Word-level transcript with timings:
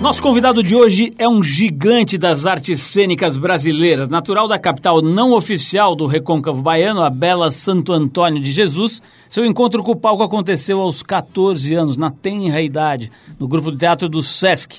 Nosso 0.00 0.22
convidado 0.22 0.62
de 0.62 0.76
hoje 0.76 1.12
é 1.18 1.28
um 1.28 1.42
gigante 1.42 2.16
das 2.16 2.46
artes 2.46 2.80
cênicas 2.80 3.36
brasileiras, 3.36 4.08
natural 4.08 4.46
da 4.46 4.56
capital 4.56 5.02
não 5.02 5.32
oficial 5.32 5.96
do 5.96 6.06
recôncavo 6.06 6.62
baiano, 6.62 7.02
a 7.02 7.10
bela 7.10 7.50
Santo 7.50 7.92
Antônio 7.92 8.40
de 8.40 8.52
Jesus. 8.52 9.02
Seu 9.28 9.44
encontro 9.44 9.82
com 9.82 9.90
o 9.90 9.96
palco 9.96 10.22
aconteceu 10.22 10.80
aos 10.80 11.02
14 11.02 11.74
anos, 11.74 11.96
na 11.96 12.12
tenra 12.12 12.62
idade, 12.62 13.10
no 13.40 13.48
grupo 13.48 13.72
de 13.72 13.78
teatro 13.78 14.08
do 14.08 14.22
SESC. 14.22 14.78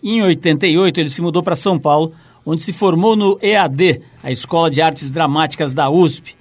Em 0.00 0.22
88, 0.22 1.00
ele 1.00 1.10
se 1.10 1.20
mudou 1.20 1.42
para 1.42 1.56
São 1.56 1.76
Paulo, 1.76 2.12
onde 2.46 2.62
se 2.62 2.72
formou 2.72 3.16
no 3.16 3.40
EAD, 3.42 4.00
a 4.22 4.30
Escola 4.30 4.70
de 4.70 4.80
Artes 4.80 5.10
Dramáticas 5.10 5.74
da 5.74 5.90
USP. 5.90 6.36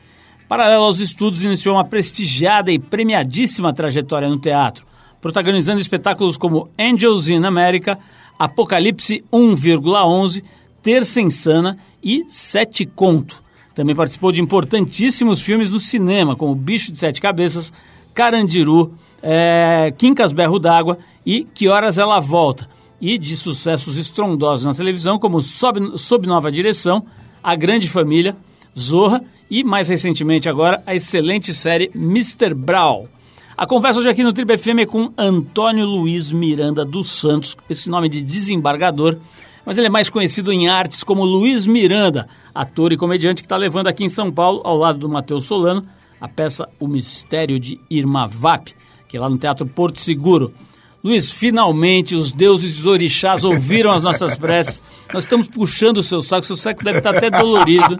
Paralelo 0.47 0.83
aos 0.83 0.99
estudos, 0.99 1.43
iniciou 1.43 1.75
uma 1.75 1.83
prestigiada 1.83 2.71
e 2.71 2.77
premiadíssima 2.77 3.73
trajetória 3.73 4.29
no 4.29 4.37
teatro, 4.37 4.85
protagonizando 5.19 5.81
espetáculos 5.81 6.37
como 6.37 6.69
Angels 6.79 7.27
in 7.27 7.43
America, 7.43 7.97
Apocalipse 8.39 9.21
1,11, 9.33 10.41
Terça 10.81 11.19
Insana 11.19 11.77
e 12.01 12.25
Sete 12.29 12.85
Conto. 12.85 13.43
Também 13.75 13.93
participou 13.93 14.31
de 14.31 14.41
importantíssimos 14.41 15.41
filmes 15.41 15.69
no 15.69 15.79
cinema, 15.79 16.35
como 16.35 16.55
Bicho 16.55 16.91
de 16.91 16.99
Sete 16.99 17.19
Cabeças, 17.19 17.73
Carandiru, 18.13 18.93
é, 19.21 19.93
Quincas 19.97 20.31
Berro 20.31 20.57
d'Água 20.57 20.97
e 21.25 21.45
Que 21.53 21.67
Horas 21.67 21.97
Ela 21.97 22.19
Volta. 22.19 22.69
E 23.01 23.17
de 23.17 23.37
sucessos 23.37 23.97
estrondosos 23.97 24.65
na 24.65 24.73
televisão, 24.73 25.19
como 25.19 25.41
Sob, 25.41 25.97
Sob 25.97 26.27
Nova 26.27 26.51
Direção, 26.51 27.05
A 27.41 27.55
Grande 27.55 27.87
Família, 27.87 28.35
Zorra 28.77 29.23
e, 29.49 29.63
mais 29.63 29.87
recentemente 29.87 30.49
agora, 30.49 30.83
a 30.85 30.95
excelente 30.95 31.53
série 31.53 31.89
Mr. 31.95 32.53
Brown. 32.53 33.07
A 33.59 33.67
conversa 33.67 33.99
hoje 33.99 34.07
aqui 34.07 34.23
no 34.23 34.31
Triple 34.31 34.57
FM 34.57 34.79
é 34.79 34.85
com 34.85 35.11
Antônio 35.17 35.85
Luiz 35.85 36.31
Miranda 36.31 36.85
dos 36.85 37.09
Santos, 37.09 37.57
esse 37.69 37.89
nome 37.89 38.07
de 38.07 38.21
desembargador, 38.21 39.17
mas 39.65 39.77
ele 39.77 39.87
é 39.87 39.89
mais 39.89 40.09
conhecido 40.09 40.53
em 40.53 40.69
artes 40.69 41.03
como 41.03 41.25
Luiz 41.25 41.67
Miranda, 41.67 42.29
ator 42.55 42.93
e 42.93 42.97
comediante 42.97 43.41
que 43.41 43.45
está 43.45 43.57
levando 43.57 43.87
aqui 43.87 44.05
em 44.05 44.07
São 44.07 44.31
Paulo, 44.31 44.61
ao 44.63 44.77
lado 44.77 44.99
do 44.99 45.09
Matheus 45.09 45.43
Solano, 45.43 45.85
a 46.21 46.27
peça 46.29 46.69
O 46.79 46.87
Mistério 46.87 47.59
de 47.59 47.77
Irma 47.89 48.25
Vap, 48.27 48.73
que 49.09 49.17
é 49.17 49.19
lá 49.19 49.29
no 49.29 49.37
Teatro 49.37 49.65
Porto 49.65 49.99
Seguro. 49.99 50.53
Luiz, 51.03 51.29
finalmente 51.29 52.15
os 52.15 52.31
deuses 52.31 52.77
dos 52.77 52.85
orixás 52.85 53.43
ouviram 53.43 53.91
as 53.91 54.03
nossas 54.03 54.37
preces. 54.37 54.81
Nós 55.13 55.25
estamos 55.25 55.49
puxando 55.49 55.97
o 55.97 56.03
seu 56.03 56.21
saco, 56.21 56.45
seu 56.45 56.55
saco 56.55 56.81
deve 56.81 56.99
estar 56.99 57.13
até 57.13 57.29
dolorido. 57.29 57.97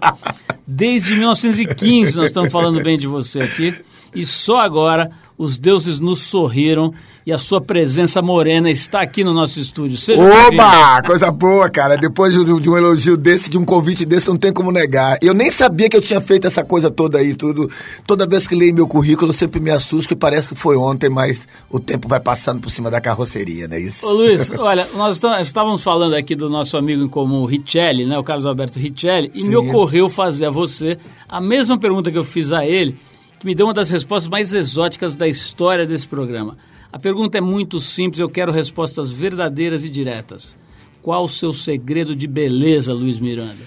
Desde 0.66 1.14
1915 1.14 2.16
nós 2.16 2.28
estamos 2.28 2.50
falando 2.50 2.82
bem 2.82 2.98
de 2.98 3.06
você 3.06 3.42
aqui. 3.42 3.74
E 4.14 4.24
só 4.24 4.58
agora 4.58 5.10
os 5.40 5.58
deuses 5.58 5.98
nos 6.00 6.20
sorriram 6.20 6.92
e 7.26 7.32
a 7.32 7.38
sua 7.38 7.62
presença 7.62 8.20
morena 8.20 8.70
está 8.70 9.00
aqui 9.00 9.24
no 9.24 9.32
nosso 9.32 9.58
estúdio. 9.58 9.96
Seja 9.96 10.20
Oba! 10.22 11.02
Coisa 11.02 11.30
boa, 11.30 11.66
cara. 11.70 11.96
Depois 11.96 12.34
de, 12.34 12.40
um 12.40 12.76
elogio 12.76 13.16
desse, 13.16 13.48
de 13.48 13.56
um 13.56 13.64
convite 13.64 14.04
desse, 14.04 14.28
não 14.28 14.36
tem 14.36 14.52
como 14.52 14.70
negar. 14.70 15.16
Eu 15.22 15.32
nem 15.32 15.50
sabia 15.50 15.88
que 15.88 15.96
eu 15.96 16.00
tinha 16.02 16.20
feito 16.20 16.46
essa 16.46 16.62
coisa 16.62 16.90
toda 16.90 17.16
aí, 17.16 17.34
tudo. 17.34 17.70
Toda 18.06 18.26
vez 18.26 18.46
que 18.46 18.54
leio 18.54 18.74
meu 18.74 18.86
currículo, 18.86 19.30
eu 19.30 19.34
sempre 19.34 19.60
me 19.60 19.70
assusto 19.70 20.10
que 20.10 20.14
parece 20.14 20.46
que 20.46 20.54
foi 20.54 20.76
ontem, 20.76 21.08
mas 21.08 21.48
o 21.70 21.80
tempo 21.80 22.06
vai 22.06 22.20
passando 22.20 22.60
por 22.60 22.70
cima 22.70 22.90
da 22.90 23.00
carroceria, 23.00 23.66
não 23.66 23.76
é 23.76 23.80
isso? 23.80 24.06
Ô 24.06 24.12
Luiz, 24.12 24.52
olha, 24.58 24.86
nós 24.94 25.22
estávamos 25.40 25.82
falando 25.82 26.16
aqui 26.16 26.34
do 26.36 26.50
nosso 26.50 26.76
amigo 26.76 27.02
em 27.02 27.08
comum, 27.08 27.46
Richelli, 27.46 28.04
né? 28.04 28.18
O 28.18 28.22
Carlos 28.22 28.44
Alberto 28.44 28.78
Richelli, 28.78 29.30
e 29.34 29.40
Sim. 29.40 29.48
me 29.48 29.56
ocorreu 29.56 30.10
fazer 30.10 30.46
a 30.46 30.50
você 30.50 30.98
a 31.26 31.40
mesma 31.40 31.78
pergunta 31.78 32.10
que 32.10 32.18
eu 32.18 32.24
fiz 32.24 32.52
a 32.52 32.66
ele 32.66 32.98
que 33.40 33.46
me 33.46 33.54
deu 33.54 33.66
uma 33.66 33.74
das 33.74 33.88
respostas 33.88 34.28
mais 34.28 34.52
exóticas 34.52 35.16
da 35.16 35.26
história 35.26 35.86
desse 35.86 36.06
programa. 36.06 36.58
A 36.92 36.98
pergunta 36.98 37.38
é 37.38 37.40
muito 37.40 37.80
simples, 37.80 38.20
eu 38.20 38.28
quero 38.28 38.52
respostas 38.52 39.10
verdadeiras 39.10 39.82
e 39.82 39.88
diretas. 39.88 40.56
Qual 41.02 41.24
o 41.24 41.28
seu 41.28 41.50
segredo 41.50 42.14
de 42.14 42.26
beleza, 42.26 42.92
Luiz 42.92 43.18
Miranda? 43.18 43.64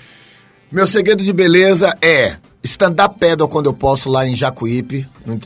Meu 0.72 0.86
segredo 0.86 1.24
de 1.24 1.34
beleza 1.34 1.98
é 2.00 2.36
stand-up 2.64 3.18
paddle 3.20 3.48
quando 3.48 3.66
eu 3.66 3.74
posso 3.74 4.10
lá 4.10 4.28
em 4.28 4.36
Jacuípe, 4.36 5.08
no, 5.26 5.40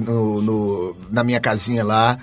no, 0.00 0.42
no, 0.42 0.96
na 1.08 1.22
minha 1.22 1.38
casinha 1.38 1.84
lá 1.84 2.18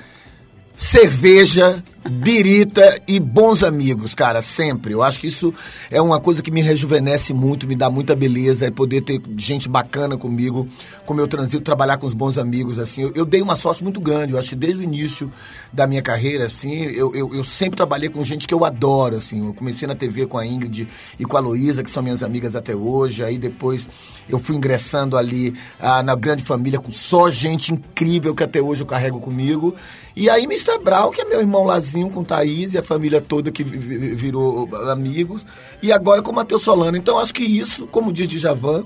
cerveja, 0.80 1.84
birita 2.10 3.02
e 3.06 3.20
bons 3.20 3.64
amigos, 3.64 4.16
cara, 4.16 4.42
sempre. 4.42 4.94
Eu 4.94 5.04
acho 5.04 5.20
que 5.20 5.28
isso 5.28 5.54
é 5.92 6.02
uma 6.02 6.22
coisa 6.22 6.42
que 6.42 6.50
me 6.50 6.62
rejuvenesce 6.62 7.34
muito, 7.34 7.68
me 7.68 7.76
dá 7.76 7.90
muita 7.90 8.16
beleza, 8.16 8.66
é 8.66 8.72
poder 8.72 9.02
ter 9.02 9.22
gente 9.38 9.68
bacana 9.68 10.18
comigo, 10.18 10.70
como 11.06 11.20
eu 11.20 11.28
transito, 11.28 11.62
trabalhar 11.66 11.98
com 11.98 12.08
os 12.08 12.14
bons 12.14 12.38
amigos, 12.38 12.80
assim. 12.80 13.02
Eu, 13.02 13.12
eu 13.14 13.26
dei 13.26 13.42
uma 13.42 13.58
sorte 13.58 13.84
muito 13.84 14.00
grande, 14.00 14.32
eu 14.32 14.40
acho 14.40 14.50
que 14.50 14.56
desde 14.56 14.80
o 14.80 14.82
início 14.82 15.30
da 15.72 15.86
minha 15.86 16.02
carreira, 16.02 16.46
assim, 16.46 16.84
eu, 16.84 17.14
eu, 17.14 17.36
eu, 17.36 17.44
sempre 17.44 17.76
trabalhei 17.76 18.08
com 18.08 18.24
gente 18.24 18.48
que 18.48 18.54
eu 18.54 18.64
adoro, 18.64 19.18
assim. 19.18 19.46
Eu 19.46 19.54
comecei 19.54 19.86
na 19.86 19.96
TV 19.96 20.28
com 20.28 20.38
a 20.38 20.48
Ingrid 20.48 20.88
e 21.20 21.26
com 21.26 21.36
a 21.36 21.42
Luísa, 21.42 21.84
que 21.84 21.92
são 21.92 22.02
minhas 22.02 22.24
amigas 22.24 22.56
até 22.56 22.74
hoje, 22.74 23.22
aí 23.22 23.38
depois 23.38 23.90
eu 24.30 24.40
fui 24.40 24.56
ingressando 24.56 25.18
ali 25.18 25.54
ah, 25.78 26.02
na 26.02 26.16
grande 26.16 26.44
família 26.44 26.80
com 26.80 26.92
só 26.92 27.30
gente 27.30 27.74
incrível 27.74 28.34
que 28.34 28.44
até 28.44 28.62
hoje 28.62 28.82
eu 28.82 28.88
carrego 28.88 29.20
comigo. 29.20 29.76
E 30.16 30.30
aí 30.30 30.44
Mr. 30.44 30.80
Brown, 30.84 31.12
que 31.12 31.22
é 31.22 31.26
meu 31.26 31.40
irmão 31.40 31.64
Lazinho 31.64 32.10
com 32.10 32.24
Thaís 32.24 32.74
e 32.74 32.78
a 32.78 32.84
família 32.84 33.22
toda 33.22 33.52
que 33.52 33.64
virou 33.64 34.70
amigos. 34.90 35.46
E 35.82 35.92
agora 35.92 36.22
com 36.22 36.32
o 36.32 36.36
Matheus 36.36 36.62
Solano. 36.62 36.98
Então 36.98 37.20
acho 37.20 37.34
que 37.34 37.44
isso, 37.44 37.88
como 37.88 38.12
diz 38.12 38.28
Djavan, 38.28 38.86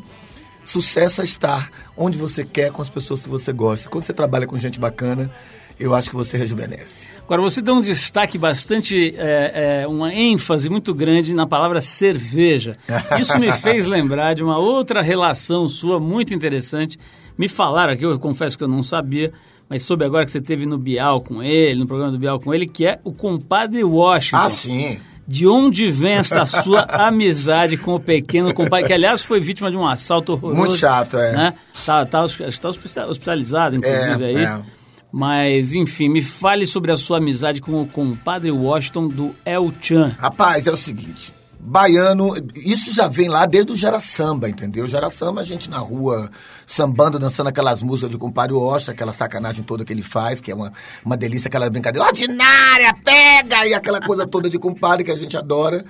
sucesso 0.64 1.22
é 1.22 1.26
estar 1.26 1.70
onde 1.98 2.18
você 2.18 2.44
quer, 2.44 2.72
com 2.72 2.82
as 2.82 2.90
pessoas 2.90 3.24
que 3.24 3.30
você 3.30 3.52
gosta. 3.52 3.90
Quando 3.90 4.04
você 4.04 4.14
trabalha 4.14 4.48
com 4.48 4.58
gente 4.58 4.80
bacana, 4.80 5.32
eu 5.80 5.94
acho 5.94 6.10
que 6.10 6.16
você 6.16 6.38
rejuvenesce. 6.38 7.08
Agora, 7.24 7.42
você 7.42 7.62
dá 7.62 7.74
um 7.74 7.82
destaque 7.82 8.38
bastante, 8.38 9.14
é, 9.18 9.82
é, 9.82 9.88
uma 9.88 10.14
ênfase 10.14 10.70
muito 10.70 10.94
grande 10.94 11.34
na 11.34 11.48
palavra 11.48 11.80
cerveja. 11.82 12.78
Isso 13.20 13.38
me 13.40 13.52
fez 13.52 13.88
lembrar 13.88 14.34
de 14.34 14.44
uma 14.44 14.58
outra 14.58 15.02
relação 15.02 15.68
sua 15.68 16.00
muito 16.00 16.34
interessante. 16.34 17.00
Me 17.38 17.48
falaram 17.48 17.94
aqui, 17.94 18.04
eu 18.04 18.20
confesso 18.20 18.58
que 18.58 18.64
eu 18.64 18.68
não 18.68 18.84
sabia, 18.84 19.32
mas 19.70 19.84
soube 19.84 20.06
agora 20.06 20.26
que 20.26 20.32
você 20.32 20.42
teve 20.42 20.66
no 20.66 20.78
Bial 20.78 21.22
com 21.22 21.42
ele, 21.42 21.80
no 21.80 21.88
programa 21.88 22.12
do 22.12 22.20
Bial 22.20 22.40
com 22.40 22.54
ele, 22.54 22.68
que 22.68 22.86
é 22.86 23.00
o 23.04 23.12
compadre 23.12 23.84
Washington. 23.84 24.38
Ah, 24.38 24.50
sim. 24.50 25.00
De 25.26 25.48
onde 25.48 25.90
vem 25.90 26.16
esta 26.16 26.46
sua 26.46 26.82
amizade 27.08 27.78
com 27.78 27.96
o 27.96 28.00
pequeno 28.00 28.54
compadre, 28.54 28.88
que 28.88 28.94
aliás 28.94 29.24
foi 29.24 29.40
vítima 29.40 29.72
de 29.72 29.78
um 29.78 29.88
assalto 29.88 30.34
horroroso. 30.34 30.60
Muito 30.60 30.76
chato, 30.76 31.18
é. 31.18 31.32
Né? 31.32 31.54
Tá, 31.86 32.06
tá, 32.06 32.26
tá 32.28 33.08
hospitalizado, 33.08 33.78
inclusive, 33.78 34.24
é, 34.24 34.28
aí. 34.28 34.44
É. 34.44 34.83
Mas, 35.16 35.75
enfim, 35.75 36.09
me 36.09 36.24
fale 36.24 36.66
sobre 36.66 36.91
a 36.91 36.97
sua 36.97 37.18
amizade 37.18 37.62
com 37.62 37.79
o 37.79 37.85
compadre 37.85 38.50
Washington 38.50 39.07
do 39.07 39.35
El 39.46 39.72
Chan. 39.79 40.16
Rapaz, 40.18 40.66
é 40.66 40.72
o 40.72 40.75
seguinte 40.75 41.31
baiano, 41.66 42.34
isso 42.56 42.94
já 42.94 43.07
vem 43.07 43.29
lá 43.29 43.46
desde 43.46 43.72
o 43.72 43.75
Gera 43.75 44.00
Samba, 44.00 44.50
entendeu? 44.50 44.85
Gera 44.85 45.09
Samba, 45.09 45.41
a 45.41 45.44
gente 45.46 45.69
na 45.69 45.78
rua 45.78 46.29
sambando, 46.66 47.18
dançando 47.18 47.47
aquelas 47.47 47.81
músicas 47.81 48.09
de 48.09 48.18
compadre 48.18 48.53
Osta, 48.53 48.91
aquela 48.91 49.13
sacanagem 49.13 49.63
toda 49.63 49.85
que 49.85 49.94
ele 49.94 50.01
faz, 50.01 50.41
que 50.41 50.51
é 50.51 50.56
uma, 50.56 50.74
uma 51.06 51.16
delícia, 51.16 51.47
aquela 51.47 51.69
brincadeira 51.69 52.06
ordinária, 52.06 52.94
pega! 53.01 53.66
E 53.66 53.74
aquela 53.74 54.01
coisa 54.01 54.28
toda 54.28 54.50
de 54.50 54.59
compadre 54.59 55.06
que 55.06 55.12
a 55.12 55.16
gente 55.16 55.38
adora. 55.38 55.85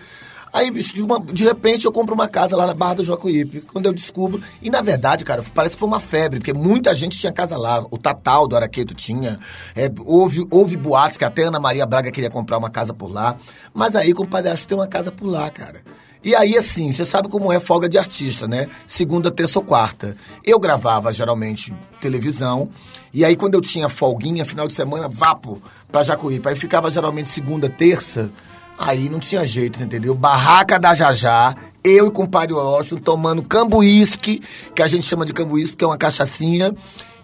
Aí, 0.54 0.70
bicho, 0.70 0.94
de, 0.94 1.02
uma, 1.02 1.20
de, 1.20 1.44
repente 1.44 1.86
eu 1.86 1.92
compro 1.92 2.14
uma 2.14 2.28
casa 2.28 2.56
lá 2.56 2.68
na 2.68 2.76
Barra 2.76 2.96
do 2.96 3.04
Jocoípe. 3.04 3.62
Quando 3.62 3.88
eu 3.88 3.94
descubro. 3.94 4.40
E 4.62 4.70
na 4.70 4.84
verdade, 4.84 5.26
cara, 5.26 5.44
parece 5.52 5.76
que 5.76 5.80
foi 5.80 5.88
uma 5.88 6.00
febre, 6.00 6.38
porque 6.38 6.54
muita 6.54 6.94
gente 6.94 7.18
tinha 7.18 7.34
casa 7.34 7.58
lá. 7.58 7.84
O 7.90 7.98
Tatal 7.98 8.48
do 8.48 8.56
Araqueto 8.56 8.94
tinha. 8.94 9.40
É, 9.76 9.92
houve, 10.06 10.46
houve 10.52 10.78
boatos 10.78 11.18
que 11.18 11.26
até 11.26 11.46
Ana 11.46 11.60
Maria 11.60 11.88
Braga 11.88 12.12
queria 12.12 12.30
comprar 12.30 12.60
uma 12.60 12.70
casa 12.70 12.94
por 12.94 13.12
lá. 13.12 13.36
Mas 13.74 13.96
aí, 13.96 14.14
compadre, 14.14 14.52
acho 14.52 14.62
que 14.62 14.68
tem 14.68 14.78
uma 14.78 14.88
casa 14.88 15.12
por 15.12 15.26
lá, 15.26 15.50
cara. 15.50 15.82
E 16.24 16.36
aí, 16.36 16.56
assim, 16.56 16.94
você 16.94 17.04
sabe 17.04 17.28
como 17.28 17.52
é 17.52 17.60
folga 17.60 17.90
de 17.90 17.98
artista, 17.98 18.48
né? 18.48 18.70
Segunda, 18.86 19.32
terça 19.32 19.58
ou 19.58 19.66
quarta. 19.66 20.16
Eu 20.44 20.60
gravava, 20.60 21.12
geralmente, 21.12 21.74
televisão. 22.00 22.70
E 23.12 23.26
aí, 23.26 23.36
quando 23.36 23.56
eu 23.56 23.62
tinha 23.62 23.90
folguinha, 23.90 24.46
final 24.46 24.68
de 24.68 24.76
semana, 24.76 25.10
vapo 25.10 25.60
pra 25.92 26.04
Jacuípe. 26.04 26.48
Aí 26.48 26.56
ficava, 26.56 26.92
geralmente, 26.92 27.28
segunda, 27.28 27.68
terça 27.68 28.32
Aí 28.78 29.10
não 29.10 29.20
tinha 29.20 29.46
jeito, 29.46 29.82
entendeu? 29.82 30.16
Barraca 30.16 30.80
da 30.80 30.94
Jajá, 30.94 31.56
eu 31.84 32.06
e 32.06 32.08
o 32.08 32.12
compadre 32.12 32.54
Washington 32.54 33.02
tomando 33.02 33.44
cambuísque, 33.44 34.42
que 34.76 34.82
a 34.82 34.88
gente 34.88 35.06
chama 35.06 35.26
de 35.26 35.34
cambuísque, 35.34 35.78
que 35.78 35.84
é 35.84 35.88
uma 35.88 35.98
cachaçinha, 35.98 36.74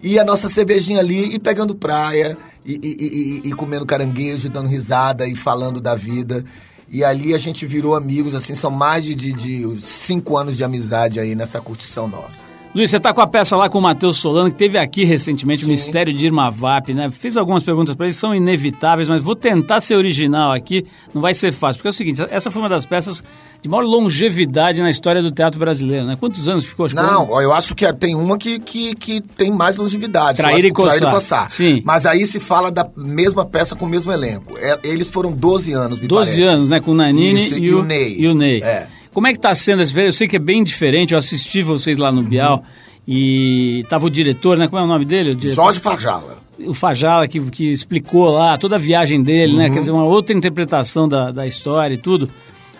e 0.02 0.18
a 0.18 0.24
nossa 0.24 0.48
cervejinha 0.48 1.00
ali 1.00 1.34
e 1.34 1.38
pegando 1.38 1.74
praia, 1.74 2.36
e, 2.64 2.74
e, 2.74 3.40
e, 3.46 3.48
e 3.48 3.52
comendo 3.52 3.86
caranguejo, 3.86 4.48
dando 4.48 4.68
risada 4.68 5.26
e 5.26 5.34
falando 5.34 5.80
da 5.80 5.94
vida. 5.94 6.44
E 6.90 7.04
ali 7.04 7.34
a 7.34 7.38
gente 7.38 7.66
virou 7.66 7.94
amigos, 7.94 8.34
assim, 8.34 8.54
são 8.54 8.70
mais 8.70 9.04
de, 9.04 9.14
de, 9.14 9.32
de 9.32 9.80
cinco 9.80 10.36
anos 10.36 10.56
de 10.56 10.64
amizade 10.64 11.20
aí 11.20 11.34
nessa 11.34 11.60
curtição 11.60 12.08
nossa. 12.08 12.49
Luiz, 12.72 12.88
você 12.88 12.98
está 12.98 13.12
com 13.12 13.20
a 13.20 13.26
peça 13.26 13.56
lá 13.56 13.68
com 13.68 13.78
o 13.78 13.82
Matheus 13.82 14.18
Solano, 14.18 14.48
que 14.48 14.56
teve 14.56 14.78
aqui 14.78 15.04
recentemente, 15.04 15.62
Sim. 15.62 15.66
o 15.66 15.70
Mistério 15.70 16.12
de 16.12 16.26
Irma 16.26 16.50
Vap, 16.52 16.94
né? 16.94 17.10
Fiz 17.10 17.36
algumas 17.36 17.64
perguntas 17.64 17.96
para 17.96 18.06
ele, 18.06 18.14
são 18.14 18.32
inevitáveis, 18.32 19.08
mas 19.08 19.20
vou 19.20 19.34
tentar 19.34 19.80
ser 19.80 19.96
original 19.96 20.52
aqui, 20.52 20.86
não 21.12 21.20
vai 21.20 21.34
ser 21.34 21.50
fácil, 21.52 21.78
porque 21.78 21.88
é 21.88 21.90
o 21.90 21.92
seguinte, 21.92 22.22
essa 22.30 22.48
foi 22.48 22.62
uma 22.62 22.68
das 22.68 22.86
peças 22.86 23.24
de 23.60 23.68
maior 23.68 23.82
longevidade 23.82 24.80
na 24.80 24.88
história 24.88 25.20
do 25.20 25.32
teatro 25.32 25.58
brasileiro, 25.58 26.06
né? 26.06 26.16
Quantos 26.18 26.46
anos 26.46 26.64
ficou? 26.64 26.86
Acho 26.86 26.94
não, 26.94 27.26
que... 27.26 27.32
eu 27.32 27.52
acho 27.52 27.74
que 27.74 27.92
tem 27.94 28.14
uma 28.14 28.38
que, 28.38 28.60
que, 28.60 28.94
que 28.94 29.20
tem 29.20 29.50
mais 29.50 29.76
longevidade. 29.76 30.36
Trair 30.36 30.64
e 30.64 30.70
coçar. 30.70 30.96
Trair 30.96 31.10
e 31.10 31.14
coçar. 31.14 31.48
Sim. 31.48 31.82
Mas 31.84 32.06
aí 32.06 32.24
se 32.24 32.38
fala 32.38 32.70
da 32.70 32.88
mesma 32.96 33.44
peça 33.44 33.74
com 33.74 33.84
o 33.84 33.88
mesmo 33.88 34.12
elenco. 34.12 34.56
É, 34.56 34.78
eles 34.84 35.10
foram 35.10 35.32
12 35.32 35.72
anos, 35.72 35.98
me 35.98 36.06
12 36.06 36.30
parece. 36.30 36.48
anos, 36.48 36.68
né? 36.68 36.78
Com 36.78 36.92
o 36.92 36.94
Nanini 36.94 37.44
Isso, 37.46 37.56
e, 37.56 37.66
e, 37.66 37.74
o, 37.74 37.82
Ney. 37.82 38.16
E 38.16 38.28
o 38.28 38.34
Ney. 38.34 38.62
É. 38.62 38.86
Como 39.12 39.26
é 39.26 39.32
que 39.32 39.38
está 39.38 39.54
sendo 39.54 39.82
esse 39.82 39.98
Eu 39.98 40.12
sei 40.12 40.28
que 40.28 40.36
é 40.36 40.40
bem 40.40 40.62
diferente, 40.62 41.12
eu 41.12 41.18
assisti 41.18 41.62
vocês 41.62 41.98
lá 41.98 42.12
no 42.12 42.22
Bial 42.22 42.58
uhum. 42.58 42.64
e 43.06 43.84
tava 43.88 44.06
o 44.06 44.10
diretor, 44.10 44.56
né? 44.56 44.68
Como 44.68 44.80
é 44.80 44.84
o 44.84 44.86
nome 44.86 45.04
dele? 45.04 45.30
O 45.30 45.54
Jorge 45.54 45.80
Fajala. 45.80 46.38
O 46.60 46.74
Fajala 46.74 47.26
que, 47.26 47.40
que 47.50 47.70
explicou 47.70 48.30
lá 48.30 48.56
toda 48.56 48.76
a 48.76 48.78
viagem 48.78 49.22
dele, 49.22 49.52
uhum. 49.52 49.58
né? 49.58 49.70
Quer 49.70 49.80
dizer, 49.80 49.90
uma 49.90 50.04
outra 50.04 50.36
interpretação 50.36 51.08
da, 51.08 51.30
da 51.30 51.46
história 51.46 51.94
e 51.94 51.98
tudo. 51.98 52.30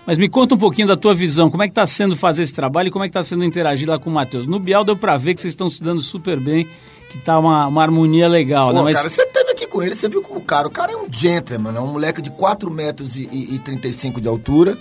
Mas 0.06 0.18
me 0.18 0.28
conta 0.28 0.54
um 0.54 0.58
pouquinho 0.58 0.88
da 0.88 0.96
tua 0.96 1.14
visão, 1.14 1.50
como 1.50 1.62
é 1.62 1.66
que 1.66 1.72
está 1.72 1.86
sendo 1.86 2.16
fazer 2.16 2.42
esse 2.42 2.54
trabalho 2.54 2.88
e 2.88 2.90
como 2.90 3.04
é 3.04 3.08
que 3.08 3.10
está 3.10 3.22
sendo 3.22 3.44
interagir 3.44 3.88
lá 3.88 3.98
com 3.98 4.10
o 4.10 4.12
Matheus. 4.12 4.46
No 4.46 4.58
Bial 4.58 4.82
deu 4.82 4.96
para 4.96 5.16
ver 5.16 5.34
que 5.34 5.40
vocês 5.40 5.52
estão 5.52 5.68
se 5.68 5.82
dando 5.82 6.00
super 6.00 6.40
bem, 6.40 6.66
que 7.10 7.18
tá 7.18 7.38
uma, 7.38 7.66
uma 7.66 7.82
harmonia 7.82 8.28
legal, 8.28 8.68
Pô, 8.68 8.74
né? 8.74 8.82
Mas... 8.82 8.96
cara, 8.96 9.10
você 9.10 9.26
teve 9.26 9.49
aqui 9.49 9.49
com 9.70 9.82
ele, 9.82 9.94
você 9.94 10.08
viu 10.08 10.20
como 10.20 10.40
o 10.40 10.44
cara, 10.44 10.68
o 10.68 10.70
cara 10.70 10.92
é 10.92 10.96
um 10.96 11.10
gentleman, 11.10 11.74
é 11.74 11.80
um 11.80 11.92
moleque 11.92 12.20
de 12.20 12.30
4 12.30 12.70
metros 12.70 13.16
e, 13.16 13.22
e, 13.32 13.54
e 13.54 13.58
35 13.60 14.20
de 14.20 14.28
altura, 14.28 14.76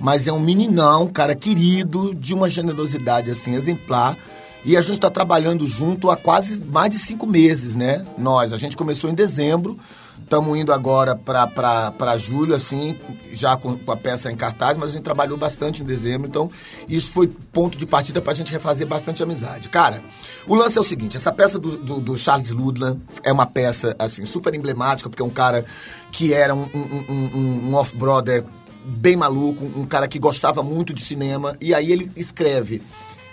mas 0.00 0.26
é 0.26 0.32
um 0.32 0.40
meninão, 0.40 1.06
cara 1.06 1.36
querido, 1.36 2.14
de 2.14 2.34
uma 2.34 2.48
generosidade 2.48 3.30
assim 3.30 3.54
exemplar. 3.54 4.16
E 4.64 4.76
a 4.76 4.80
gente 4.80 4.94
está 4.94 5.10
trabalhando 5.10 5.66
junto 5.66 6.10
há 6.10 6.16
quase 6.16 6.60
mais 6.60 6.90
de 6.90 6.98
cinco 6.98 7.26
meses, 7.26 7.74
né? 7.74 8.04
Nós, 8.16 8.52
a 8.52 8.56
gente 8.56 8.76
começou 8.76 9.10
em 9.10 9.14
dezembro, 9.14 9.76
estamos 10.22 10.58
indo 10.58 10.72
agora 10.72 11.14
para 11.14 12.16
julho, 12.16 12.54
assim, 12.54 12.98
já 13.32 13.54
com, 13.54 13.76
com, 13.76 13.92
a 13.92 13.96
peça 13.96 14.32
em 14.32 14.36
cartaz, 14.36 14.78
mas 14.78 14.88
a 14.88 14.92
gente 14.94 15.02
trabalhou 15.02 15.36
bastante 15.36 15.82
em 15.82 15.84
dezembro, 15.84 16.26
então 16.26 16.50
isso 16.88 17.10
foi 17.10 17.28
ponto 17.28 17.76
de 17.76 17.84
partida 17.84 18.20
para 18.20 18.32
a 18.32 18.34
gente 18.34 18.50
refazer 18.50 18.86
bastante 18.86 19.22
amizade. 19.22 19.68
Cara, 19.68 20.02
o 20.46 20.54
lance 20.54 20.78
é 20.78 20.80
o 20.80 20.84
seguinte, 20.84 21.18
essa 21.18 21.30
peça 21.30 21.58
do, 21.58 21.76
do, 21.76 22.00
do 22.00 22.16
Charles 22.16 22.50
Ludlam 22.50 22.98
é 23.22 23.30
uma 23.30 23.44
peça, 23.44 23.94
assim, 23.98 24.24
super 24.24 24.54
emblemática, 24.54 25.10
porque 25.10 25.22
é 25.22 25.24
um 25.24 25.30
cara 25.30 25.66
que 26.10 26.32
era 26.32 26.54
um, 26.54 26.68
um, 26.72 27.12
um, 27.12 27.68
um 27.68 27.74
off-brother 27.74 28.44
bem 28.84 29.16
maluco, 29.16 29.64
um 29.78 29.84
cara 29.84 30.08
que 30.08 30.18
gostava 30.18 30.62
muito 30.62 30.94
de 30.94 31.02
cinema, 31.02 31.56
e 31.60 31.74
aí 31.74 31.92
ele 31.92 32.10
escreve, 32.16 32.82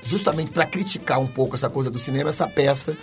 justamente 0.03 0.51
para 0.51 0.65
criticar 0.65 1.19
um 1.19 1.27
pouco 1.27 1.55
essa 1.55 1.69
coisa 1.69 1.89
do 1.89 1.97
cinema, 1.97 2.29
essa 2.29 2.47
peça, 2.47 2.97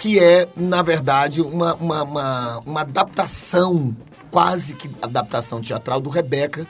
que 0.00 0.18
é, 0.18 0.48
na 0.56 0.80
verdade, 0.80 1.42
uma, 1.42 1.74
uma, 1.74 2.02
uma, 2.02 2.58
uma 2.60 2.80
adaptação, 2.80 3.94
quase 4.30 4.72
que 4.72 4.90
adaptação 5.02 5.60
teatral 5.60 6.00
do 6.00 6.08
Rebecca, 6.08 6.66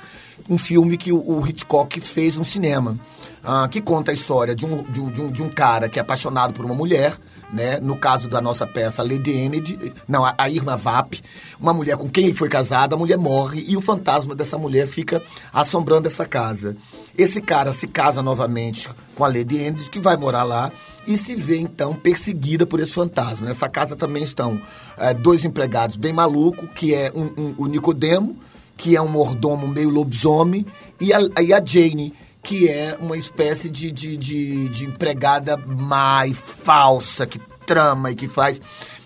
um 0.49 0.59
filme 0.59 0.99
que 0.99 1.13
o, 1.13 1.39
o 1.39 1.47
Hitchcock 1.47 2.01
fez 2.01 2.37
no 2.37 2.45
cinema. 2.45 2.99
Uh, 3.43 3.69
que 3.71 3.81
conta 3.81 4.11
a 4.11 4.15
história 4.15 4.53
de 4.55 4.67
um, 4.67 4.83
de, 4.83 5.01
um, 5.01 5.31
de 5.31 5.43
um 5.43 5.49
cara 5.49 5.89
que 5.89 5.99
é 5.99 6.03
apaixonado 6.03 6.53
por 6.53 6.65
uma 6.65 6.75
mulher, 6.75 7.17
né? 7.53 7.79
No 7.81 7.97
caso 7.97 8.29
da 8.29 8.41
nossa 8.41 8.67
peça, 8.67 9.03
Lady 9.03 9.31
Enid, 9.31 9.95
não, 10.09 10.25
a 10.37 10.51
Irma 10.51 10.77
Vap, 10.77 11.15
uma 11.59 11.73
mulher 11.73 11.97
com 11.97 12.11
quem 12.11 12.25
ele 12.25 12.35
foi 12.35 12.49
casado, 12.49 12.95
a 12.95 12.99
mulher 12.99 13.17
morre 13.17 13.65
e 13.67 13.77
o 13.77 13.81
fantasma 13.81 14.35
dessa 14.35 14.59
mulher 14.59 14.89
fica 14.89 15.23
assombrando 15.53 16.09
essa 16.09 16.27
casa. 16.27 16.77
Esse 17.17 17.41
cara 17.41 17.73
se 17.73 17.87
casa 17.87 18.23
novamente 18.23 18.89
com 19.15 19.25
a 19.25 19.29
Lady 19.29 19.59
Enid, 19.59 19.91
que 19.91 20.01
vai 20.01 20.17
morar 20.17 20.45
lá 20.45 20.71
e 21.07 21.17
se 21.17 21.35
vê 21.35 21.59
então 21.59 21.95
perseguida 21.95 22.67
por 22.67 22.81
esse 22.81 22.93
fantasma. 22.93 23.47
Nessa 23.47 23.69
casa 23.69 23.97
também 23.97 24.23
estão 24.23 24.61
é, 24.97 25.13
dois 25.13 25.45
empregados 25.45 25.97
bem 25.97 26.13
malucos, 26.13 26.69
que 26.75 26.95
é 26.95 27.11
um, 27.15 27.25
um, 27.25 27.55
o 27.59 27.67
Nicodemo, 27.67 28.37
que 28.77 28.97
é 28.97 29.03
um 29.03 29.09
mordomo 29.09 29.67
meio 29.67 29.91
lobisomem, 29.91 30.65
e 31.01 31.13
a, 31.13 31.21
e 31.43 31.53
a 31.53 31.65
Jane, 31.65 32.15
que 32.43 32.69
é 32.69 32.97
uma 33.01 33.17
espécie 33.17 33.69
de, 33.69 33.91
de, 33.91 34.17
de, 34.17 34.69
de 34.69 34.87
empregada 34.87 35.57
má 35.57 36.27
e 36.27 36.35
falsa, 36.35 37.27
que 37.27 37.39
trama 37.67 38.11
e 38.11 38.15
que 38.15 38.27
faz 38.29 38.61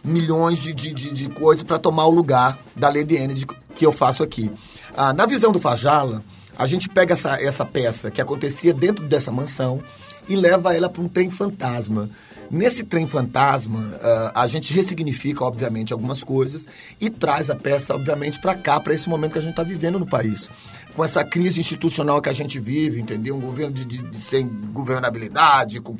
milhões 0.04 0.58
de, 0.58 0.72
de, 0.72 0.92
de, 0.92 1.10
de 1.10 1.28
coisas 1.28 1.62
para 1.62 1.78
tomar 1.78 2.06
o 2.06 2.10
lugar 2.10 2.58
da 2.76 2.88
Lady 2.88 3.16
Enid 3.16 3.46
que 3.74 3.84
eu 3.84 3.92
faço 3.92 4.22
aqui. 4.22 4.50
Ah, 4.96 5.12
na 5.12 5.26
visão 5.26 5.50
do 5.50 5.58
Fajala, 5.58 6.22
a 6.56 6.66
gente 6.66 6.88
pega 6.88 7.12
essa, 7.12 7.40
essa 7.40 7.64
peça 7.64 8.10
que 8.10 8.20
acontecia 8.20 8.72
dentro 8.72 9.04
dessa 9.04 9.30
mansão 9.30 9.82
e 10.28 10.36
leva 10.36 10.74
ela 10.74 10.88
para 10.88 11.02
um 11.02 11.08
trem 11.08 11.30
fantasma. 11.30 12.08
Nesse 12.50 12.84
trem 12.84 13.06
fantasma, 13.06 13.80
uh, 13.80 14.30
a 14.34 14.46
gente 14.46 14.72
ressignifica, 14.72 15.44
obviamente, 15.44 15.92
algumas 15.92 16.22
coisas 16.22 16.66
e 17.00 17.10
traz 17.10 17.50
a 17.50 17.54
peça, 17.56 17.94
obviamente, 17.94 18.40
para 18.40 18.54
cá, 18.54 18.78
para 18.78 18.94
esse 18.94 19.08
momento 19.08 19.32
que 19.32 19.38
a 19.38 19.42
gente 19.42 19.50
está 19.50 19.62
vivendo 19.62 19.98
no 19.98 20.06
país 20.06 20.48
com 20.94 21.04
essa 21.04 21.24
crise 21.24 21.60
institucional 21.60 22.22
que 22.22 22.28
a 22.28 22.32
gente 22.32 22.58
vive, 22.58 23.00
entendeu? 23.00 23.36
Um 23.36 23.40
governo 23.40 23.74
de, 23.74 23.84
de, 23.84 23.98
de 23.98 24.20
sem 24.20 24.46
governabilidade, 24.72 25.80
com, 25.80 25.96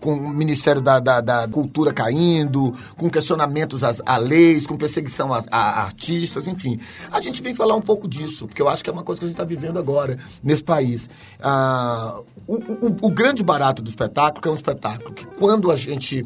com 0.00 0.14
o 0.14 0.30
Ministério 0.30 0.80
da, 0.80 1.00
da, 1.00 1.20
da 1.20 1.48
Cultura 1.48 1.92
caindo, 1.92 2.74
com 2.96 3.10
questionamentos 3.10 3.82
às, 3.82 4.00
leis, 4.20 4.66
com 4.66 4.76
perseguição 4.76 5.34
a, 5.34 5.42
a, 5.50 5.82
artistas, 5.82 6.46
enfim. 6.46 6.78
A 7.10 7.20
gente 7.20 7.42
vem 7.42 7.54
falar 7.54 7.74
um 7.74 7.80
pouco 7.80 8.06
disso, 8.06 8.46
porque 8.46 8.62
eu 8.62 8.68
acho 8.68 8.84
que 8.84 8.90
é 8.90 8.92
uma 8.92 9.02
coisa 9.02 9.20
que 9.20 9.24
a 9.24 9.28
gente 9.28 9.34
está 9.34 9.44
vivendo 9.44 9.78
agora 9.78 10.16
nesse 10.42 10.62
país. 10.62 11.10
Ah, 11.40 12.20
o, 12.46 12.86
o, 12.86 13.08
o 13.08 13.10
grande 13.10 13.42
barato 13.42 13.82
do 13.82 13.90
espetáculo 13.90 14.48
é 14.48 14.50
um 14.50 14.54
espetáculo 14.54 15.14
que 15.14 15.26
quando 15.26 15.70
a 15.70 15.76
gente 15.76 16.24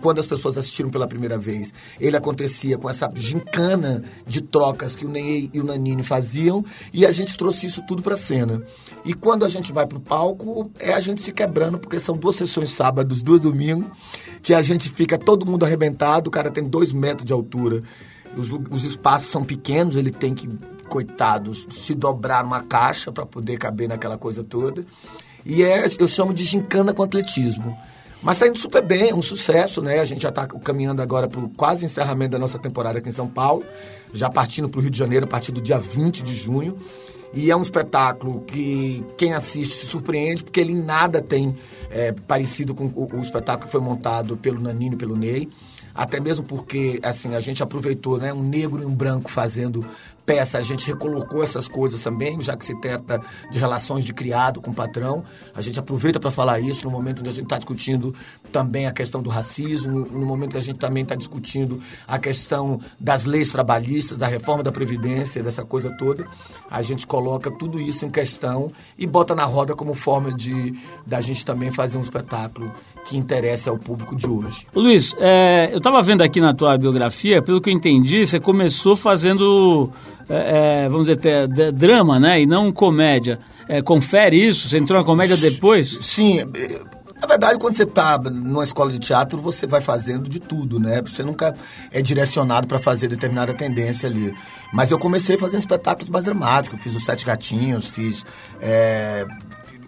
quando 0.00 0.20
as 0.20 0.26
pessoas 0.26 0.56
assistiram 0.56 0.90
pela 0.90 1.08
primeira 1.08 1.36
vez, 1.36 1.72
ele 2.00 2.16
acontecia 2.16 2.78
com 2.78 2.88
essa 2.88 3.10
gincana 3.14 4.02
de 4.26 4.40
trocas 4.40 4.94
que 4.94 5.04
o 5.04 5.08
Ney 5.08 5.50
e 5.52 5.60
o 5.60 5.64
Nanini 5.64 6.02
faziam, 6.02 6.64
e 6.92 7.04
a 7.04 7.10
gente 7.10 7.36
trouxe 7.36 7.66
isso 7.66 7.82
tudo 7.86 8.00
para 8.00 8.16
cena. 8.16 8.62
E 9.04 9.12
quando 9.12 9.44
a 9.44 9.48
gente 9.48 9.72
vai 9.72 9.86
para 9.86 9.98
o 9.98 10.00
palco, 10.00 10.70
é 10.78 10.92
a 10.92 11.00
gente 11.00 11.20
se 11.20 11.32
quebrando, 11.32 11.78
porque 11.78 11.98
são 11.98 12.16
duas 12.16 12.36
sessões 12.36 12.70
sábados, 12.70 13.22
duas 13.22 13.40
domingos, 13.40 13.90
que 14.40 14.54
a 14.54 14.62
gente 14.62 14.88
fica 14.88 15.18
todo 15.18 15.44
mundo 15.44 15.64
arrebentado, 15.64 16.28
o 16.28 16.30
cara 16.30 16.50
tem 16.50 16.64
dois 16.64 16.92
metros 16.92 17.26
de 17.26 17.32
altura, 17.32 17.82
os, 18.36 18.50
os 18.70 18.84
espaços 18.84 19.28
são 19.28 19.42
pequenos, 19.42 19.96
ele 19.96 20.10
tem 20.10 20.32
que, 20.32 20.48
coitados, 20.88 21.66
se 21.84 21.94
dobrar 21.94 22.44
numa 22.44 22.62
caixa 22.62 23.10
para 23.10 23.26
poder 23.26 23.58
caber 23.58 23.88
naquela 23.88 24.16
coisa 24.16 24.44
toda. 24.44 24.84
E 25.44 25.62
é, 25.62 25.86
eu 25.98 26.08
chamo 26.08 26.32
de 26.32 26.44
gincana 26.44 26.92
com 26.92 27.02
atletismo. 27.02 27.76
Mas 28.22 28.36
está 28.36 28.46
indo 28.46 28.58
super 28.58 28.82
bem, 28.82 29.10
é 29.10 29.14
um 29.14 29.20
sucesso, 29.20 29.82
né? 29.82 29.98
A 29.98 30.04
gente 30.04 30.22
já 30.22 30.28
está 30.28 30.46
caminhando 30.46 31.02
agora 31.02 31.26
para 31.26 31.40
o 31.40 31.48
quase 31.48 31.84
encerramento 31.84 32.30
da 32.32 32.38
nossa 32.38 32.56
temporada 32.56 32.98
aqui 32.98 33.08
em 33.08 33.12
São 33.12 33.26
Paulo, 33.26 33.64
já 34.14 34.30
partindo 34.30 34.68
para 34.68 34.78
o 34.78 34.80
Rio 34.80 34.90
de 34.90 34.98
Janeiro 34.98 35.24
a 35.24 35.28
partir 35.28 35.50
do 35.50 35.60
dia 35.60 35.78
20 35.78 36.22
de 36.22 36.34
junho. 36.34 36.78
E 37.34 37.50
é 37.50 37.56
um 37.56 37.62
espetáculo 37.62 38.42
que 38.42 39.04
quem 39.16 39.32
assiste 39.32 39.74
se 39.74 39.86
surpreende, 39.86 40.44
porque 40.44 40.60
ele 40.60 40.74
nada 40.74 41.20
tem 41.20 41.56
é, 41.90 42.12
parecido 42.12 42.74
com 42.74 42.86
o, 42.86 43.08
o, 43.12 43.20
espetáculo 43.20 43.66
que 43.66 43.72
foi 43.72 43.80
montado 43.80 44.36
pelo 44.36 44.60
Nanino 44.60 44.94
e 44.94 44.98
pelo 44.98 45.16
Ney. 45.16 45.48
Até 45.94 46.20
mesmo 46.20 46.44
porque, 46.44 47.00
assim, 47.02 47.34
a 47.34 47.40
gente 47.40 47.62
aproveitou, 47.62 48.18
né? 48.18 48.32
Um 48.32 48.42
negro 48.42 48.82
e 48.82 48.86
um 48.86 48.94
branco 48.94 49.30
fazendo 49.30 49.84
peça, 50.24 50.58
a 50.58 50.62
gente 50.62 50.86
recolocou 50.86 51.42
essas 51.42 51.68
coisas 51.68 52.00
também, 52.00 52.40
já 52.40 52.56
que 52.56 52.64
se 52.64 52.78
trata 52.80 53.20
de 53.50 53.58
relações 53.58 54.04
de 54.04 54.12
criado 54.12 54.60
com 54.60 54.72
patrão. 54.72 55.24
A 55.54 55.60
gente 55.60 55.78
aproveita 55.78 56.20
para 56.20 56.30
falar 56.30 56.60
isso 56.60 56.84
no 56.84 56.90
momento 56.90 57.20
onde 57.20 57.28
a 57.28 57.32
gente 57.32 57.44
está 57.44 57.56
discutindo 57.56 58.14
também 58.50 58.86
a 58.86 58.92
questão 58.92 59.22
do 59.22 59.30
racismo, 59.30 60.00
no 60.00 60.26
momento 60.26 60.52
que 60.52 60.58
a 60.58 60.62
gente 60.62 60.78
também 60.78 61.02
está 61.02 61.14
discutindo 61.14 61.82
a 62.06 62.18
questão 62.18 62.80
das 62.98 63.24
leis 63.24 63.50
trabalhistas, 63.50 64.16
da 64.16 64.26
reforma 64.26 64.62
da 64.62 64.72
Previdência, 64.72 65.42
dessa 65.42 65.64
coisa 65.64 65.90
toda. 65.96 66.26
A 66.70 66.82
gente 66.82 67.06
coloca 67.06 67.50
tudo 67.50 67.80
isso 67.80 68.04
em 68.04 68.10
questão 68.10 68.72
e 68.96 69.06
bota 69.06 69.34
na 69.34 69.44
roda 69.44 69.74
como 69.74 69.94
forma 69.94 70.32
de 70.32 70.78
da 71.06 71.20
gente 71.20 71.44
também 71.44 71.70
fazer 71.70 71.98
um 71.98 72.02
espetáculo 72.02 72.72
que 73.06 73.16
interesse 73.16 73.68
ao 73.68 73.76
público 73.76 74.14
de 74.14 74.26
hoje. 74.26 74.66
Luiz, 74.74 75.14
é, 75.18 75.70
eu 75.72 75.78
estava 75.78 76.00
vendo 76.02 76.22
aqui 76.22 76.40
na 76.40 76.54
tua 76.54 76.76
biografia, 76.78 77.42
pelo 77.42 77.60
que 77.60 77.70
eu 77.70 77.74
entendi, 77.74 78.26
você 78.26 78.38
começou 78.38 78.96
fazendo 78.96 79.90
é, 80.28 80.84
é, 80.84 80.88
vamos 80.88 81.08
dizer, 81.08 81.48
drama, 81.72 82.18
né? 82.18 82.40
E 82.40 82.46
não 82.46 82.72
comédia. 82.72 83.38
É, 83.68 83.82
confere 83.82 84.36
isso? 84.36 84.68
Você 84.68 84.78
entrou 84.78 84.98
na 84.98 85.04
comédia 85.04 85.36
depois? 85.36 85.98
Sim. 86.02 86.38
Na 87.20 87.26
verdade, 87.28 87.58
quando 87.58 87.74
você 87.74 87.84
está 87.84 88.18
numa 88.18 88.64
escola 88.64 88.90
de 88.90 88.98
teatro, 88.98 89.40
você 89.40 89.66
vai 89.66 89.80
fazendo 89.80 90.28
de 90.28 90.40
tudo, 90.40 90.80
né? 90.80 91.00
Você 91.02 91.22
nunca 91.22 91.54
é 91.92 92.02
direcionado 92.02 92.66
para 92.66 92.78
fazer 92.78 93.08
determinada 93.08 93.54
tendência 93.54 94.08
ali. 94.08 94.34
Mas 94.72 94.90
eu 94.90 94.98
comecei 94.98 95.36
fazendo 95.36 95.60
espetáculos 95.60 96.10
mais 96.10 96.24
dramáticos. 96.24 96.80
Fiz 96.80 96.96
os 96.96 97.04
Sete 97.04 97.24
Gatinhos, 97.24 97.86
fiz... 97.86 98.24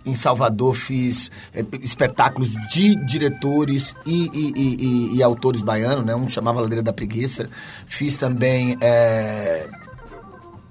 Em 0.04 0.14
Salvador 0.14 0.74
fiz 0.74 1.30
é, 1.52 1.64
espetáculos 1.82 2.50
de 2.70 2.94
diretores 3.06 3.94
e, 4.04 4.28
e, 4.32 4.52
e, 4.56 5.16
e, 5.16 5.22
autores 5.22 5.62
baianos, 5.62 6.04
né? 6.04 6.14
Um 6.14 6.28
chamava 6.28 6.60
Ladeira 6.60 6.82
da 6.82 6.92
Preguiça. 6.92 7.48
Fiz 7.86 8.16
também... 8.16 8.76
É, 8.80 9.68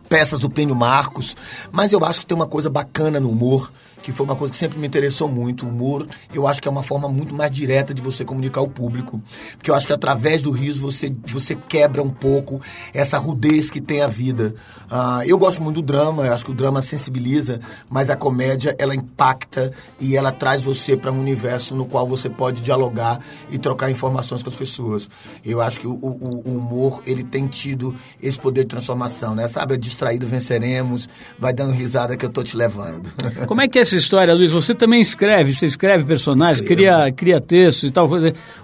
peças 0.09 0.39
do 0.39 0.47
Plínio 0.47 0.75
Marcos, 0.75 1.35
mas 1.71 1.91
eu 1.91 2.05
acho 2.05 2.19
que 2.19 2.25
tem 2.27 2.35
uma 2.35 2.45
coisa 2.45 2.69
bacana 2.69 3.19
no 3.19 3.31
humor 3.31 3.71
que 4.03 4.11
foi 4.11 4.25
uma 4.25 4.35
coisa 4.35 4.51
que 4.51 4.57
sempre 4.57 4.77
me 4.77 4.85
interessou 4.85 5.27
muito. 5.27 5.65
O 5.65 5.69
humor, 5.69 6.07
eu 6.33 6.45
acho 6.45 6.61
que 6.61 6.67
é 6.67 6.71
uma 6.71 6.83
forma 6.83 7.07
muito 7.07 7.33
mais 7.33 7.49
direta 7.49 7.93
de 7.93 8.01
você 8.01 8.25
comunicar 8.25 8.59
ao 8.59 8.67
público. 8.67 9.21
Porque 9.57 9.71
eu 9.71 9.75
acho 9.75 9.87
que 9.87 9.93
através 9.93 10.41
do 10.41 10.51
riso 10.51 10.81
você, 10.81 11.15
você 11.25 11.55
quebra 11.55 12.03
um 12.03 12.09
pouco 12.09 12.61
essa 12.93 13.17
rudez 13.17 13.71
que 13.71 13.79
tem 13.79 14.01
a 14.01 14.07
vida. 14.07 14.53
Uh, 14.91 15.23
eu 15.25 15.37
gosto 15.37 15.63
muito 15.63 15.81
do 15.81 15.81
drama, 15.81 16.27
eu 16.27 16.33
acho 16.33 16.45
que 16.45 16.51
o 16.51 16.53
drama 16.53 16.81
sensibiliza, 16.81 17.61
mas 17.89 18.09
a 18.09 18.15
comédia, 18.15 18.75
ela 18.77 18.93
impacta 18.93 19.71
e 19.99 20.17
ela 20.17 20.31
traz 20.31 20.63
você 20.63 20.97
para 20.97 21.11
um 21.11 21.19
universo 21.19 21.73
no 21.73 21.85
qual 21.85 22.05
você 22.05 22.29
pode 22.29 22.61
dialogar 22.61 23.19
e 23.49 23.57
trocar 23.57 23.89
informações 23.89 24.43
com 24.43 24.49
as 24.49 24.55
pessoas. 24.55 25.09
Eu 25.45 25.61
acho 25.61 25.79
que 25.79 25.87
o, 25.87 25.93
o, 25.93 26.41
o 26.45 26.57
humor, 26.57 27.01
ele 27.05 27.23
tem 27.23 27.47
tido 27.47 27.95
esse 28.21 28.37
poder 28.37 28.63
de 28.63 28.67
transformação, 28.67 29.33
né? 29.33 29.47
Sabe, 29.47 29.77
distraído 29.77 30.27
venceremos, 30.27 31.07
vai 31.39 31.53
dando 31.53 31.71
risada 31.71 32.17
que 32.17 32.25
eu 32.25 32.29
tô 32.29 32.43
te 32.43 32.57
levando. 32.57 33.11
Como 33.47 33.61
é 33.61 33.67
que 33.67 33.79
é 33.79 33.83
essa 33.93 33.97
história, 33.97 34.33
Luiz, 34.33 34.51
você 34.51 34.73
também 34.73 34.99
escreve, 34.99 35.53
você 35.53 35.65
escreve 35.65 36.03
personagens, 36.03 36.61
cria, 36.61 37.11
cria 37.11 37.39
textos 37.39 37.89
e 37.89 37.91
tal. 37.91 38.09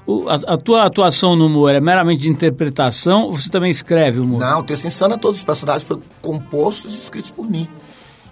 O, 0.06 0.28
a, 0.28 0.36
a, 0.54 0.58
tua 0.58 0.86
atuação 0.86 1.36
no 1.36 1.46
humor 1.46 1.76
é 1.76 1.80
meramente 1.80 2.22
de 2.22 2.30
interpretação 2.30 3.24
ou 3.24 3.34
você 3.34 3.50
também 3.50 3.70
escreve 3.70 4.20
o 4.20 4.24
humor? 4.24 4.40
Não, 4.40 4.60
o 4.60 4.64
texto 4.64 4.86
insano, 4.86 5.18
todos 5.18 5.40
os 5.40 5.44
personagens 5.44 5.84
foram 5.88 6.02
compostos 6.22 6.94
e 6.94 6.98
escritos 6.98 7.32
por 7.32 7.50
mim. 7.50 7.68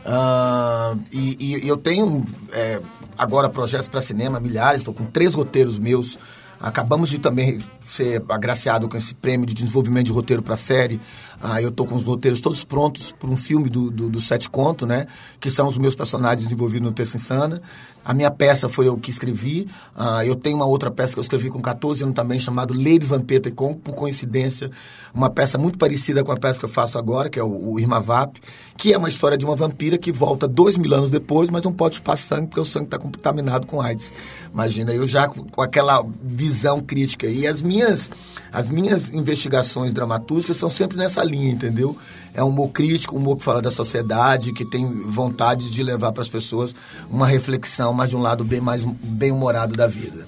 Uh, 0.06 1.00
e, 1.12 1.38
e, 1.40 1.68
eu 1.68 1.78
tenho 1.78 2.26
é, 2.52 2.80
agora 3.18 3.50
projetos 3.50 3.88
para 3.88 4.02
cinema, 4.02 4.40
milhares, 4.40 4.82
estou 4.82 4.94
com 4.94 5.06
três 5.06 5.34
roteiros 5.34 5.78
meus 5.78 6.18
Acabamos 6.60 7.10
de 7.10 7.20
também 7.20 7.60
ser 7.86 8.24
agraciado 8.30 8.90
com 8.90 8.98
esse 8.98 9.14
prêmio 9.14 9.46
de 9.46 9.54
desenvolvimento 9.54 10.08
de 10.08 10.12
roteiro 10.12 10.42
para 10.42 10.56
série. 10.58 11.00
Ah, 11.42 11.62
eu 11.62 11.70
estou 11.70 11.86
com 11.86 11.96
os 11.96 12.04
roteiros 12.04 12.42
todos 12.42 12.64
prontos 12.64 13.12
para 13.12 13.30
um 13.30 13.38
filme 13.38 13.70
do, 13.70 13.92
do, 13.92 14.10
do, 14.10 14.20
Sete 14.20 14.50
Conto, 14.50 14.86
né? 14.86 15.08
Que 15.40 15.50
são 15.50 15.68
os 15.68 15.78
meus 15.78 15.96
personagens 15.96 16.52
envolvidos 16.52 16.88
no 16.88 16.94
Terça 16.94 17.18
Insana. 17.18 17.62
A 18.08 18.14
minha 18.14 18.32
peça 18.32 18.70
foi 18.70 18.88
eu 18.88 18.96
que 18.96 19.10
escrevi. 19.10 19.68
Ah, 19.94 20.26
eu 20.26 20.34
tenho 20.34 20.56
uma 20.56 20.66
outra 20.66 20.90
peça 20.90 21.12
que 21.12 21.20
eu 21.20 21.22
escrevi 21.22 21.50
com 21.50 21.60
14 21.60 22.04
anos 22.04 22.16
também, 22.16 22.40
chamado 22.40 22.74
Lady 22.74 23.06
Vampeta 23.06 23.50
e 23.50 23.52
com, 23.52 23.74
por 23.74 23.96
coincidência, 23.96 24.72
uma 25.14 25.30
peça 25.30 25.58
muito 25.58 25.78
parecida 25.78 26.24
com 26.24 26.32
a 26.32 26.38
peça 26.38 26.58
que 26.58 26.64
eu 26.64 26.70
faço 26.70 26.98
agora, 26.98 27.30
que 27.30 27.38
é 27.38 27.44
o, 27.44 27.74
o 27.74 27.78
Irma 27.78 28.00
Vap, 28.00 28.38
que 28.78 28.94
é 28.94 28.98
uma 28.98 29.10
história 29.10 29.38
de 29.38 29.44
uma 29.44 29.58
vampira 29.58 29.98
que 29.98 30.10
volta 30.10 30.48
dois 30.48 30.78
mil 30.78 30.94
anos 30.94 31.10
depois, 31.10 31.50
mas 31.50 31.64
não 31.64 31.74
pode 31.74 31.96
chupar 31.96 32.18
sangue 32.18 32.48
porque 32.48 32.62
o 32.62 32.66
sangue 32.66 32.86
está 32.86 32.98
contaminado 32.98 33.68
com 33.68 33.82
AIDS. 33.82 34.10
Imagina, 34.54 34.94
eu 34.94 35.06
já 35.06 35.28
com, 35.28 35.44
com 35.44 35.62
aquela 35.62 36.02
visão 36.24 36.80
crítica. 36.80 37.28
E 37.28 37.46
as 37.46 37.62
minhas, 37.62 38.10
as 38.54 38.70
minhas 38.70 39.12
investigações 39.14 39.92
dramatúrgicas 39.92 40.56
são 40.56 40.70
sempre 40.70 40.96
nessa 40.96 41.22
linha, 41.26 41.52
entendeu? 41.52 41.98
É 42.38 42.44
um 42.44 42.50
humor 42.50 42.70
crítico, 42.70 43.16
um 43.16 43.20
humor 43.20 43.38
que 43.38 43.44
fala 43.44 43.64
da 43.64 43.72
sociedade, 43.72 44.54
que 44.54 44.64
tem 44.64 44.86
vontade 44.86 45.72
de 45.72 45.82
levar 45.82 46.12
para 46.12 46.22
as 46.22 46.30
pessoas 46.30 46.76
uma 47.10 47.26
reflexão, 47.26 47.92
mas 47.96 48.12
de 48.12 48.16
um 48.16 48.22
lado 48.22 48.44
bem 48.44 48.62
mais 48.62 48.84
bem-humorado 48.84 49.76
da 49.76 49.88
vida. 49.88 50.28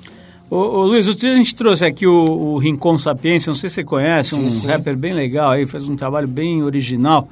Ô, 0.50 0.56
ô, 0.58 0.84
Luiz, 0.88 1.08
outro 1.08 1.22
dia 1.22 1.34
a 1.34 1.36
gente 1.36 1.54
trouxe 1.54 1.86
aqui 1.86 2.08
o, 2.08 2.12
o 2.12 2.58
Rincon 2.58 2.98
Sapiência, 2.98 3.51
não 3.51 3.56
sei 3.56 3.70
se 3.70 3.75
você 3.75 3.84
conhece, 3.84 4.32
sim, 4.32 4.44
um 4.44 4.50
sim. 4.50 4.66
rapper 4.66 4.98
bem 4.98 5.13
legal 5.13 5.51
aí, 5.51 5.68
faz 5.68 5.88
um 5.88 5.96
trabalho 5.96 6.28
bem 6.28 6.63
original. 6.63 7.30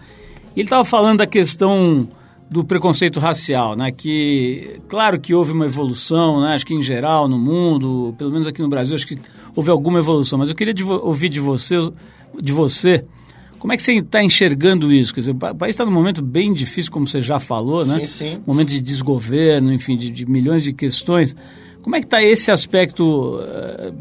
Ele 0.56 0.68
estava 0.68 0.86
falando 0.86 1.18
da 1.18 1.26
questão 1.26 2.08
do 2.48 2.64
preconceito 2.64 3.20
racial, 3.20 3.76
né? 3.76 3.92
Que 3.92 4.80
claro 4.88 5.20
que 5.20 5.34
houve 5.34 5.54
uma 5.54 5.66
evolução, 5.66 6.40
né? 6.40 6.54
Acho 6.54 6.68
que 6.68 6.76
em 6.76 6.84
geral 6.84 7.28
no 7.28 7.40
mundo, 7.40 8.14
pelo 8.16 8.30
menos 8.30 8.46
aqui 8.46 8.62
no 8.62 8.70
Brasil, 8.70 8.94
acho 8.94 9.08
que 9.08 9.18
houve 9.56 9.72
alguma 9.72 9.98
evolução. 9.98 10.38
Mas 10.38 10.50
eu 10.50 10.56
queria 10.56 10.74
de 10.74 10.84
ouvir 10.84 11.30
de 11.30 11.40
você, 11.40 11.76
de 12.40 12.54
você, 12.54 13.04
como 13.60 13.74
é 13.74 13.78
que 13.78 13.84
você 13.84 13.94
está 13.94 14.24
enxergando 14.24 14.92
isso? 14.92 15.14
Quer 15.14 15.22
dizer, 15.22 15.32
o 15.32 15.56
país 15.56 15.74
está 15.74 15.84
num 15.84 15.92
momento 15.92 16.22
bem 16.22 16.54
difícil, 16.54 16.92
como 16.92 17.08
você 17.08 17.22
já 17.22 17.40
falou, 17.40 17.86
né? 17.86 18.00
Sim, 18.02 18.08
sim. 18.08 18.42
Momento 18.46 18.70
de 18.70 18.80
desgoverno, 18.80 19.74
enfim, 19.74 19.98
de, 19.98 20.12
de 20.12 20.26
milhões 20.30 20.64
de 20.64 20.74
questões. 20.74 21.36
Como 21.82 21.96
é 21.96 22.00
que 22.00 22.06
está 22.06 22.22
esse 22.22 22.52
aspecto, 22.52 23.42
eh, 23.44 23.92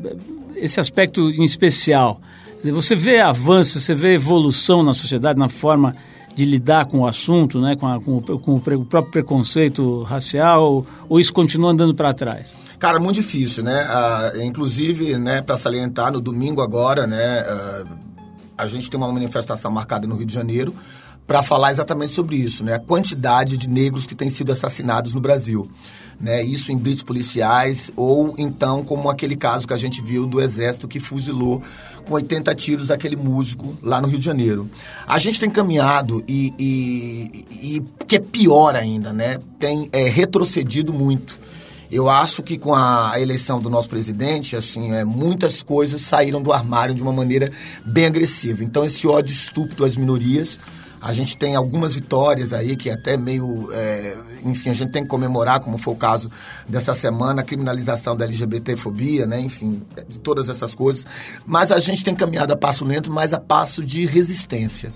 esse 0.57 0.81
aspecto 0.81 1.31
em 1.31 1.45
especial? 1.45 2.21
Dizer, 2.59 2.73
você 2.73 2.95
vê 2.95 3.21
avanço, 3.21 3.81
você 3.81 3.95
vê 3.95 4.15
evolução 4.15 4.83
na 4.83 4.93
sociedade, 4.93 5.39
na 5.39 5.49
forma 5.49 5.95
de 6.35 6.45
lidar 6.45 6.85
com 6.85 6.99
o 6.99 7.07
assunto, 7.07 7.59
né, 7.61 7.77
com, 7.77 7.87
a, 7.87 7.99
com, 7.99 8.19
o, 8.19 8.39
com 8.39 8.55
o, 8.57 8.61
próprio 8.61 9.11
preconceito 9.11 10.03
racial, 10.03 10.85
ou 11.09 11.19
isso 11.19 11.33
continua 11.33 11.71
andando 11.71 11.95
para 11.95 12.13
trás? 12.13 12.53
Cara, 12.79 13.01
muito 13.01 13.17
difícil, 13.17 13.65
né? 13.65 13.87
Ah, 13.89 14.33
inclusive, 14.43 15.17
né, 15.17 15.41
para 15.41 15.57
salientar, 15.57 16.13
no 16.13 16.21
domingo 16.21 16.61
agora, 16.61 17.07
né, 17.07 17.41
ah, 17.41 17.85
a 18.57 18.67
gente 18.67 18.91
tem 18.91 18.99
uma 18.99 19.13
manifestação 19.13 19.71
marcada 19.71 20.07
no 20.07 20.17
Rio 20.17 20.27
de 20.27 20.35
Janeiro 20.35 20.75
para 21.27 21.43
falar 21.43 21.73
exatamente 21.73 22.13
sobre 22.13 22.37
isso, 22.37 22.63
né? 22.63 22.75
A 22.75 22.79
quantidade 22.79 23.57
de 23.57 23.69
negros 23.69 24.07
que 24.07 24.15
têm 24.15 24.31
sido 24.31 24.53
assassinados 24.53 25.13
no 25.13 25.21
Brasil 25.21 25.69
né? 26.21 26.43
Isso 26.43 26.73
em 26.73 26.79
blitz 26.79 27.03
policiais 27.03 27.91
ou 27.97 28.35
então 28.39 28.83
como 28.83 29.11
aquele 29.11 29.37
caso 29.37 29.67
que 29.67 29.73
a 29.73 29.77
gente 29.77 30.01
viu 30.01 30.27
do 30.27 30.41
exército 30.41 30.89
que 30.89 30.99
fuzilou 30.99 31.63
com 32.07 32.15
80 32.15 32.55
tiros 32.55 32.91
aquele 32.91 33.17
músico 33.17 33.77
lá 33.83 34.01
no 34.01 34.09
Rio 34.09 34.19
de 34.19 34.25
Janeiro. 34.25 34.69
A 35.07 35.19
gente 35.19 35.39
tem 35.39 35.51
caminhado 35.51 36.25
e, 36.27 36.55
e, 36.59 37.45
e 37.51 37.83
que 38.07 38.17
é 38.17 38.21
pior 38.21 38.75
ainda, 38.75 39.13
né? 39.13 39.39
Tem 39.59 39.89
é, 39.93 40.09
retrocedido 40.09 40.93
muito. 40.93 41.39
Eu 41.91 42.09
acho 42.09 42.43
que 42.43 42.59
com 42.59 42.75
a 42.75 43.13
eleição 43.21 43.61
do 43.61 43.71
nosso 43.71 43.89
presidente, 43.89 44.57
assim, 44.57 44.93
é, 44.93 45.05
muitas 45.05 45.63
coisas 45.63 46.03
saíram 46.03 46.43
do 46.43 46.53
armário 46.53 46.95
de 46.95 47.03
uma 47.03 47.13
maneira 47.13 47.53
bem 47.85 48.07
agressiva. 48.07 48.65
Então, 48.65 48.85
esse 48.85 49.07
ódio 49.07 49.33
estúpido 49.33 49.85
às 49.85 49.97
minorias 49.97 50.59
a 51.01 51.13
gente 51.13 51.37
tem 51.37 51.55
algumas 51.55 51.95
vitórias 51.95 52.53
aí 52.53 52.77
que 52.77 52.91
é 52.91 52.95
até 52.95 53.17
meio. 53.17 53.69
É, 53.73 54.17
enfim, 54.45 54.71
a 54.71 54.75
gente 54.75 54.91
tem 54.91 55.03
que 55.03 55.09
comemorar, 55.09 55.61
como 55.61 55.79
foi 55.79 55.95
o 55.95 55.97
caso 55.97 56.29
dessa 56.69 56.95
semana, 56.95 57.43
a 57.43 57.45
criminalização 57.45 58.17
da 58.17 58.25
LGBTfobia, 58.25 59.25
né? 59.25 59.39
Enfim, 59.39 59.83
todas 60.23 60.49
essas 60.49 60.75
coisas. 60.75 61.07
Mas 61.47 61.71
a 61.71 61.79
gente 61.79 62.03
tem 62.03 62.15
caminhado 62.15 62.53
a 62.53 62.57
passo 62.57 62.85
lento, 62.85 63.09
mas 63.13 63.33
a 63.33 63.39
passo 63.39 63.85
de 63.85 64.05
resistência 64.05 64.93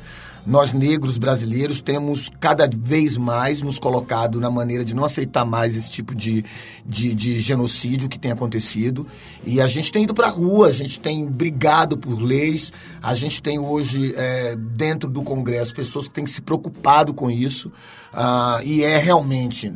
nós 0.46 0.72
negros 0.72 1.18
brasileiros 1.18 1.80
temos 1.80 2.30
cada 2.40 2.68
vez 2.72 3.16
mais 3.16 3.60
nos 3.60 3.78
colocado 3.78 4.40
na 4.40 4.50
maneira 4.50 4.84
de 4.84 4.94
não 4.94 5.04
aceitar 5.04 5.44
mais 5.44 5.76
esse 5.76 5.90
tipo 5.90 6.14
de, 6.14 6.44
de, 6.84 7.14
de 7.14 7.40
genocídio 7.40 8.08
que 8.08 8.18
tem 8.18 8.30
acontecido. 8.30 9.06
E 9.44 9.60
a 9.60 9.66
gente 9.66 9.92
tem 9.92 10.04
ido 10.04 10.14
para 10.14 10.26
a 10.26 10.30
rua, 10.30 10.68
a 10.68 10.72
gente 10.72 10.98
tem 10.98 11.26
brigado 11.26 11.96
por 11.96 12.20
leis, 12.20 12.72
a 13.02 13.14
gente 13.14 13.42
tem 13.42 13.58
hoje 13.58 14.14
é, 14.16 14.56
dentro 14.56 15.08
do 15.08 15.22
Congresso 15.22 15.74
pessoas 15.74 16.08
que 16.08 16.14
têm 16.14 16.26
se 16.26 16.40
preocupado 16.40 17.12
com 17.12 17.30
isso. 17.30 17.68
Uh, 18.12 18.62
e 18.64 18.82
é 18.82 18.98
realmente, 18.98 19.72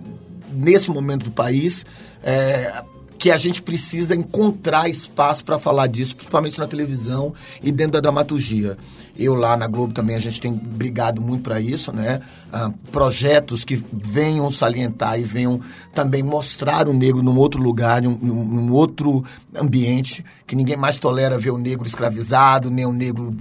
nesse 0.52 0.90
momento 0.90 1.24
do 1.24 1.30
país, 1.30 1.84
é, 2.22 2.82
que 3.18 3.30
a 3.30 3.36
gente 3.36 3.62
precisa 3.62 4.14
encontrar 4.14 4.88
espaço 4.88 5.44
para 5.44 5.58
falar 5.58 5.86
disso, 5.86 6.16
principalmente 6.16 6.58
na 6.58 6.66
televisão 6.66 7.32
e 7.62 7.70
dentro 7.70 7.92
da 7.92 8.00
dramaturgia. 8.00 8.76
Eu 9.16 9.34
lá 9.34 9.56
na 9.56 9.68
Globo 9.68 9.92
também 9.92 10.16
a 10.16 10.18
gente 10.18 10.40
tem 10.40 10.52
brigado 10.52 11.22
muito 11.22 11.42
para 11.42 11.60
isso, 11.60 11.92
né? 11.92 12.20
Ah, 12.52 12.72
projetos 12.90 13.64
que 13.64 13.82
venham 13.92 14.50
salientar 14.50 15.20
e 15.20 15.22
venham 15.22 15.60
também 15.94 16.22
mostrar 16.22 16.88
o 16.88 16.92
negro 16.92 17.22
num 17.22 17.36
outro 17.36 17.62
lugar, 17.62 18.02
num, 18.02 18.16
num 18.16 18.72
outro 18.72 19.24
ambiente, 19.54 20.24
que 20.46 20.56
ninguém 20.56 20.76
mais 20.76 20.98
tolera 20.98 21.38
ver 21.38 21.50
o 21.50 21.58
negro 21.58 21.86
escravizado, 21.86 22.70
nem 22.70 22.86
o 22.86 22.92
negro 22.92 23.36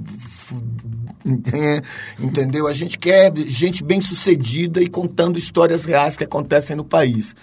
entendeu? 2.20 2.68
A 2.68 2.74
gente 2.74 3.00
quer 3.00 3.36
gente 3.48 3.84
bem 3.84 4.02
sucedida 4.02 4.82
e 4.82 4.90
contando 4.90 5.38
histórias 5.38 5.86
reais 5.86 6.18
que 6.18 6.24
acontecem 6.24 6.76
no 6.76 6.84
país. 6.84 7.36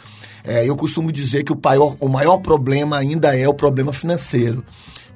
É, 0.45 0.69
eu 0.69 0.77
costumo 0.77 1.13
dizer 1.13 1.45
que 1.45 1.53
o, 1.53 1.61
maior, 1.63 1.97
o 2.01 2.09
maior 2.09 2.39
problema 2.39 2.97
ainda 2.97 3.37
é 3.37 3.49
o 3.49 3.55
problema 3.55 3.93
financeiro. 3.93 4.65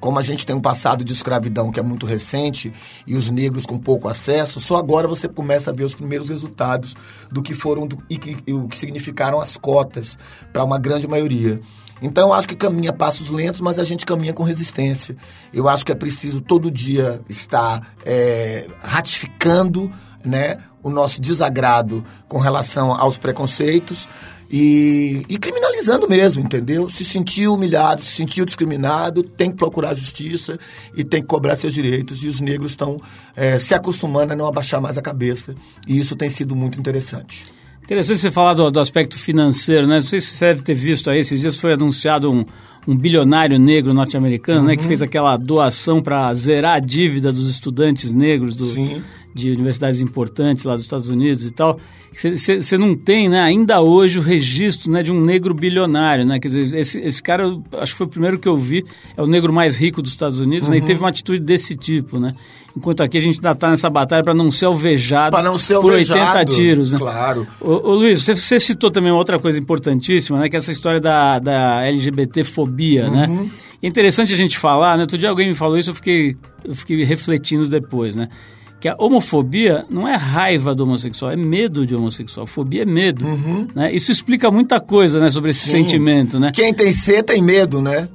Como 0.05 0.19
a 0.19 0.21
gente 0.21 0.45
tem 0.45 0.55
um 0.55 0.61
passado 0.61 1.03
de 1.03 1.11
escravidão 1.11 1.71
que 1.71 1.79
é 1.79 1.83
muito 1.83 2.05
recente 2.05 2.71
e 3.07 3.15
os 3.15 3.31
negros 3.31 3.65
com 3.65 3.75
pouco 3.75 4.07
acesso, 4.07 4.61
só 4.61 4.75
agora 4.75 5.07
você 5.07 5.27
começa 5.27 5.71
a 5.71 5.73
ver 5.73 5.83
os 5.83 5.95
primeiros 5.95 6.29
resultados 6.29 6.95
do 7.31 7.41
que 7.41 7.55
foram 7.55 7.87
do, 7.87 7.97
e, 8.07 8.19
e 8.45 8.53
o 8.53 8.67
que 8.67 8.77
significaram 8.77 9.41
as 9.41 9.57
cotas 9.57 10.15
para 10.53 10.63
uma 10.63 10.77
grande 10.77 11.07
maioria. 11.07 11.59
Então, 12.03 12.27
eu 12.27 12.33
acho 12.35 12.47
que 12.47 12.55
caminha 12.55 12.93
passos 12.93 13.31
lentos, 13.31 13.61
mas 13.61 13.79
a 13.79 13.83
gente 13.83 14.05
caminha 14.05 14.31
com 14.31 14.43
resistência. 14.43 15.17
Eu 15.51 15.67
acho 15.67 15.83
que 15.83 15.91
é 15.91 15.95
preciso 15.95 16.39
todo 16.39 16.69
dia 16.69 17.19
estar 17.27 17.95
é, 18.05 18.67
ratificando 18.83 19.91
né, 20.23 20.59
o 20.83 20.91
nosso 20.91 21.19
desagrado 21.19 22.05
com 22.27 22.37
relação 22.37 22.93
aos 22.93 23.17
preconceitos, 23.17 24.07
e, 24.49 25.25
e, 25.27 25.37
criminalizando 25.37 26.07
mesmo, 26.07 26.41
entendeu? 26.41 26.89
Se 26.89 27.03
sentiu 27.03 27.55
humilhado, 27.55 28.03
se 28.03 28.15
sentiu 28.15 28.45
discriminado, 28.45 29.23
tem 29.23 29.49
que 29.49 29.57
procurar 29.57 29.95
justiça 29.95 30.59
e 30.95 31.03
tem 31.03 31.21
que 31.21 31.27
cobrar 31.27 31.55
seus 31.55 31.73
direitos. 31.73 32.23
E 32.23 32.27
os 32.27 32.39
negros 32.39 32.71
estão 32.71 32.97
é, 33.35 33.57
se 33.57 33.73
acostumando 33.73 34.33
a 34.33 34.35
não 34.35 34.45
abaixar 34.45 34.79
mais 34.79 34.97
a 34.97 35.01
cabeça. 35.01 35.55
E 35.87 35.97
isso 35.97 36.15
tem 36.15 36.29
sido 36.29 36.55
muito 36.55 36.79
interessante. 36.79 37.45
Interessante 37.83 38.19
você 38.19 38.31
falar 38.31 38.53
do, 38.53 38.69
do 38.71 38.79
aspecto 38.79 39.17
financeiro, 39.17 39.87
né? 39.87 39.95
Não 39.95 40.01
sei 40.01 40.19
se 40.19 40.27
você 40.27 40.45
deve 40.47 40.61
ter 40.61 40.73
visto 40.73 41.09
aí, 41.09 41.19
esses 41.19 41.39
dias 41.39 41.59
foi 41.59 41.73
anunciado 41.73 42.31
um, 42.31 42.43
um 42.87 42.97
bilionário 42.97 43.59
negro 43.59 43.93
norte-americano, 43.93 44.61
uhum. 44.61 44.67
né? 44.67 44.75
Que 44.75 44.81
uhum. 44.81 44.87
fez 44.87 45.01
aquela 45.01 45.37
doação 45.37 46.01
para 46.01 46.33
zerar 46.33 46.75
a 46.75 46.79
dívida 46.79 47.31
dos 47.31 47.49
estudantes 47.49 48.13
negros 48.13 48.55
do, 48.55 48.65
Sim 48.65 49.03
de 49.35 49.51
universidades 49.51 49.99
importantes 49.99 50.63
lá 50.63 50.75
dos 50.75 50.83
Estados 50.83 51.09
Unidos 51.09 51.45
e 51.45 51.51
tal, 51.51 51.77
você 52.13 52.77
não 52.77 52.95
tem, 52.95 53.27
né, 53.27 53.41
ainda 53.41 53.81
hoje 53.81 54.17
o 54.17 54.21
registro 54.21 54.89
né, 54.89 55.03
de 55.03 55.11
um 55.11 55.19
negro 55.19 55.53
bilionário, 55.53 56.25
né? 56.25 56.39
Quer 56.39 56.47
dizer, 56.47 56.79
esse, 56.79 56.97
esse 56.99 57.21
cara, 57.21 57.45
acho 57.73 57.91
que 57.91 57.97
foi 57.97 58.07
o 58.07 58.09
primeiro 58.09 58.39
que 58.39 58.47
eu 58.47 58.55
vi, 58.55 58.85
é 59.17 59.21
o 59.21 59.27
negro 59.27 59.51
mais 59.51 59.75
rico 59.75 60.01
dos 60.01 60.11
Estados 60.11 60.39
Unidos, 60.39 60.67
uhum. 60.67 60.71
né, 60.71 60.77
e 60.77 60.79
uhum. 60.79 60.87
teve 60.87 61.01
uma 61.01 61.09
atitude 61.09 61.41
desse 61.41 61.75
tipo, 61.75 62.17
né? 62.17 62.33
Enquanto 62.77 63.03
aqui 63.03 63.17
a 63.17 63.21
gente 63.21 63.35
ainda 63.35 63.51
está 63.51 63.69
nessa 63.69 63.89
batalha 63.89 64.23
para 64.23 64.33
não 64.33 64.49
ser 64.49 64.65
alvejado 64.65 65.35
não 65.41 65.57
ser 65.57 65.79
por 65.79 65.93
80 65.93 66.45
tiros, 66.45 66.91
né? 66.93 66.99
Claro. 66.99 67.45
Ô, 67.59 67.89
ô 67.89 67.95
Luiz, 67.95 68.23
você, 68.23 68.35
você, 68.35 68.59
citou 68.59 68.89
também 68.89 69.11
uma 69.11 69.17
outra 69.17 69.37
coisa 69.37 69.59
importantíssima, 69.59 70.39
né? 70.39 70.49
Que 70.49 70.55
é 70.55 70.59
essa 70.59 70.71
história 70.71 70.99
da, 70.99 71.39
da 71.39 71.85
LGBT-fobia, 71.85 73.09
né? 73.09 73.27
uhum. 73.27 73.43
né? 73.43 73.49
É 73.83 73.87
interessante 73.87 74.33
a 74.33 74.37
gente 74.37 74.57
falar, 74.57 74.95
né? 74.95 75.03
Outro 75.03 75.17
dia 75.17 75.29
alguém 75.29 75.49
me 75.49 75.55
falou 75.55 75.77
isso, 75.77 75.91
eu 75.91 75.95
fiquei, 75.95 76.35
eu 76.63 76.75
fiquei 76.75 77.03
refletindo 77.03 77.67
depois, 77.67 78.15
né? 78.15 78.29
Que 78.79 78.87
a 78.87 78.95
homofobia 78.97 79.85
não 79.89 80.07
é 80.07 80.15
raiva 80.15 80.75
do 80.75 80.83
homossexual, 80.83 81.31
é 81.31 81.35
medo 81.35 81.85
de 81.85 81.95
homossexual. 81.95 82.45
Fobia 82.45 82.83
é 82.83 82.85
medo. 82.85 83.25
Uhum. 83.25 83.67
Né? 83.73 83.93
Isso 83.93 84.11
explica 84.11 84.51
muita 84.51 84.79
coisa 84.79 85.19
né, 85.19 85.29
sobre 85.29 85.51
esse 85.51 85.65
Sim. 85.65 85.83
sentimento. 85.83 86.39
Né? 86.39 86.51
Quem 86.53 86.73
tem 86.73 86.91
C 86.91 87.23
tem 87.23 87.41
medo, 87.41 87.81
né? 87.81 88.07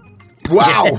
Uau! 0.48 0.98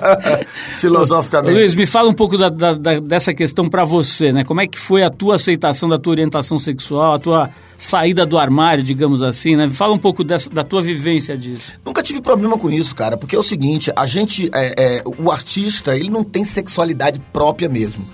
Filosoficamente. 0.78 1.54
Luiz, 1.54 1.74
me 1.74 1.86
fala 1.86 2.08
um 2.08 2.14
pouco 2.14 2.38
da, 2.38 2.48
da, 2.48 2.72
da, 2.74 3.00
dessa 3.00 3.34
questão 3.34 3.68
para 3.68 3.84
você, 3.84 4.32
né? 4.32 4.44
Como 4.44 4.60
é 4.60 4.66
que 4.66 4.78
foi 4.78 5.02
a 5.02 5.10
tua 5.10 5.34
aceitação 5.34 5.88
da 5.88 5.98
tua 5.98 6.12
orientação 6.12 6.58
sexual, 6.58 7.14
a 7.14 7.18
tua 7.18 7.50
saída 7.76 8.24
do 8.24 8.38
armário, 8.38 8.82
digamos 8.82 9.22
assim, 9.22 9.56
né? 9.56 9.68
Fala 9.68 9.92
um 9.92 9.98
pouco 9.98 10.24
dessa, 10.24 10.48
da 10.48 10.62
tua 10.62 10.80
vivência 10.80 11.36
disso. 11.36 11.72
Nunca 11.84 12.02
tive 12.02 12.20
problema 12.20 12.56
com 12.56 12.70
isso, 12.70 12.94
cara, 12.94 13.16
porque 13.16 13.36
é 13.36 13.38
o 13.38 13.42
seguinte, 13.42 13.92
a 13.94 14.06
gente, 14.06 14.48
é, 14.54 14.74
é, 14.76 15.02
o 15.04 15.30
artista, 15.30 15.96
ele 15.96 16.08
não 16.08 16.24
tem 16.24 16.44
sexualidade 16.44 17.20
própria 17.32 17.68
mesmo. 17.68 18.06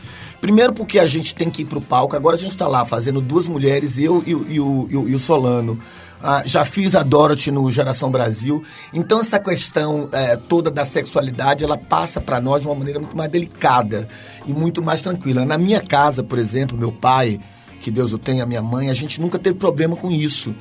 Primeiro 0.44 0.74
porque 0.74 0.98
a 0.98 1.06
gente 1.06 1.34
tem 1.34 1.48
que 1.48 1.62
ir 1.62 1.64
pro 1.64 1.80
palco, 1.80 2.14
agora 2.14 2.36
a 2.36 2.38
gente 2.38 2.54
tá 2.54 2.68
lá 2.68 2.84
fazendo 2.84 3.18
duas 3.18 3.48
mulheres, 3.48 3.98
eu 3.98 4.22
e, 4.26 4.32
e, 4.32 4.56
e, 4.56 4.60
o, 4.60 4.88
e 4.90 5.14
o 5.14 5.18
Solano. 5.18 5.80
Ah, 6.22 6.42
já 6.44 6.66
fiz 6.66 6.94
a 6.94 7.02
Dorothy 7.02 7.50
no 7.50 7.70
Geração 7.70 8.10
Brasil. 8.10 8.62
Então 8.92 9.20
essa 9.20 9.38
questão 9.38 10.06
é, 10.12 10.36
toda 10.36 10.70
da 10.70 10.84
sexualidade, 10.84 11.64
ela 11.64 11.78
passa 11.78 12.20
para 12.20 12.42
nós 12.42 12.60
de 12.60 12.68
uma 12.68 12.74
maneira 12.74 13.00
muito 13.00 13.16
mais 13.16 13.30
delicada 13.30 14.06
e 14.44 14.52
muito 14.52 14.82
mais 14.82 15.00
tranquila. 15.00 15.46
Na 15.46 15.56
minha 15.56 15.80
casa, 15.80 16.22
por 16.22 16.38
exemplo, 16.38 16.76
meu 16.76 16.92
pai, 16.92 17.40
que 17.80 17.90
Deus 17.90 18.12
o 18.12 18.18
tenha, 18.18 18.44
minha 18.44 18.60
mãe, 18.60 18.90
a 18.90 18.94
gente 18.94 19.22
nunca 19.22 19.38
teve 19.38 19.58
problema 19.58 19.96
com 19.96 20.10
isso. 20.10 20.54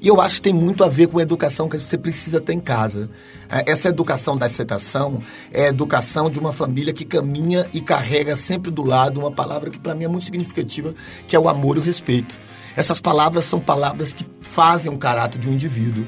E 0.00 0.08
eu 0.08 0.20
acho 0.20 0.36
que 0.36 0.42
tem 0.42 0.52
muito 0.52 0.84
a 0.84 0.88
ver 0.88 1.08
com 1.08 1.18
a 1.18 1.22
educação 1.22 1.68
que 1.68 1.78
você 1.78 1.98
precisa 1.98 2.40
ter 2.40 2.52
em 2.52 2.60
casa. 2.60 3.10
É, 3.50 3.70
essa 3.70 3.88
educação 3.88 4.36
da 4.36 4.46
aceitação 4.46 5.22
é 5.52 5.64
a 5.64 5.68
educação 5.68 6.30
de 6.30 6.38
uma 6.38 6.52
família 6.52 6.92
que 6.92 7.04
caminha 7.04 7.68
e 7.72 7.80
carrega 7.80 8.36
sempre 8.36 8.70
do 8.70 8.84
lado 8.84 9.20
uma 9.20 9.32
palavra 9.32 9.70
que 9.70 9.78
para 9.78 9.94
mim 9.94 10.04
é 10.04 10.08
muito 10.08 10.26
significativa, 10.26 10.94
que 11.26 11.34
é 11.34 11.38
o 11.38 11.48
amor 11.48 11.76
e 11.76 11.80
o 11.80 11.82
respeito. 11.82 12.38
Essas 12.76 13.00
palavras 13.00 13.44
são 13.44 13.58
palavras 13.58 14.14
que 14.14 14.24
fazem 14.40 14.92
o 14.92 14.98
caráter 14.98 15.38
de 15.40 15.48
um 15.48 15.52
indivíduo. 15.52 16.06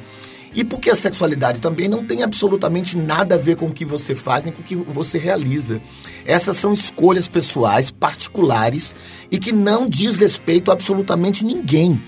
E 0.52 0.64
porque 0.64 0.90
a 0.90 0.96
sexualidade 0.96 1.60
também 1.60 1.88
não 1.88 2.04
tem 2.04 2.22
absolutamente 2.22 2.96
nada 2.96 3.36
a 3.36 3.38
ver 3.38 3.56
com 3.56 3.66
o 3.66 3.72
que 3.72 3.84
você 3.84 4.14
faz 4.14 4.42
nem 4.42 4.52
com 4.52 4.60
o 4.60 4.64
que 4.64 4.74
você 4.74 5.16
realiza. 5.16 5.80
Essas 6.24 6.56
são 6.56 6.72
escolhas 6.72 7.28
pessoais, 7.28 7.90
particulares 7.90 8.94
e 9.30 9.38
que 9.38 9.52
não 9.52 9.88
diz 9.88 10.16
respeito 10.16 10.70
a 10.70 10.74
absolutamente 10.74 11.44
ninguém. 11.44 12.00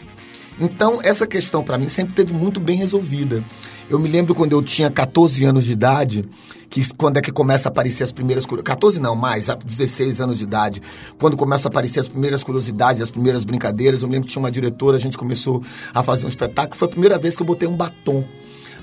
Então, 0.63 1.01
essa 1.03 1.27
questão 1.27 1.65
para 1.65 1.77
mim 1.77 1.89
sempre 1.89 2.15
teve 2.15 2.33
muito 2.33 2.61
bem 2.61 2.77
resolvida. 2.77 3.43
Eu 3.91 3.99
me 3.99 4.09
lembro 4.09 4.33
quando 4.33 4.53
eu 4.53 4.63
tinha 4.63 4.89
14 4.89 5.45
anos 5.45 5.65
de 5.65 5.73
idade, 5.73 6.25
que 6.71 6.89
quando 6.95 7.17
é 7.17 7.21
que 7.21 7.33
começa 7.33 7.69
a 7.69 7.71
aparecer 7.71 8.05
as 8.05 8.13
primeiras 8.13 8.47
curiosidades. 8.47 8.77
14 8.77 9.01
não, 9.01 9.17
mais, 9.17 9.49
16 9.49 10.21
anos 10.21 10.39
de 10.39 10.45
idade. 10.45 10.81
Quando 11.19 11.37
começam 11.37 11.69
a 11.69 11.71
aparecer 11.73 11.99
as 11.99 12.07
primeiras 12.07 12.45
curiosidades, 12.45 13.03
as 13.03 13.11
primeiras 13.11 13.43
brincadeiras. 13.43 14.03
Eu 14.03 14.09
me 14.09 14.15
lembro 14.15 14.29
que 14.29 14.33
tinha 14.33 14.41
uma 14.41 14.53
diretora, 14.53 14.97
a 14.97 15.01
gente 15.01 15.19
começou 15.19 15.65
a 15.93 16.01
fazer 16.05 16.27
um 16.27 16.29
espetáculo. 16.29 16.79
Foi 16.79 16.87
a 16.87 16.91
primeira 16.93 17.19
vez 17.19 17.35
que 17.35 17.43
eu 17.43 17.47
botei 17.47 17.69
um 17.69 17.77
batom. 17.77 18.25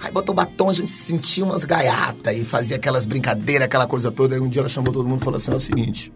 Aí 0.01 0.11
botou 0.11 0.35
batom, 0.35 0.69
a 0.69 0.73
gente 0.73 0.91
sentia 0.91 1.45
umas 1.45 1.63
gaiatas 1.63 2.37
e 2.37 2.43
fazia 2.43 2.75
aquelas 2.75 3.05
brincadeiras, 3.05 3.67
aquela 3.67 3.87
coisa 3.87 4.11
toda. 4.11 4.35
Aí 4.35 4.41
um 4.41 4.49
dia 4.49 4.61
ela 4.61 4.69
chamou 4.69 4.91
todo 4.91 5.07
mundo 5.07 5.21
e 5.21 5.23
falou 5.23 5.37
assim: 5.37 5.51
é 5.51 5.55
o 5.55 5.61
seguinte. 5.61 6.11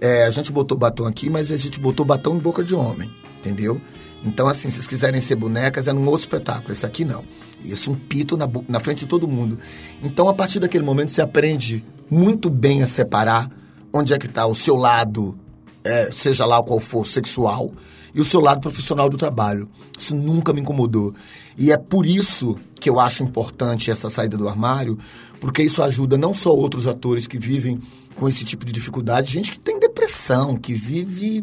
É, 0.00 0.24
a 0.24 0.30
gente 0.30 0.50
botou 0.50 0.76
batom 0.76 1.06
aqui, 1.06 1.30
mas 1.30 1.52
a 1.52 1.56
gente 1.56 1.78
botou 1.78 2.04
batom 2.04 2.34
em 2.34 2.38
boca 2.40 2.64
de 2.64 2.74
homem, 2.74 3.08
entendeu? 3.38 3.80
Então, 4.24 4.48
assim, 4.48 4.70
se 4.70 4.76
vocês 4.76 4.86
quiserem 4.86 5.20
ser 5.20 5.36
bonecas, 5.36 5.86
é 5.86 5.92
num 5.92 6.06
outro 6.06 6.20
espetáculo. 6.20 6.72
Esse 6.72 6.86
aqui 6.86 7.04
não. 7.04 7.24
Isso, 7.62 7.90
um 7.90 7.94
pito 7.94 8.36
na, 8.36 8.48
na 8.68 8.80
frente 8.80 9.00
de 9.00 9.06
todo 9.06 9.28
mundo. 9.28 9.58
Então, 10.02 10.28
a 10.28 10.34
partir 10.34 10.58
daquele 10.58 10.84
momento, 10.84 11.10
você 11.10 11.20
aprende 11.20 11.84
muito 12.10 12.48
bem 12.48 12.82
a 12.82 12.86
separar 12.86 13.50
onde 13.92 14.12
é 14.12 14.18
que 14.18 14.26
está 14.26 14.46
o 14.46 14.54
seu 14.54 14.74
lado, 14.74 15.38
é, 15.84 16.10
seja 16.10 16.44
lá 16.44 16.62
qual 16.62 16.80
for, 16.80 17.06
sexual, 17.06 17.70
e 18.14 18.20
o 18.20 18.24
seu 18.24 18.40
lado 18.40 18.60
profissional 18.60 19.08
do 19.08 19.16
trabalho. 19.16 19.68
Isso 19.98 20.14
nunca 20.14 20.52
me 20.52 20.60
incomodou. 20.60 21.14
E 21.58 21.70
é 21.70 21.76
por 21.76 22.06
isso 22.06 22.56
que 22.80 22.88
eu 22.88 22.98
acho 22.98 23.22
importante 23.22 23.90
essa 23.90 24.08
saída 24.08 24.36
do 24.36 24.48
armário, 24.48 24.98
porque 25.40 25.62
isso 25.62 25.82
ajuda 25.82 26.16
não 26.16 26.32
só 26.32 26.50
outros 26.50 26.86
atores 26.86 27.26
que 27.26 27.38
vivem 27.38 27.80
com 28.16 28.28
esse 28.28 28.44
tipo 28.44 28.64
de 28.64 28.72
dificuldade, 28.72 29.32
gente 29.32 29.52
que 29.52 29.58
tem 29.58 29.78
depressão, 29.78 30.56
que 30.56 30.72
vive 30.72 31.42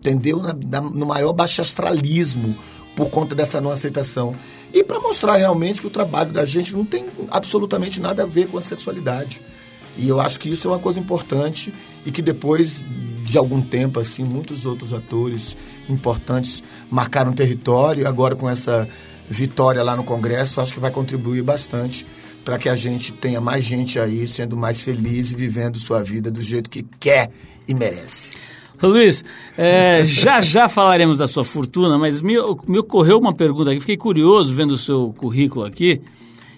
entendeu? 0.00 0.42
Na, 0.42 0.54
na, 0.54 0.80
no 0.80 1.06
maior 1.06 1.32
baixo 1.32 1.62
astralismo 1.62 2.56
por 2.96 3.10
conta 3.10 3.34
dessa 3.34 3.60
não 3.60 3.70
aceitação. 3.70 4.34
E 4.72 4.82
para 4.82 4.98
mostrar 5.00 5.36
realmente 5.36 5.80
que 5.80 5.86
o 5.86 5.90
trabalho 5.90 6.32
da 6.32 6.44
gente 6.44 6.72
não 6.72 6.84
tem 6.84 7.06
absolutamente 7.30 8.00
nada 8.00 8.22
a 8.22 8.26
ver 8.26 8.48
com 8.48 8.58
a 8.58 8.62
sexualidade. 8.62 9.40
E 9.96 10.08
eu 10.08 10.20
acho 10.20 10.38
que 10.38 10.48
isso 10.48 10.68
é 10.68 10.70
uma 10.70 10.78
coisa 10.78 10.98
importante 10.98 11.72
e 12.04 12.10
que 12.10 12.22
depois 12.22 12.82
de 13.24 13.36
algum 13.36 13.60
tempo, 13.60 14.00
assim, 14.00 14.24
muitos 14.24 14.66
outros 14.66 14.92
atores 14.92 15.56
importantes 15.88 16.62
marcaram 16.90 17.32
território. 17.32 18.08
Agora, 18.08 18.34
com 18.34 18.48
essa 18.48 18.88
vitória 19.28 19.82
lá 19.82 19.96
no 19.96 20.04
Congresso, 20.04 20.60
acho 20.60 20.72
que 20.72 20.80
vai 20.80 20.90
contribuir 20.90 21.42
bastante 21.42 22.06
para 22.44 22.58
que 22.58 22.68
a 22.68 22.74
gente 22.74 23.12
tenha 23.12 23.40
mais 23.40 23.64
gente 23.64 23.98
aí 23.98 24.26
sendo 24.26 24.56
mais 24.56 24.80
feliz 24.80 25.32
e 25.32 25.36
vivendo 25.36 25.78
sua 25.78 26.02
vida 26.02 26.30
do 26.30 26.42
jeito 26.42 26.70
que 26.70 26.82
quer 26.98 27.30
e 27.68 27.74
merece. 27.74 28.30
Luiz, 28.86 29.24
é, 29.58 30.04
já 30.04 30.40
já 30.40 30.68
falaremos 30.68 31.18
da 31.18 31.28
sua 31.28 31.44
fortuna, 31.44 31.98
mas 31.98 32.22
me, 32.22 32.34
me 32.66 32.78
ocorreu 32.78 33.18
uma 33.18 33.34
pergunta 33.34 33.70
aqui, 33.70 33.80
fiquei 33.80 33.96
curioso 33.96 34.54
vendo 34.54 34.72
o 34.72 34.76
seu 34.76 35.14
currículo 35.16 35.64
aqui, 35.64 36.00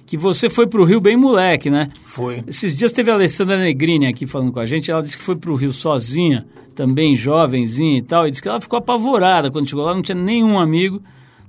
que 0.06 0.16
você 0.16 0.48
foi 0.48 0.66
para 0.66 0.80
o 0.80 0.84
Rio 0.84 1.00
bem 1.00 1.16
moleque, 1.16 1.70
né? 1.70 1.88
Foi. 2.04 2.42
Esses 2.46 2.76
dias 2.76 2.92
teve 2.92 3.10
a 3.10 3.14
Alessandra 3.14 3.58
Negrini 3.58 4.06
aqui 4.06 4.26
falando 4.26 4.52
com 4.52 4.60
a 4.60 4.66
gente, 4.66 4.90
ela 4.90 5.02
disse 5.02 5.18
que 5.18 5.24
foi 5.24 5.36
para 5.36 5.50
o 5.50 5.56
Rio 5.56 5.72
sozinha, 5.72 6.46
também 6.74 7.14
jovenzinha 7.14 7.98
e 7.98 8.02
tal, 8.02 8.26
e 8.26 8.30
disse 8.30 8.42
que 8.42 8.48
ela 8.48 8.60
ficou 8.60 8.78
apavorada 8.78 9.50
quando 9.50 9.68
chegou 9.68 9.84
lá, 9.84 9.94
não 9.94 10.02
tinha 10.02 10.16
nenhum 10.16 10.58
amigo, 10.58 11.02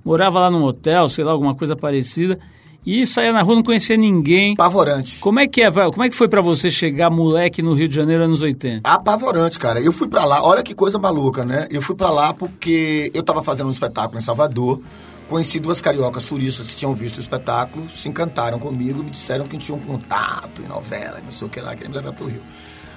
morava 0.04 0.40
lá 0.40 0.50
num 0.50 0.64
hotel, 0.64 1.08
sei 1.08 1.24
lá, 1.24 1.32
alguma 1.32 1.56
coisa 1.56 1.76
parecida, 1.76 2.40
e 2.86 3.08
saía 3.08 3.32
na 3.32 3.41
rua, 3.41 3.56
não 3.56 3.63
conhecia 3.63 3.96
ninguém. 3.96 4.54
Apavorante. 4.54 5.19
Como 5.19 5.39
é 5.39 5.48
que 5.48 5.62
é? 5.62 5.72
Como 5.72 6.04
é 6.04 6.10
que 6.10 6.15
foi 6.15 6.28
para 6.28 6.41
você 6.41 6.69
chegar 6.69 7.10
moleque 7.10 7.62
no 7.62 7.74
Rio 7.74 7.88
de 7.88 7.96
Janeiro 7.96 8.24
anos 8.24 8.41
80? 8.41 8.82
Apavorante, 8.84 9.60
cara. 9.60 9.80
Eu 9.80 9.91
fui 9.91 10.08
para 10.08 10.26
lá, 10.26 10.43
olha 10.43 10.63
que 10.63 10.76
coisa 10.76 11.00
maluca, 11.00 11.46
né? 11.46 11.67
Eu 11.69 11.82
fui 11.82 11.96
para 11.96 12.10
lá 12.10 12.34
porque 12.34 13.12
eu 13.13 13.24
tava 13.24 13.43
fazendo 13.43 13.67
um 13.67 13.72
espetáculo 13.72 14.19
em 14.19 14.22
Salvador. 14.22 14.82
Conheci 15.30 15.60
duas 15.60 15.82
cariocas 15.82 16.26
turistas 16.26 16.69
que 16.69 16.76
tinham 16.76 16.93
visto 16.93 17.17
o 17.17 17.22
espetáculo, 17.22 17.89
se 17.89 18.10
encantaram 18.10 18.60
comigo, 18.60 19.02
me 19.02 19.10
disseram 19.10 19.46
que 19.46 19.58
tinham 19.58 19.80
um 19.80 19.82
contato 19.82 20.62
em 20.62 20.67
novela, 20.67 21.19
não 21.24 21.32
sei 21.32 21.48
o 21.48 21.50
que 21.50 21.62
lá, 21.62 21.74
queriam 21.74 21.91
me 21.91 21.98
levar 21.98 22.12
pro 22.12 22.28
Rio. 22.28 22.41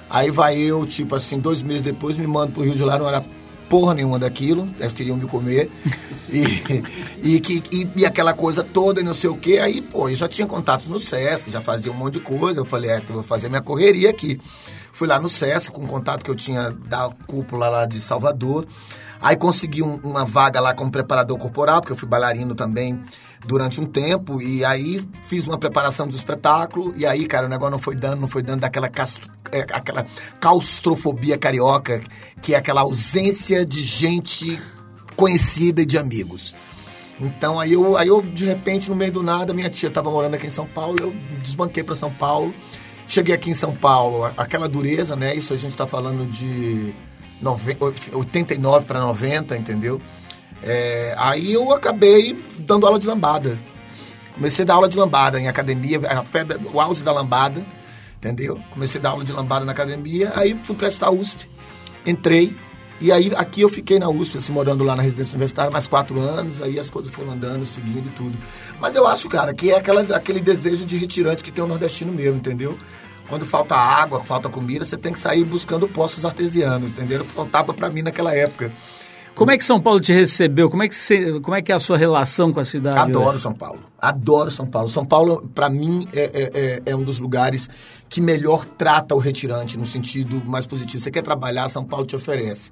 Aí 0.09 0.29
vai 0.29 0.57
eu, 0.57 0.85
tipo 0.85 1.15
assim, 1.15 1.39
dois 1.39 1.61
meses 1.61 1.81
depois, 1.81 2.17
me 2.17 2.27
mando 2.27 2.51
pro 2.51 2.63
Rio 2.63 2.75
de 2.75 2.83
não 2.83 3.07
era 3.07 3.23
porra 3.69 3.93
nenhuma 3.93 4.17
daquilo, 4.17 4.67
eles 4.79 4.93
queriam 4.93 5.17
me 5.17 5.27
comer. 5.27 5.69
e, 6.29 7.35
e, 7.35 7.39
que, 7.39 7.63
e, 7.71 7.87
e, 7.95 8.05
aquela 8.05 8.33
coisa 8.33 8.63
toda 8.63 8.99
e 9.01 9.03
não 9.03 9.13
sei 9.13 9.29
o 9.29 9.37
quê. 9.37 9.59
Aí, 9.59 9.81
pô, 9.81 10.09
eu 10.09 10.15
já 10.15 10.27
tinha 10.27 10.47
contatos 10.47 10.87
no 10.87 10.99
Sesc, 10.99 11.49
já 11.49 11.61
fazia 11.61 11.91
um 11.91 11.95
monte 11.95 12.15
de 12.15 12.19
coisa. 12.21 12.59
Eu 12.59 12.65
falei, 12.65 12.89
é, 12.91 13.01
vou 13.01 13.23
fazer 13.23 13.49
minha 13.49 13.61
correria 13.61 14.09
aqui. 14.09 14.39
Fui 14.91 15.07
lá 15.07 15.19
no 15.19 15.29
Sesc 15.29 15.71
com 15.71 15.83
o 15.83 15.87
contato 15.87 16.23
que 16.23 16.31
eu 16.31 16.35
tinha 16.35 16.71
da 16.71 17.09
cúpula 17.27 17.69
lá 17.69 17.85
de 17.85 17.99
Salvador. 17.99 18.65
Aí 19.21 19.35
consegui 19.35 19.81
um, 19.81 19.95
uma 20.03 20.25
vaga 20.25 20.59
lá 20.59 20.73
como 20.73 20.91
preparador 20.91 21.37
corporal, 21.37 21.81
porque 21.81 21.93
eu 21.93 21.97
fui 21.97 22.07
bailarino 22.07 22.55
também 22.55 23.01
durante 23.45 23.79
um 23.79 23.85
tempo. 23.85 24.41
E 24.41 24.63
aí 24.63 25.01
fiz 25.23 25.45
uma 25.45 25.57
preparação 25.57 26.07
do 26.07 26.15
espetáculo. 26.15 26.93
E 26.97 27.05
aí, 27.05 27.25
cara, 27.25 27.47
o 27.47 27.49
negócio 27.49 27.71
não 27.71 27.79
foi 27.79 27.95
dando, 27.95 28.21
não 28.21 28.27
foi 28.27 28.41
dando 28.41 28.61
daquela 28.61 28.89
castro, 28.89 29.31
é, 29.51 29.61
aquela 29.71 30.05
claustrofobia 30.39 31.37
carioca, 31.37 32.01
que 32.41 32.53
é 32.53 32.57
aquela 32.57 32.81
ausência 32.81 33.65
de 33.65 33.81
gente 33.81 34.59
conhecida 35.15 35.81
e 35.81 35.85
de 35.85 35.97
amigos. 35.97 36.53
Então 37.19 37.59
aí 37.59 37.73
eu, 37.73 37.97
aí 37.97 38.07
eu, 38.07 38.21
de 38.21 38.45
repente, 38.45 38.89
no 38.89 38.95
meio 38.95 39.11
do 39.11 39.23
nada, 39.23 39.53
minha 39.53 39.69
tia 39.69 39.89
estava 39.89 40.11
morando 40.11 40.35
aqui 40.35 40.45
em 40.45 40.51
São 40.51 40.67
Paulo, 40.67 40.97
eu 40.99 41.15
desbanquei 41.41 41.83
para 41.83 41.95
São 41.95 42.11
Paulo. 42.11 42.53
Cheguei 43.07 43.33
aqui 43.33 43.49
em 43.49 43.53
São 43.53 43.73
Paulo, 43.73 44.25
aquela 44.37 44.67
dureza, 44.67 45.15
né? 45.15 45.33
Isso 45.33 45.53
a 45.53 45.55
gente 45.55 45.71
está 45.71 45.87
falando 45.87 46.29
de 46.29 46.93
89 48.11 48.85
para 48.85 48.99
90, 48.99 49.55
entendeu? 49.57 50.01
É, 50.63 51.13
aí 51.17 51.53
eu 51.53 51.71
acabei 51.71 52.37
dando 52.59 52.85
aula 52.85 52.99
de 52.99 53.07
lambada. 53.07 53.59
Comecei 54.33 54.63
a 54.63 54.65
dar 54.67 54.75
aula 54.75 54.89
de 54.89 54.97
lambada 54.97 55.39
em 55.39 55.47
academia, 55.47 55.99
a 56.07 56.23
febre, 56.23 56.59
o 56.71 56.79
auge 56.79 57.03
da 57.03 57.11
lambada, 57.11 57.65
entendeu? 58.17 58.59
Comecei 58.71 58.99
a 58.99 59.03
dar 59.03 59.09
aula 59.09 59.23
de 59.23 59.31
lambada 59.31 59.65
na 59.65 59.71
academia, 59.71 60.31
aí 60.35 60.59
fui 60.63 60.75
prestar 60.75 61.09
USP, 61.09 61.49
entrei, 62.05 62.55
E 62.99 63.11
aí, 63.11 63.31
aqui 63.35 63.61
eu 63.61 63.69
fiquei 63.69 63.99
na 63.99 64.09
USP, 64.09 64.37
assim, 64.37 64.51
morando 64.51 64.83
lá 64.83 64.95
na 64.95 65.03
residência 65.03 65.31
universitária, 65.31 65.69
mais 65.69 65.85
quatro 65.85 66.19
anos, 66.19 66.61
aí 66.63 66.79
as 66.79 66.89
coisas 66.89 67.13
foram 67.13 67.31
andando, 67.31 67.63
seguindo 67.65 68.07
e 68.07 68.11
tudo. 68.11 68.35
Mas 68.79 68.95
eu 68.95 69.05
acho, 69.05 69.29
cara, 69.29 69.53
que 69.53 69.69
é 69.69 69.77
aquela, 69.77 70.01
aquele 70.15 70.39
desejo 70.39 70.83
de 70.83 70.97
retirante 70.97 71.43
que 71.43 71.51
tem 71.51 71.63
o 71.63 71.67
nordestino 71.67 72.11
mesmo, 72.11 72.37
entendeu? 72.37 72.77
Quando 73.29 73.45
falta 73.45 73.75
água, 73.75 74.23
falta 74.23 74.49
comida, 74.49 74.83
você 74.83 74.97
tem 74.97 75.13
que 75.13 75.19
sair 75.19 75.43
buscando 75.43 75.87
postos 75.87 76.25
artesianos, 76.25 76.93
entendeu? 76.93 77.23
Faltava 77.23 77.71
para 77.71 77.89
mim 77.89 78.01
naquela 78.01 78.33
época. 78.33 78.71
Como 79.37 79.51
é 79.51 79.57
que 79.57 79.63
São 79.63 79.79
Paulo 79.79 79.99
te 79.99 80.11
recebeu? 80.11 80.67
Como 80.67 80.81
é 80.81 80.87
que, 80.87 80.95
você, 80.95 81.39
como 81.41 81.55
é, 81.55 81.61
que 81.61 81.71
é 81.71 81.75
a 81.75 81.79
sua 81.79 81.95
relação 81.95 82.51
com 82.51 82.59
a 82.59 82.63
cidade? 82.63 82.97
Adoro 82.97 83.29
hoje? 83.29 83.43
São 83.43 83.53
Paulo. 83.53 83.79
Adoro 83.99 84.49
São 84.49 84.65
Paulo. 84.65 84.89
São 84.89 85.05
Paulo, 85.05 85.47
para 85.53 85.69
mim, 85.69 86.07
é, 86.11 86.21
é, 86.21 86.51
é, 86.53 86.81
é, 86.87 86.95
um 86.95 87.03
dos 87.03 87.19
lugares 87.19 87.69
que 88.09 88.19
melhor 88.19 88.65
trata 88.65 89.13
o 89.13 89.19
retirante, 89.19 89.77
no 89.77 89.85
sentido 89.85 90.41
mais 90.43 90.65
positivo. 90.65 91.03
Você 91.03 91.11
quer 91.11 91.21
trabalhar, 91.21 91.69
São 91.69 91.85
Paulo 91.85 92.07
te 92.07 92.15
oferece. 92.15 92.71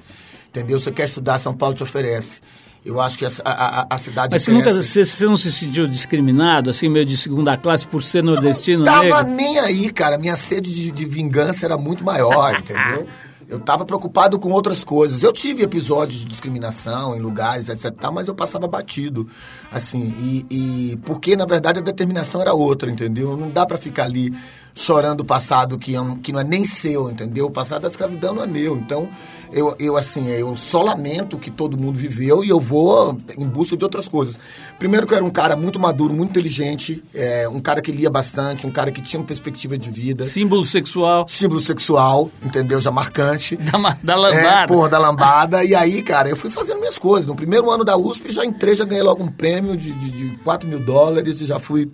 Entendeu? 0.49 0.80
Você 0.80 0.91
quer 0.91 1.06
estudar, 1.06 1.38
São 1.38 1.54
Paulo 1.54 1.75
te 1.75 1.84
oferece. 1.84 2.41
Eu 2.84 2.99
acho 2.99 3.17
que 3.17 3.25
a, 3.25 3.30
a, 3.43 3.88
a 3.88 3.97
cidade 3.99 4.30
Mas 4.32 4.43
você, 4.43 4.51
nunca, 4.51 4.73
você, 4.73 5.06
você, 5.06 5.25
não 5.25 5.38
se 5.38 5.51
sentiu 5.51 5.88
discriminado, 5.88 6.71
assim, 6.71 6.89
meio 6.89 7.06
de 7.06 7.15
segunda 7.15 7.56
classe, 7.58 7.86
por 7.86 8.01
ser 8.01 8.23
nordestino? 8.23 8.86
Não 8.86 8.86
tava 8.86 9.23
negro? 9.23 9.36
nem 9.36 9.60
aí, 9.60 9.91
cara. 9.91 10.17
Minha 10.17 10.36
sede 10.36 10.73
de, 10.73 10.91
de 10.91 11.06
vingança 11.06 11.65
era 11.65 11.78
muito 11.78 12.04
maior, 12.04 12.56
entendeu? 12.60 13.08
Eu 13.47 13.58
estava 13.58 13.86
preocupado 13.86 14.39
com 14.39 14.51
outras 14.51 14.84
coisas. 14.84 15.21
Eu 15.21 15.31
tive 15.31 15.63
episódios 15.63 16.19
de 16.19 16.25
discriminação 16.25 17.15
em 17.15 17.19
lugares, 17.19 17.69
etc. 17.69 17.93
Mas 18.12 18.27
eu 18.27 18.36
passava 18.36 18.67
batido, 18.67 19.27
assim. 19.71 20.13
E, 20.19 20.45
e 20.49 20.97
porque 20.97 21.36
na 21.36 21.45
verdade 21.45 21.79
a 21.79 21.81
determinação 21.81 22.41
era 22.41 22.53
outra, 22.53 22.89
entendeu? 22.89 23.38
Não 23.38 23.49
dá 23.49 23.65
para 23.65 23.77
ficar 23.77 24.05
ali 24.05 24.34
chorando 24.73 25.21
o 25.21 25.25
passado 25.25 25.77
que, 25.77 25.95
é 25.95 25.99
que 26.21 26.31
não 26.31 26.39
é 26.39 26.43
nem 26.43 26.65
seu, 26.65 27.10
entendeu? 27.10 27.45
O 27.45 27.51
passado 27.51 27.84
da 27.84 27.88
escravidão 27.88 28.34
não 28.34 28.43
é 28.43 28.47
meu. 28.47 28.75
Então 28.77 29.08
eu, 29.51 29.75
eu 29.79 29.95
assim, 29.95 30.27
eu 30.27 30.58
só 30.58 30.81
lamento 30.81 31.38
que 31.38 31.49
todo 31.49 31.77
mundo 31.77 31.97
viveu 31.97 32.43
e 32.43 32.49
eu 32.49 32.60
vou 32.60 33.17
em 33.38 33.47
busca 33.47 33.77
de 33.77 33.84
outras 33.84 34.08
coisas. 34.08 34.38
Primeiro 34.77 35.07
que 35.07 35.13
eu 35.13 35.17
era 35.17 35.25
um 35.25 35.29
cara 35.29 35.55
muito 35.55 35.79
maduro, 35.79 36.13
muito 36.13 36.31
inteligente, 36.31 37.03
é, 37.13 37.47
um 37.47 37.61
cara 37.61 37.81
que 37.81 37.91
lia 37.91 38.09
bastante, 38.09 38.67
um 38.67 38.71
cara 38.71 38.91
que 38.91 39.01
tinha 39.01 39.19
uma 39.19 39.25
perspectiva 39.25 39.77
de 39.77 39.89
vida. 39.89 40.23
Símbolo 40.23 40.63
sexual. 40.63 41.25
Símbolo 41.27 41.61
sexual, 41.61 42.29
entendeu? 42.43 42.79
Já 42.81 42.91
marcante. 42.91 43.57
Da, 43.75 43.97
da 44.01 44.15
lambada. 44.15 44.63
É, 44.63 44.67
porra, 44.67 44.89
da 44.89 44.97
lambada. 44.97 45.63
e 45.63 45.75
aí, 45.75 46.01
cara, 46.01 46.29
eu 46.29 46.35
fui 46.35 46.49
fazendo 46.49 46.79
minhas 46.79 46.97
coisas. 46.97 47.25
No 47.25 47.35
primeiro 47.35 47.69
ano 47.69 47.83
da 47.83 47.97
USP, 47.97 48.31
já 48.31 48.45
entrei, 48.45 48.75
já 48.75 48.85
ganhei 48.85 49.03
logo 49.03 49.23
um 49.23 49.27
prêmio 49.27 49.75
de, 49.75 49.91
de, 49.91 50.11
de 50.11 50.38
4 50.38 50.67
mil 50.67 50.79
dólares 50.79 51.41
e 51.41 51.45
já 51.45 51.59
fui 51.59 51.89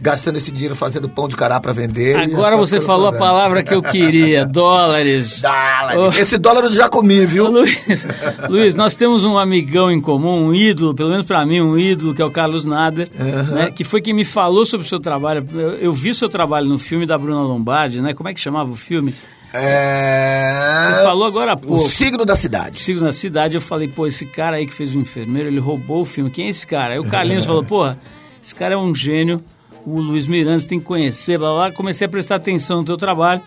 gastando 0.00 0.36
esse 0.36 0.50
dinheiro 0.50 0.74
fazendo 0.74 1.08
pão 1.08 1.28
de 1.28 1.36
cará 1.36 1.60
para 1.60 1.72
vender. 1.72 2.16
Agora 2.16 2.56
você 2.56 2.80
falou 2.80 3.08
a 3.08 3.12
palavra 3.12 3.62
que 3.62 3.74
eu 3.74 3.82
queria, 3.82 4.44
dólares. 4.46 5.42
Dólares. 5.42 6.16
Oh. 6.16 6.20
Esse 6.20 6.38
dólar 6.38 6.64
eu 6.64 6.72
já 6.72 6.88
comi, 6.88 7.26
viu? 7.26 7.48
Luiz, 7.48 8.06
Luiz, 8.48 8.74
nós 8.74 8.94
temos 8.94 9.24
um 9.24 9.38
amigão 9.38 9.90
em 9.90 10.00
comum, 10.00 10.46
um 10.46 10.54
ídolo, 10.54 10.94
pelo 10.94 11.10
menos 11.10 11.26
para 11.26 11.44
mim, 11.44 11.60
um 11.60 11.78
ídolo, 11.78 12.14
que 12.20 12.22
é 12.22 12.26
o 12.26 12.30
Carlos 12.30 12.66
Nader, 12.66 13.08
uhum. 13.18 13.54
né, 13.54 13.70
que 13.70 13.82
foi 13.82 14.02
quem 14.02 14.12
me 14.12 14.26
falou 14.26 14.66
sobre 14.66 14.86
o 14.86 14.88
seu 14.88 15.00
trabalho. 15.00 15.46
Eu, 15.54 15.70
eu 15.76 15.92
vi 15.92 16.10
o 16.10 16.14
seu 16.14 16.28
trabalho 16.28 16.66
no 16.68 16.78
filme 16.78 17.06
da 17.06 17.16
Bruna 17.16 17.40
Lombardi, 17.40 18.02
né? 18.02 18.12
Como 18.12 18.28
é 18.28 18.34
que 18.34 18.40
chamava 18.40 18.70
o 18.70 18.76
filme? 18.76 19.14
É... 19.54 20.86
Você 20.86 21.02
falou 21.02 21.26
agora 21.26 21.52
há 21.52 21.56
pouco. 21.56 21.82
O 21.82 21.88
signo 21.88 22.26
da 22.26 22.36
cidade. 22.36 22.78
O 22.78 22.82
signo 22.82 23.04
da 23.04 23.12
cidade. 23.12 23.54
Eu 23.54 23.60
falei, 23.60 23.88
pô, 23.88 24.06
esse 24.06 24.26
cara 24.26 24.56
aí 24.56 24.66
que 24.66 24.74
fez 24.74 24.94
o 24.94 24.98
enfermeiro, 24.98 25.48
ele 25.48 25.58
roubou 25.58 26.02
o 26.02 26.04
filme. 26.04 26.30
Quem 26.30 26.46
é 26.46 26.48
esse 26.50 26.66
cara? 26.66 26.92
Aí 26.92 27.00
o 27.00 27.04
Carlinhos 27.04 27.46
falou, 27.46 27.64
porra, 27.64 27.98
esse 28.42 28.54
cara 28.54 28.74
é 28.74 28.76
um 28.76 28.94
gênio. 28.94 29.42
O 29.86 29.98
Luiz 29.98 30.26
Miranda 30.26 30.62
tem 30.64 30.78
que 30.78 30.84
conhecer, 30.84 31.38
blá, 31.38 31.54
blá. 31.54 31.72
Comecei 31.72 32.06
a 32.06 32.10
prestar 32.10 32.34
atenção 32.34 32.78
no 32.80 32.84
teu 32.84 32.98
trabalho. 32.98 33.40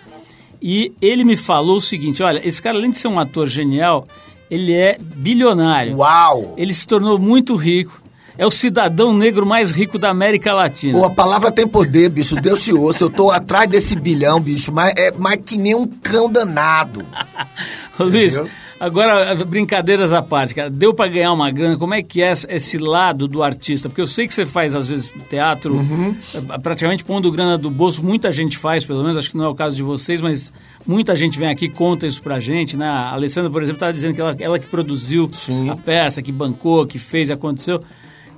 E 0.60 0.92
ele 1.00 1.24
me 1.24 1.38
falou 1.38 1.78
o 1.78 1.82
seguinte, 1.82 2.24
olha, 2.24 2.42
esse 2.44 2.60
cara, 2.60 2.76
além 2.76 2.90
de 2.90 2.98
ser 2.98 3.08
um 3.08 3.20
ator 3.20 3.48
genial, 3.48 4.08
ele 4.50 4.74
é 4.74 4.98
bilionário. 5.00 5.96
Uau! 5.98 6.56
Ele 6.58 6.74
se 6.74 6.88
tornou 6.88 7.20
muito 7.20 7.56
rico 7.56 8.03
é 8.38 8.46
o 8.46 8.52
cidadão 8.52 9.14
negro 9.14 9.46
mais 9.46 9.72
rico 9.72 10.00
da 10.00 10.10
América 10.10 10.54
Latina. 10.54 10.98
Pô, 10.98 11.06
a 11.06 11.10
palavra 11.10 11.52
tem 11.52 11.68
poder, 11.68 12.10
bicho. 12.10 12.36
Deus 12.36 12.64
te 12.64 12.74
ouça. 12.74 13.04
Eu 13.04 13.10
tô 13.10 13.30
atrás 13.30 13.70
desse 13.70 13.96
bilhão, 13.96 14.40
bicho, 14.40 14.72
mas 14.72 14.94
é 14.98 15.12
mais 15.12 15.40
que 15.46 15.58
nem 15.58 15.76
um 15.76 15.88
cão 15.88 16.30
danado. 16.30 17.06
Luiz, 18.00 18.42
agora, 18.80 19.36
brincadeiras 19.46 20.12
à 20.12 20.22
parte, 20.22 20.56
cara. 20.56 20.70
Deu 20.70 20.94
para 20.96 21.12
ganhar 21.12 21.32
uma 21.32 21.52
grana? 21.52 21.78
Como 21.78 21.94
é 21.94 22.02
que 22.02 22.24
é 22.24 22.32
esse 22.32 22.80
lado 22.80 23.28
do 23.28 23.44
artista? 23.44 23.88
Porque 23.88 24.02
eu 24.02 24.08
sei 24.08 24.28
que 24.28 24.34
você 24.34 24.48
faz, 24.48 24.74
às 24.74 24.90
vezes, 24.90 25.14
teatro, 25.30 25.76
uhum. 25.76 26.16
Eh, 26.34 26.58
praticamente 26.58 27.04
pondo 27.04 27.32
grana 27.32 27.56
do 27.56 27.70
bolso. 27.70 28.04
Muita 28.04 28.32
gente 28.32 28.58
faz, 28.58 28.84
pelo 28.84 29.04
menos, 29.04 29.16
acho 29.16 29.30
que 29.30 29.38
não 29.38 29.46
é 29.46 29.50
o 29.50 29.56
caso 29.56 29.76
de 29.76 29.84
vocês, 29.84 30.22
mas 30.22 30.52
muita 30.88 31.16
gente 31.16 31.38
vem 31.38 31.50
aqui 31.50 31.70
conta 31.70 32.08
isso 32.08 32.22
pra 32.22 32.40
gente, 32.40 32.76
né? 32.76 32.88
A 32.88 33.12
Alessandra, 33.12 33.52
por 33.52 33.62
exemplo, 33.62 33.78
estava 33.78 33.94
dizendo 33.94 34.16
que 34.16 34.22
ela, 34.22 34.36
ela 34.40 34.58
que 34.58 34.66
produziu 34.66 35.28
Sim. 35.32 35.70
a 35.70 35.76
peça, 35.76 36.20
que 36.22 36.32
bancou, 36.32 36.88
que 36.88 36.98
fez 36.98 37.30
e 37.30 37.34
aconteceu. 37.34 37.80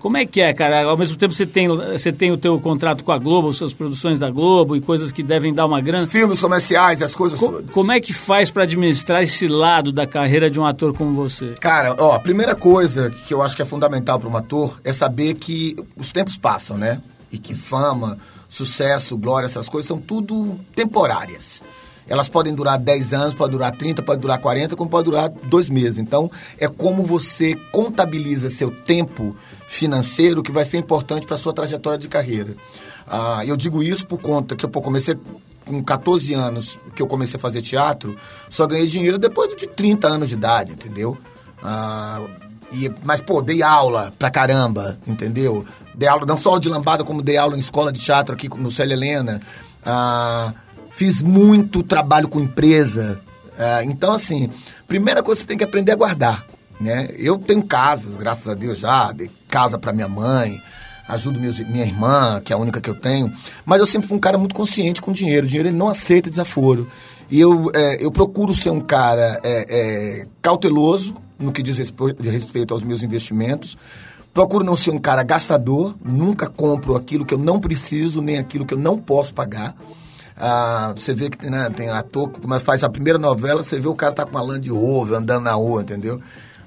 Como 0.05 0.17
é 0.17 0.23
que 0.27 0.39
é, 0.39 0.53
cara? 0.53 0.83
Ao 0.83 0.95
mesmo 0.95 1.17
tempo 1.17 1.33
você 1.33 1.47
tem, 1.47 1.67
você 1.67 2.11
tem 2.11 2.31
o 2.31 2.37
teu 2.37 2.61
contrato 2.61 3.03
com 3.03 3.11
a 3.11 3.17
Globo, 3.17 3.51
suas 3.51 3.73
produções 3.73 4.19
da 4.19 4.29
Globo 4.29 4.75
e 4.75 4.79
coisas 4.79 5.11
que 5.11 5.23
devem 5.23 5.51
dar 5.51 5.65
uma 5.65 5.81
grana. 5.81 6.05
Filmes 6.05 6.39
comerciais, 6.39 7.01
as 7.01 7.15
coisas 7.15 7.39
Co 7.39 7.53
todas. 7.53 7.71
Como 7.71 7.91
é 7.91 7.99
que 7.99 8.13
faz 8.13 8.51
para 8.51 8.61
administrar 8.61 9.23
esse 9.23 9.47
lado 9.47 9.91
da 9.91 10.05
carreira 10.05 10.47
de 10.47 10.59
um 10.59 10.63
ator 10.63 10.95
como 10.95 11.11
você? 11.13 11.55
Cara, 11.59 11.95
ó, 11.97 12.13
a 12.13 12.19
primeira 12.19 12.55
coisa 12.55 13.09
que 13.25 13.33
eu 13.33 13.41
acho 13.41 13.55
que 13.55 13.63
é 13.63 13.65
fundamental 13.65 14.19
para 14.19 14.29
um 14.29 14.37
ator 14.37 14.79
é 14.83 14.93
saber 14.93 15.33
que 15.33 15.75
os 15.97 16.11
tempos 16.11 16.37
passam, 16.37 16.77
né? 16.77 17.01
E 17.31 17.39
que 17.39 17.55
fama, 17.55 18.19
sucesso, 18.47 19.17
glória, 19.17 19.47
essas 19.47 19.67
coisas 19.67 19.87
são 19.87 19.99
tudo 19.99 20.59
temporárias. 20.75 21.63
Elas 22.07 22.29
podem 22.29 22.53
durar 22.53 22.77
10 22.77 23.13
anos, 23.13 23.35
pode 23.35 23.51
durar 23.51 23.71
30, 23.75 24.03
pode 24.03 24.21
durar 24.21 24.39
40, 24.39 24.75
como 24.75 24.89
pode 24.89 25.05
durar 25.05 25.29
dois 25.29 25.69
meses. 25.69 25.97
Então, 25.97 26.29
é 26.57 26.67
como 26.67 27.03
você 27.03 27.55
contabiliza 27.71 28.49
seu 28.49 28.69
tempo 28.69 29.35
financeiro 29.67 30.43
que 30.43 30.51
vai 30.51 30.63
ser 30.63 30.77
importante 30.77 31.25
para 31.25 31.37
sua 31.37 31.53
trajetória 31.53 31.97
de 31.97 32.07
carreira. 32.07 32.55
Ah, 33.07 33.43
eu 33.45 33.57
digo 33.57 33.81
isso 33.81 34.05
por 34.05 34.19
conta 34.19 34.55
que 34.55 34.65
eu 34.65 34.69
comecei 34.69 35.17
com 35.65 35.83
14 35.83 36.33
anos 36.33 36.79
que 36.95 37.01
eu 37.01 37.07
comecei 37.07 37.37
a 37.37 37.41
fazer 37.41 37.61
teatro, 37.61 38.15
só 38.49 38.67
ganhei 38.67 38.85
dinheiro 38.85 39.17
depois 39.17 39.55
de 39.57 39.67
30 39.67 40.07
anos 40.07 40.29
de 40.29 40.35
idade, 40.35 40.71
entendeu? 40.73 41.17
Ah, 41.63 42.21
e, 42.71 42.91
mas, 43.03 43.21
pô, 43.21 43.41
dei 43.41 43.63
aula 43.63 44.13
pra 44.17 44.29
caramba, 44.29 44.97
entendeu? 45.07 45.65
Dei 45.93 46.07
aula 46.07 46.25
não 46.25 46.37
só 46.37 46.59
de 46.59 46.69
lambada, 46.69 47.03
como 47.03 47.21
dei 47.21 47.37
aula 47.37 47.55
em 47.55 47.59
escola 47.59 47.91
de 47.91 47.99
teatro 47.99 48.35
aqui 48.35 48.47
no 48.49 48.69
Célia 48.69 48.93
Helena. 48.93 49.39
Ah, 49.83 50.53
fiz 50.95 51.21
muito 51.21 51.83
trabalho 51.83 52.27
com 52.27 52.39
empresa. 52.39 53.19
É, 53.57 53.83
então, 53.83 54.13
assim, 54.13 54.49
primeira 54.87 55.21
coisa 55.21 55.41
você 55.41 55.47
tem 55.47 55.57
que 55.57 55.63
aprender 55.63 55.91
a 55.91 55.95
guardar. 55.95 56.45
Né? 56.79 57.09
Eu 57.17 57.37
tenho 57.37 57.63
casas, 57.63 58.17
graças 58.17 58.47
a 58.47 58.53
Deus 58.53 58.79
já, 58.79 59.13
casa 59.47 59.77
para 59.77 59.93
minha 59.93 60.07
mãe, 60.07 60.61
ajudo 61.07 61.39
meus, 61.39 61.59
minha 61.59 61.85
irmã, 61.85 62.41
que 62.43 62.51
é 62.51 62.55
a 62.55 62.59
única 62.59 62.81
que 62.81 62.89
eu 62.89 62.95
tenho, 62.95 63.31
mas 63.65 63.79
eu 63.79 63.85
sempre 63.87 64.07
fui 64.07 64.17
um 64.17 64.19
cara 64.19 64.37
muito 64.37 64.55
consciente 64.55 65.01
com 65.01 65.11
dinheiro. 65.11 65.45
O 65.45 65.49
dinheiro 65.49 65.69
ele 65.69 65.77
não 65.77 65.87
aceita 65.87 66.29
desaforo. 66.29 66.89
E 67.29 67.39
eu, 67.39 67.71
é, 67.73 68.03
eu 68.03 68.11
procuro 68.11 68.53
ser 68.53 68.69
um 68.69 68.81
cara 68.81 69.39
é, 69.43 69.65
é, 69.69 70.27
cauteloso 70.41 71.15
no 71.39 71.51
que 71.51 71.63
diz 71.63 71.77
respeito 71.77 72.73
aos 72.73 72.83
meus 72.83 73.01
investimentos. 73.01 73.77
Procuro 74.33 74.65
não 74.65 74.75
ser 74.75 74.91
um 74.91 74.99
cara 74.99 75.23
gastador, 75.23 75.95
nunca 76.03 76.47
compro 76.47 76.95
aquilo 76.95 77.25
que 77.25 77.33
eu 77.33 77.37
não 77.37 77.59
preciso, 77.59 78.21
nem 78.21 78.37
aquilo 78.37 78.65
que 78.65 78.73
eu 78.73 78.77
não 78.77 78.97
posso 78.97 79.33
pagar. 79.33 79.75
Ah, 80.37 80.93
você 80.95 81.13
vê 81.13 81.29
que 81.29 81.49
né, 81.49 81.69
tem 81.69 81.89
ator 81.89 82.29
que 82.29 82.39
faz 82.59 82.83
a 82.83 82.89
primeira 82.89 83.17
novela, 83.17 83.63
você 83.63 83.79
vê 83.79 83.87
o 83.87 83.95
cara 83.95 84.13
tá 84.13 84.25
com 84.25 84.31
uma 84.31 84.41
Land 84.41 84.69
Rover 84.69 85.17
andando 85.17 85.43
na 85.43 85.53
rua, 85.53 85.81
entendeu? 85.81 86.21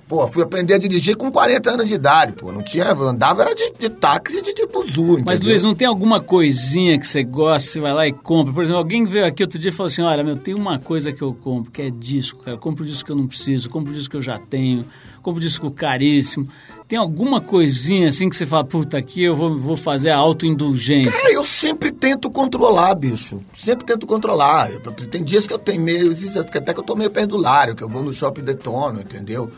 Pô, 0.09 0.27
fui 0.27 0.43
aprender 0.43 0.73
a 0.73 0.79
dirigir 0.79 1.15
com 1.17 1.31
40 1.31 1.71
anos 1.71 1.87
de 1.87 1.93
idade, 1.93 2.33
pô. 2.33 2.51
Não 2.51 2.63
tinha, 2.63 2.91
andava 2.93 3.43
era 3.43 3.55
de, 3.55 3.75
de 3.79 3.91
táxi 3.91 4.41
de 4.41 4.55
tipo 4.55 4.83
Zul, 4.83 5.23
Mas, 5.25 5.39
Luiz, 5.43 5.63
não 5.63 5.75
tem 5.75 5.87
alguma 5.87 6.19
coisinha 6.19 6.99
que 6.99 7.07
você 7.07 7.23
gosta, 7.23 7.69
você 7.69 7.79
vai 7.79 7.93
lá 7.93 8.07
e 8.09 8.13
compra? 8.13 8.55
Por 8.55 8.63
exemplo, 8.63 8.79
alguém 8.79 9.05
veio 9.05 9.27
aqui 9.27 9.43
outro 9.43 9.59
dia 9.59 9.71
e 9.71 9.75
falou 9.75 9.89
assim, 9.89 10.01
olha, 10.01 10.25
meu, 10.25 10.37
tem 10.37 10.55
uma 10.55 10.79
coisa 10.79 11.13
que 11.13 11.21
eu 11.21 11.35
compro, 11.35 11.71
que 11.71 11.83
é 11.83 11.91
disco, 11.91 12.43
cara. 12.43 12.57
Eu 12.57 12.59
compro 12.59 12.87
disco 12.87 13.05
que 13.05 13.13
eu 13.13 13.17
não 13.17 13.27
preciso, 13.27 13.69
compro 13.69 13.93
disco 13.93 14.13
que 14.13 14.17
eu 14.17 14.23
já 14.23 14.39
tenho, 14.39 14.87
compro 15.23 15.43
disco 15.43 15.71
caríssimo. 15.71 16.49
Tem 16.89 16.99
alguma 16.99 17.39
coisinha 17.39 18.09
assim 18.09 18.31
que 18.31 18.35
você 18.35 18.47
fala, 18.47 18.65
puta, 18.65 18.97
aqui 18.97 19.23
eu 19.23 19.37
vou, 19.37 19.59
vou 19.59 19.77
fazer 19.77 20.09
a 20.09 20.17
autoindulgência? 20.17 21.13
Cara, 21.13 21.31
eu 21.31 21.45
sempre 21.45 21.93
tento 21.93 22.31
controlar, 22.31 22.95
bicho. 22.95 23.43
Sempre 23.55 23.85
tento 23.85 24.07
controlar. 24.07 24.71
Tem 25.11 25.23
dias 25.23 25.47
que 25.47 25.53
eu 25.53 25.59
tenho 25.59 25.83
meio, 25.83 26.15
até 26.41 26.73
que 26.73 26.81
eu 26.81 26.83
tô 26.83 26.97
meio 26.97 27.11
perdulário, 27.11 27.77
que 27.77 27.85
eu 27.85 27.91
vou 27.91 28.03
no 28.03 28.11
shopping 28.11 28.41
detono, 28.41 29.03
entendeu? 29.03 29.51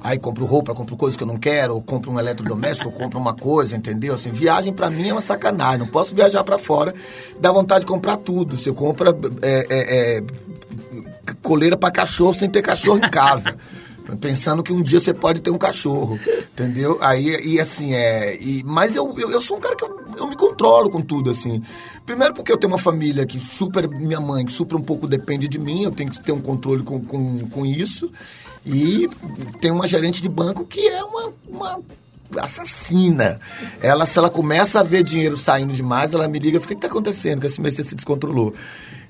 Aí 0.00 0.18
compro 0.18 0.44
roupa, 0.44 0.74
compro 0.74 0.96
coisas 0.96 1.16
que 1.16 1.22
eu 1.22 1.28
não 1.28 1.36
quero, 1.36 1.76
ou 1.76 1.80
compro 1.80 2.10
um 2.10 2.18
eletrodoméstico, 2.18 2.88
ou 2.88 2.94
compro 2.96 3.16
uma 3.16 3.34
coisa, 3.34 3.76
entendeu? 3.76 4.14
Assim, 4.14 4.32
viagem 4.32 4.72
para 4.72 4.90
mim 4.90 5.10
é 5.10 5.12
uma 5.12 5.20
sacanagem. 5.20 5.78
Não 5.78 5.86
posso 5.86 6.16
viajar 6.16 6.42
para 6.42 6.58
fora, 6.58 6.92
dá 7.38 7.52
vontade 7.52 7.82
de 7.82 7.86
comprar 7.86 8.16
tudo. 8.16 8.56
Você 8.56 8.72
compra 8.72 9.16
é, 9.40 9.66
é, 9.70 10.16
é, 10.16 10.22
coleira 11.40 11.76
para 11.76 11.92
cachorro 11.92 12.34
sem 12.34 12.50
ter 12.50 12.60
cachorro 12.60 12.98
em 12.98 13.08
casa. 13.08 13.56
Pensando 14.20 14.62
que 14.62 14.72
um 14.72 14.82
dia 14.82 15.00
você 15.00 15.12
pode 15.12 15.40
ter 15.40 15.50
um 15.50 15.58
cachorro, 15.58 16.18
entendeu? 16.52 16.98
Aí, 17.00 17.36
e 17.44 17.60
assim, 17.60 17.94
é... 17.94 18.36
E, 18.40 18.62
mas 18.64 18.96
eu, 18.96 19.18
eu, 19.18 19.30
eu, 19.30 19.40
sou 19.40 19.56
um 19.56 19.60
cara 19.60 19.76
que 19.76 19.84
eu, 19.84 20.00
eu 20.16 20.26
me 20.26 20.36
controlo 20.36 20.90
com 20.90 21.00
tudo, 21.00 21.30
assim. 21.30 21.62
Primeiro 22.04 22.34
porque 22.34 22.52
eu 22.52 22.56
tenho 22.56 22.72
uma 22.72 22.78
família 22.78 23.26
que 23.26 23.40
super... 23.40 23.88
Minha 23.88 24.20
mãe, 24.20 24.44
que 24.44 24.52
super 24.52 24.76
um 24.76 24.82
pouco 24.82 25.06
depende 25.06 25.48
de 25.48 25.58
mim, 25.58 25.82
eu 25.82 25.90
tenho 25.90 26.10
que 26.10 26.20
ter 26.20 26.32
um 26.32 26.40
controle 26.40 26.82
com, 26.82 27.00
com, 27.00 27.48
com 27.48 27.66
isso. 27.66 28.10
E 28.64 29.08
tem 29.60 29.70
uma 29.70 29.86
gerente 29.86 30.22
de 30.22 30.28
banco 30.28 30.64
que 30.64 30.86
é 30.86 31.02
uma, 31.02 31.32
uma 31.48 31.80
assassina. 32.40 33.40
Ela, 33.80 34.06
se 34.06 34.18
ela 34.18 34.30
começa 34.30 34.80
a 34.80 34.82
ver 34.82 35.02
dinheiro 35.02 35.36
saindo 35.36 35.72
demais, 35.72 36.12
ela 36.12 36.28
me 36.28 36.38
liga 36.38 36.58
e 36.58 36.60
fica, 36.60 36.74
o 36.74 36.76
que 36.76 36.84
está 36.84 36.88
acontecendo? 36.88 37.40
Que 37.40 37.46
esse 37.46 37.60
mês 37.60 37.74
você 37.74 37.82
se 37.82 37.94
descontrolou. 37.94 38.54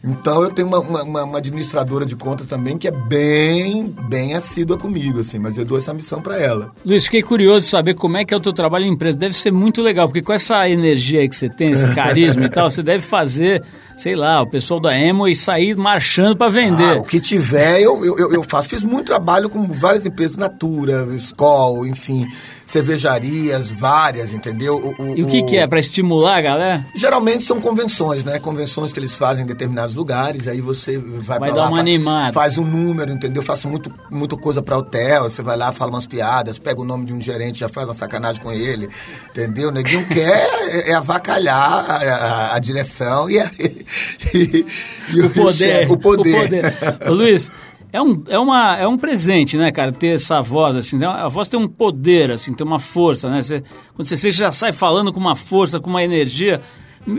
Então 0.05 0.43
eu 0.43 0.51
tenho 0.51 0.67
uma, 0.67 0.81
uma, 0.81 1.23
uma, 1.23 1.39
administradora 1.39 2.05
de 2.05 2.17
conta 2.17 2.45
também 2.45 2.77
que 2.77 2.89
é 2.89 2.91
bem, 2.91 3.95
bem 4.09 4.35
assídua 4.35 4.77
comigo, 4.77 5.21
assim, 5.21 5.39
mas 5.39 5.57
eu 5.57 5.65
dou 5.65 5.79
essa 5.79 5.95
missão 5.95 6.21
para 6.21 6.41
ela. 6.41 6.73
Luiz, 6.85 7.05
fiquei 7.05 7.23
curioso 7.23 7.61
de 7.61 7.71
saber 7.71 7.95
como 7.95 8.17
é 8.17 8.25
que 8.25 8.35
é 8.35 8.37
o 8.37 8.41
teu 8.41 8.53
trabalho 8.53 8.85
em 8.85 8.93
empresa. 8.93 9.17
Deve 9.17 9.35
ser 9.35 9.53
muito 9.53 9.81
legal, 9.81 10.09
porque 10.09 10.21
com 10.21 10.33
essa 10.33 10.69
energia 10.69 11.21
aí 11.21 11.29
que 11.29 11.37
você 11.37 11.49
tem, 11.49 11.71
esse 11.71 11.87
carisma 11.95 12.47
e 12.47 12.49
tal, 12.49 12.69
você 12.69 12.83
deve 12.83 13.05
fazer, 13.05 13.63
sei 13.97 14.17
lá, 14.17 14.43
o 14.43 14.47
pessoal 14.47 14.81
da 14.81 14.93
Emo 14.99 15.29
e 15.29 15.37
sair 15.37 15.77
marchando 15.77 16.37
para 16.37 16.51
vender. 16.51 16.97
Ah, 16.97 16.99
o 16.99 17.05
que 17.05 17.21
tiver, 17.21 17.81
eu, 17.81 18.05
eu, 18.05 18.33
eu 18.35 18.43
faço. 18.43 18.69
Fiz 18.69 18.83
muito 18.83 19.07
trabalho 19.07 19.49
com 19.49 19.69
várias 19.69 20.05
empresas, 20.05 20.37
Natura, 20.37 21.07
Skol, 21.15 21.87
enfim 21.87 22.27
cervejarias, 22.73 23.71
várias, 23.71 24.33
entendeu? 24.33 24.95
O, 24.99 25.03
o, 25.03 25.19
e 25.19 25.23
o 25.23 25.27
que, 25.27 25.43
o... 25.43 25.47
que 25.47 25.59
é? 25.59 25.67
Para 25.67 25.79
estimular 25.79 26.39
a 26.39 26.41
galera? 26.41 26.87
Geralmente 26.95 27.45
são 27.45 27.61
convenções, 27.61 28.25
né? 28.25 28.39
Convenções 28.39 28.95
que 28.95 28.99
eles 28.99 29.15
fazem 29.15 29.45
em 29.45 29.47
determinados 29.47 29.95
lugares, 29.95 30.49
aí 30.49 30.63
você 30.63 30.97
vai, 30.97 31.39
vai 31.39 31.39
pra 31.39 31.49
dar 31.51 31.65
lá, 31.65 31.69
uma 31.69 31.81
animada. 31.81 32.33
faz 32.33 32.57
um 32.57 32.65
número, 32.65 33.13
entendeu? 33.13 33.43
Eu 33.43 33.47
faço 33.47 33.69
muito, 33.69 33.93
muita 34.11 34.39
coisa 34.39 34.63
para 34.63 34.79
hotel, 34.79 35.25
você 35.25 35.43
vai 35.43 35.55
lá, 35.55 35.71
fala 35.71 35.91
umas 35.91 36.07
piadas, 36.07 36.59
pega 36.59 36.81
o 36.81 36.85
nome 36.85 37.05
de 37.05 37.13
um 37.13 37.21
gerente, 37.21 37.59
já 37.59 37.69
faz 37.69 37.87
uma 37.87 37.95
sacanagem 37.95 38.43
com 38.43 38.51
ele, 38.51 38.89
entendeu? 39.29 39.69
O 39.69 39.73
neguinho 39.73 40.07
quer 40.09 40.49
é, 40.71 40.93
é 40.93 40.95
avacalhar 40.95 41.91
a, 41.91 41.97
a, 41.97 42.57
a 42.57 42.59
direção 42.59 43.29
e, 43.29 43.39
a, 43.39 43.51
e, 44.33 44.65
e 45.13 45.21
o, 45.21 45.29
poder, 45.29 45.91
o 45.91 45.99
poder. 45.99 46.37
O 46.37 46.41
poder. 46.41 46.75
Luiz, 47.11 47.51
é 47.93 48.01
um, 48.01 48.25
é, 48.29 48.39
uma, 48.39 48.77
é 48.77 48.89
um 48.89 48.97
presente, 48.97 49.57
né, 49.59 49.71
cara, 49.71 49.93
ter 49.93 50.15
essa 50.15 50.41
voz, 50.41 50.75
assim, 50.77 50.97
né? 50.97 51.07
a 51.07 51.29
voz 51.29 51.47
tem 51.47 51.61
um 51.61 51.69
poder, 51.69 52.31
assim, 52.31 52.55
tem 52.55 52.67
uma 52.67 52.79
força, 52.79 53.29
né, 53.29 53.43
você, 53.43 53.63
quando 53.95 54.09
você, 54.09 54.17
você 54.17 54.31
já 54.31 54.51
sai 54.51 54.73
falando 54.73 55.13
com 55.13 55.21
uma 55.21 55.37
força, 55.37 55.79
com 55.79 55.91
uma 55.91 56.03
energia, 56.03 56.63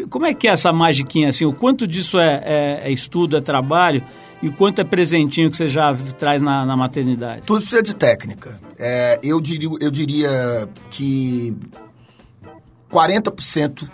como 0.09 0.25
é 0.25 0.33
que 0.33 0.47
é 0.47 0.51
essa 0.51 0.73
magiquinha, 0.73 1.29
assim, 1.29 1.45
o 1.45 1.53
quanto 1.53 1.85
disso 1.85 2.17
é, 2.17 2.41
é, 2.43 2.81
é 2.85 2.91
estudo, 2.91 3.37
é 3.37 3.41
trabalho, 3.41 4.03
e 4.41 4.49
quanto 4.49 4.81
é 4.81 4.83
presentinho 4.83 5.49
que 5.49 5.55
você 5.55 5.67
já 5.67 5.95
traz 6.17 6.41
na, 6.41 6.65
na 6.65 6.75
maternidade? 6.75 7.45
Tudo 7.45 7.59
precisa 7.59 7.81
de 7.81 7.95
técnica. 7.95 8.59
É, 8.77 9.17
eu, 9.23 9.39
diria, 9.39 9.69
eu 9.79 9.89
diria 9.89 10.67
que 10.89 11.55
40% 12.91 13.89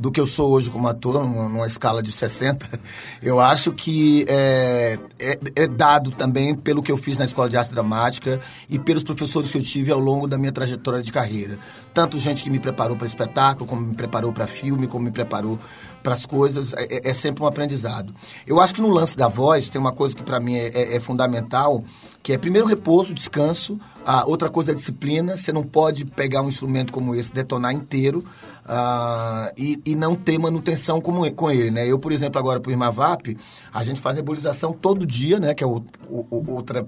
do 0.00 0.10
que 0.10 0.18
eu 0.18 0.24
sou 0.24 0.50
hoje 0.50 0.70
como 0.70 0.88
ator, 0.88 1.22
numa, 1.22 1.66
escala 1.66 2.02
de 2.02 2.10
60, 2.10 2.80
eu 3.22 3.38
acho 3.38 3.70
que 3.70 4.24
é, 4.26 4.98
é, 5.18 5.38
é, 5.54 5.68
dado 5.68 6.10
também 6.10 6.54
pelo 6.54 6.82
que 6.82 6.90
eu 6.90 6.96
fiz 6.96 7.18
na 7.18 7.26
Escola 7.26 7.50
de 7.50 7.58
Arte 7.58 7.70
Dramática 7.70 8.40
e 8.66 8.78
pelos 8.78 9.04
professores 9.04 9.52
que 9.52 9.58
eu 9.58 9.62
tive 9.62 9.92
ao 9.92 10.00
longo 10.00 10.26
da 10.26 10.38
minha 10.38 10.52
trajetória 10.52 11.02
de 11.02 11.12
carreira. 11.12 11.58
Tanto 11.92 12.18
gente 12.18 12.42
que 12.42 12.48
me 12.48 12.58
preparou 12.58 12.96
para 12.96 13.06
espetáculo, 13.06 13.66
como 13.66 13.82
me 13.82 13.94
preparou 13.94 14.32
para 14.32 14.46
filme, 14.46 14.86
como 14.86 15.04
me 15.04 15.10
preparou 15.10 15.58
para 16.02 16.14
as 16.14 16.24
coisas, 16.24 16.72
é, 16.72 16.84
é, 16.84 17.10
é, 17.10 17.12
sempre 17.12 17.44
um 17.44 17.46
aprendizado. 17.46 18.14
Eu 18.46 18.58
acho 18.58 18.74
que 18.74 18.80
no 18.80 18.88
lance 18.88 19.14
da 19.18 19.28
voz 19.28 19.68
tem 19.68 19.78
uma 19.78 19.92
coisa 19.92 20.16
que 20.16 20.22
para 20.22 20.40
mim 20.40 20.54
é, 20.54 20.68
é, 20.68 20.96
é 20.96 21.00
fundamental, 21.00 21.84
que 22.22 22.32
é 22.32 22.38
primeiro 22.38 22.66
repouso, 22.66 23.14
descanso, 23.14 23.80
a 24.04 24.26
outra 24.26 24.48
coisa 24.48 24.72
é 24.72 24.74
disciplina. 24.74 25.36
Você 25.36 25.52
não 25.52 25.62
pode 25.62 26.04
pegar 26.04 26.42
um 26.42 26.48
instrumento 26.48 26.92
como 26.92 27.14
esse, 27.14 27.32
detonar 27.32 27.72
inteiro 27.72 28.24
uh, 28.64 29.52
e, 29.56 29.80
e, 29.84 29.94
não 29.94 30.14
ter 30.14 30.38
manutenção 30.38 31.00
com 31.00 31.50
ele, 31.50 31.70
né? 31.70 31.86
Eu, 31.86 31.98
por 31.98 32.12
exemplo, 32.12 32.38
agora 32.38 32.60
para 32.60 32.68
o 32.68 32.72
Irmavap, 32.72 33.36
a 33.72 33.84
gente 33.84 34.00
faz 34.00 34.14
nebulização 34.16 34.72
todo 34.72 35.06
dia, 35.06 35.40
né? 35.40 35.54
Que 35.54 35.64
é 35.64 35.66
o, 35.66 35.82
o, 36.08 36.52
outra 36.52 36.86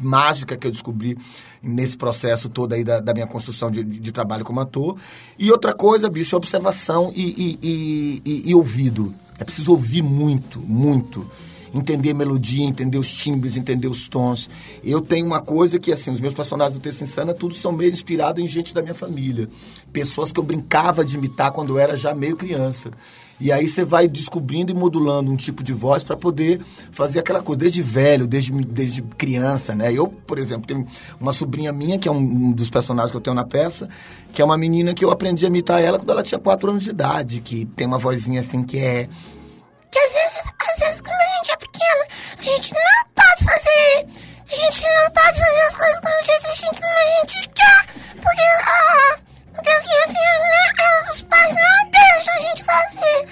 mágica 0.00 0.56
que 0.56 0.66
eu 0.66 0.70
descobri 0.70 1.16
nesse 1.62 1.96
processo 1.96 2.48
todo 2.48 2.72
aí 2.72 2.82
da, 2.82 3.00
da 3.00 3.12
minha 3.12 3.26
construção 3.26 3.70
de, 3.70 3.84
de, 3.84 4.12
trabalho 4.12 4.44
como 4.44 4.60
ator. 4.60 4.96
E 5.38 5.52
outra 5.52 5.74
coisa, 5.74 6.08
bicho, 6.08 6.34
é 6.34 6.38
observação 6.38 7.12
e, 7.14 7.58
e, 7.62 8.42
e 8.46 8.54
ouvido. 8.54 9.14
É 9.38 9.44
preciso 9.44 9.72
ouvir 9.72 10.02
muito, 10.02 10.60
muito 10.60 11.30
entender 11.74 12.14
melodia, 12.14 12.64
entender 12.64 12.98
os 12.98 13.12
timbres, 13.12 13.56
entender 13.56 13.88
os 13.88 14.08
tons. 14.08 14.48
Eu 14.82 15.00
tenho 15.00 15.26
uma 15.26 15.40
coisa 15.40 15.78
que, 15.78 15.92
assim, 15.92 16.10
os 16.10 16.20
meus 16.20 16.34
personagens 16.34 16.74
do 16.74 16.80
Texto 16.80 17.02
Insana, 17.02 17.34
todos 17.34 17.58
são 17.58 17.72
meio 17.72 17.92
inspirados 17.92 18.42
em 18.42 18.46
gente 18.46 18.74
da 18.74 18.82
minha 18.82 18.94
família. 18.94 19.48
Pessoas 19.92 20.32
que 20.32 20.40
eu 20.40 20.44
brincava 20.44 21.04
de 21.04 21.16
imitar 21.16 21.52
quando 21.52 21.70
eu 21.70 21.78
era 21.78 21.96
já 21.96 22.14
meio 22.14 22.36
criança. 22.36 22.90
E 23.40 23.50
aí 23.50 23.66
você 23.66 23.86
vai 23.86 24.06
descobrindo 24.06 24.70
e 24.70 24.74
modulando 24.74 25.30
um 25.32 25.36
tipo 25.36 25.62
de 25.62 25.72
voz 25.72 26.04
para 26.04 26.14
poder 26.14 26.60
fazer 26.92 27.20
aquela 27.20 27.42
coisa, 27.42 27.60
desde 27.60 27.80
velho, 27.80 28.26
desde, 28.26 28.52
desde 28.52 29.00
criança, 29.00 29.74
né? 29.74 29.90
Eu, 29.90 30.08
por 30.08 30.38
exemplo, 30.38 30.66
tenho 30.66 30.86
uma 31.18 31.32
sobrinha 31.32 31.72
minha, 31.72 31.98
que 31.98 32.06
é 32.06 32.12
um 32.12 32.52
dos 32.52 32.68
personagens 32.68 33.10
que 33.10 33.16
eu 33.16 33.20
tenho 33.20 33.34
na 33.34 33.44
peça, 33.44 33.88
que 34.34 34.42
é 34.42 34.44
uma 34.44 34.58
menina 34.58 34.92
que 34.92 35.02
eu 35.02 35.10
aprendi 35.10 35.46
a 35.46 35.48
imitar 35.48 35.82
ela 35.82 35.98
quando 35.98 36.10
ela 36.10 36.22
tinha 36.22 36.38
4 36.38 36.70
anos 36.70 36.84
de 36.84 36.90
idade, 36.90 37.40
que 37.40 37.64
tem 37.64 37.86
uma 37.86 37.96
vozinha 37.96 38.40
assim 38.40 38.62
que 38.62 38.78
é. 38.78 39.08
Que 39.90 39.98
às 39.98 40.12
vezes, 40.12 40.52
às 40.58 40.80
vezes 40.80 41.00
a 42.38 42.42
gente 42.42 42.72
não 42.72 43.04
pode 43.14 43.44
fazer. 43.44 44.06
A 44.50 44.54
gente 44.54 44.82
não 44.82 45.10
pode 45.12 45.38
fazer 45.38 45.60
as 45.60 45.74
coisas 45.74 46.00
como 46.00 46.24
jeito 46.24 46.46
a 46.46 46.54
gente, 46.54 46.84
a 46.84 47.20
gente 47.20 47.48
quer. 47.50 47.86
Porque, 48.16 48.42
ah, 48.64 49.18
porque 49.54 49.70
as 49.70 49.82
crianças, 49.82 50.16
elas, 50.78 51.10
os 51.14 51.22
pais 51.22 51.54
não 51.54 51.90
deixam 51.90 52.34
a 52.34 52.40
gente 52.40 52.64
fazer. 52.64 53.28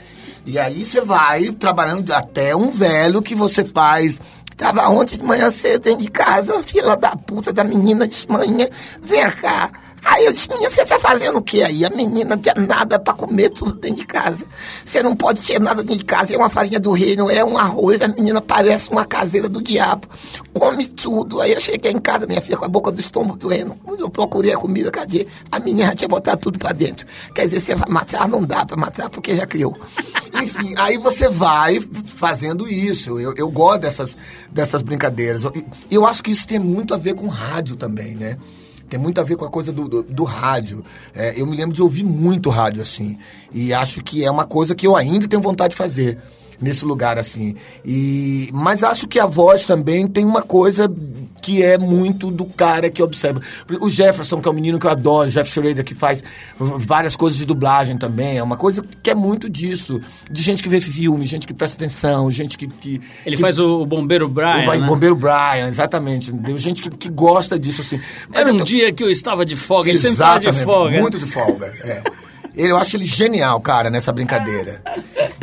E 0.47 0.59
aí 0.59 0.85
você 0.85 1.01
vai 1.01 1.51
trabalhando 1.53 2.13
até 2.13 2.55
um 2.55 2.71
velho 2.71 3.21
que 3.21 3.35
você 3.35 3.65
faz. 3.65 4.21
Tava 4.57 4.89
ontem 4.89 5.17
de 5.17 5.23
manhã 5.23 5.51
cedo 5.53 5.83
dentro 5.83 6.05
de 6.05 6.11
casa, 6.11 6.63
filha 6.65 6.97
da 6.97 7.15
puta 7.15 7.53
da 7.53 7.63
menina 7.63 8.09
de 8.09 8.29
manhã, 8.29 8.69
vem 9.01 9.31
cá. 9.31 9.71
Aí 10.05 10.25
eu 10.25 10.33
disse, 10.33 10.49
menina, 10.49 10.71
você 10.71 10.85
tá 10.85 10.99
fazendo 10.99 11.39
o 11.39 11.43
quê 11.43 11.63
aí? 11.63 11.85
A 11.85 11.91
menina 11.91 12.37
não 12.37 12.43
tinha 12.43 12.55
nada 12.55 12.99
para 12.99 13.15
comer 13.15 13.51
tudo 13.51 13.75
dentro 13.75 13.99
de 13.99 14.07
casa. 14.07 14.45
Você 14.85 15.03
não 15.03 15.15
pode 15.15 15.43
ter 15.43 15.61
nada 15.61 15.83
dentro 15.83 15.99
de 15.99 16.05
casa, 16.05 16.35
é 16.35 16.37
uma 16.37 16.49
farinha 16.49 16.79
do 16.79 16.93
reino, 16.93 17.31
é 17.31 17.45
um 17.45 17.59
arroz, 17.59 18.01
a 18.01 18.09
menina 18.09 18.41
parece 18.41 18.91
uma 18.91 19.05
caseira 19.05 19.49
do 19.49 19.63
diabo. 19.63 20.09
Come 20.53 20.87
tudo. 20.87 21.41
Aí 21.41 21.53
eu 21.53 21.61
cheguei 21.61 21.93
em 21.93 22.01
casa, 22.01 22.27
minha 22.27 22.41
filha, 22.41 22.57
com 22.57 22.65
a 22.65 22.69
boca 22.69 22.91
do 22.91 23.01
estômago 23.01 23.37
doendo. 23.37 23.77
Eu 23.99 24.11
procurei 24.11 24.53
a 24.53 24.57
comida, 24.57 24.91
cadê? 24.91 25.27
A 25.51 25.59
menina 25.59 25.95
tinha 25.95 26.09
botado 26.09 26.41
tudo 26.41 26.59
para 26.59 26.73
dentro. 26.73 27.07
Quer 27.35 27.45
dizer, 27.45 27.61
você 27.61 27.75
vai 27.75 27.89
matar? 27.89 28.29
Não 28.29 28.43
dá 28.43 28.65
para 28.65 28.77
matar 28.77 29.11
porque 29.11 29.35
já 29.35 29.47
criou. 29.47 29.77
Enfim, 30.43 30.75
aí 30.79 30.97
você 30.97 31.29
vai 31.29 31.81
fazendo 32.05 32.69
isso. 32.69 33.19
Eu, 33.19 33.35
eu 33.37 33.51
gosto 33.51 33.81
dessas, 33.81 34.17
dessas 34.51 34.83
brincadeiras. 34.83 35.45
Eu, 35.45 35.53
eu 35.91 36.07
acho 36.07 36.23
que 36.23 36.31
isso 36.31 36.47
tem 36.47 36.59
muito 36.59 36.95
a 36.95 36.97
ver 36.97 37.15
com 37.15 37.27
rádio 37.27 37.77
também, 37.77 38.15
né? 38.15 38.39
Tem 38.89 38.99
muito 38.99 39.21
a 39.21 39.25
ver 39.25 39.37
com 39.37 39.45
a 39.45 39.51
coisa 39.51 39.73
do, 39.73 39.89
do, 39.89 40.03
do 40.03 40.25
rádio. 40.25 40.85
É, 41.15 41.41
eu 41.41 41.47
me 41.47 41.57
lembro 41.57 41.75
de 41.75 41.83
ouvir 41.83 42.05
muito 42.05 42.49
rádio 42.49 42.83
assim. 42.83 43.19
E 43.53 43.73
acho 43.73 44.03
que 44.03 44.25
é 44.25 44.31
uma 44.31 44.47
coisa 44.47 44.75
que 44.75 44.87
eu 44.87 44.97
ainda 44.97 45.29
tenho 45.29 45.43
vontade 45.43 45.73
de 45.73 45.77
fazer 45.77 46.19
nesse 46.61 46.85
lugar 46.85 47.19
assim. 47.19 47.57
E 47.85 48.51
mas 48.53 48.83
acho 48.83 49.07
que 49.07 49.19
a 49.19 49.27
voz 49.27 49.65
também 49.65 50.07
tem 50.07 50.25
uma 50.25 50.43
coisa 50.43 50.93
que 51.43 51.63
é 51.63 51.79
muito 51.79 52.31
do 52.31 52.45
cara 52.45 52.91
que 52.91 53.03
observa. 53.03 53.41
O 53.81 53.89
Jefferson, 53.89 54.41
que 54.41 54.49
é 54.49 54.51
um 54.51 54.55
menino 54.55 54.79
que 54.79 54.87
eu 54.87 54.91
adoro, 54.91 55.29
o 55.29 55.31
Jeff 55.31 55.51
Schroeder, 55.51 55.85
que 55.85 55.95
faz 55.95 56.23
várias 56.59 57.17
coisas 57.17 57.39
de 57.39 57.45
dublagem 57.45 57.97
também, 57.97 58.39
é 58.39 58.43
uma 58.43 58.57
coisa 58.57 58.85
que 59.03 59.11
é 59.11 59.15
muito 59.15 59.49
disso. 59.49 60.01
De 60.31 60.43
gente 60.43 60.63
que 60.63 60.69
vê 60.69 60.81
filme, 60.81 61.25
gente 61.25 61.47
que 61.47 61.55
presta 61.55 61.77
atenção, 61.77 62.31
gente 62.31 62.59
que. 62.59 62.67
que 62.67 63.01
Ele 63.25 63.37
que, 63.37 63.43
faz 63.43 63.59
o 63.59 63.87
Bombeiro 63.87 64.29
Brian. 64.29 64.69
O 64.69 64.79
né? 64.79 64.87
Bombeiro 64.87 65.17
Brian, 65.17 65.69
exatamente. 65.69 66.33
Gente 66.57 66.83
que, 66.83 66.91
que 66.91 67.09
gosta 67.09 67.59
disso, 67.59 67.81
assim. 67.81 68.01
Mas 68.29 68.43
Era 68.43 68.53
um 68.53 68.59
tô... 68.59 68.65
dia 68.65 68.93
que 68.93 69.03
eu 69.03 69.11
estava 69.11 69.47
de 69.47 69.57
folga, 69.57 69.89
ele 69.89 69.99
exatamente, 69.99 70.45
sempre 70.45 70.51
estava 70.51 70.59
de 70.59 70.65
folga. 70.65 71.01
Muito 71.01 71.19
de 71.19 71.27
folga, 71.27 71.67
é. 71.85 72.03
Ele, 72.59 72.73
eu 72.73 72.77
acho 72.77 72.97
ele 72.97 73.05
genial, 73.05 73.61
cara, 73.61 73.89
nessa 73.89 74.13
brincadeira. 74.13 74.83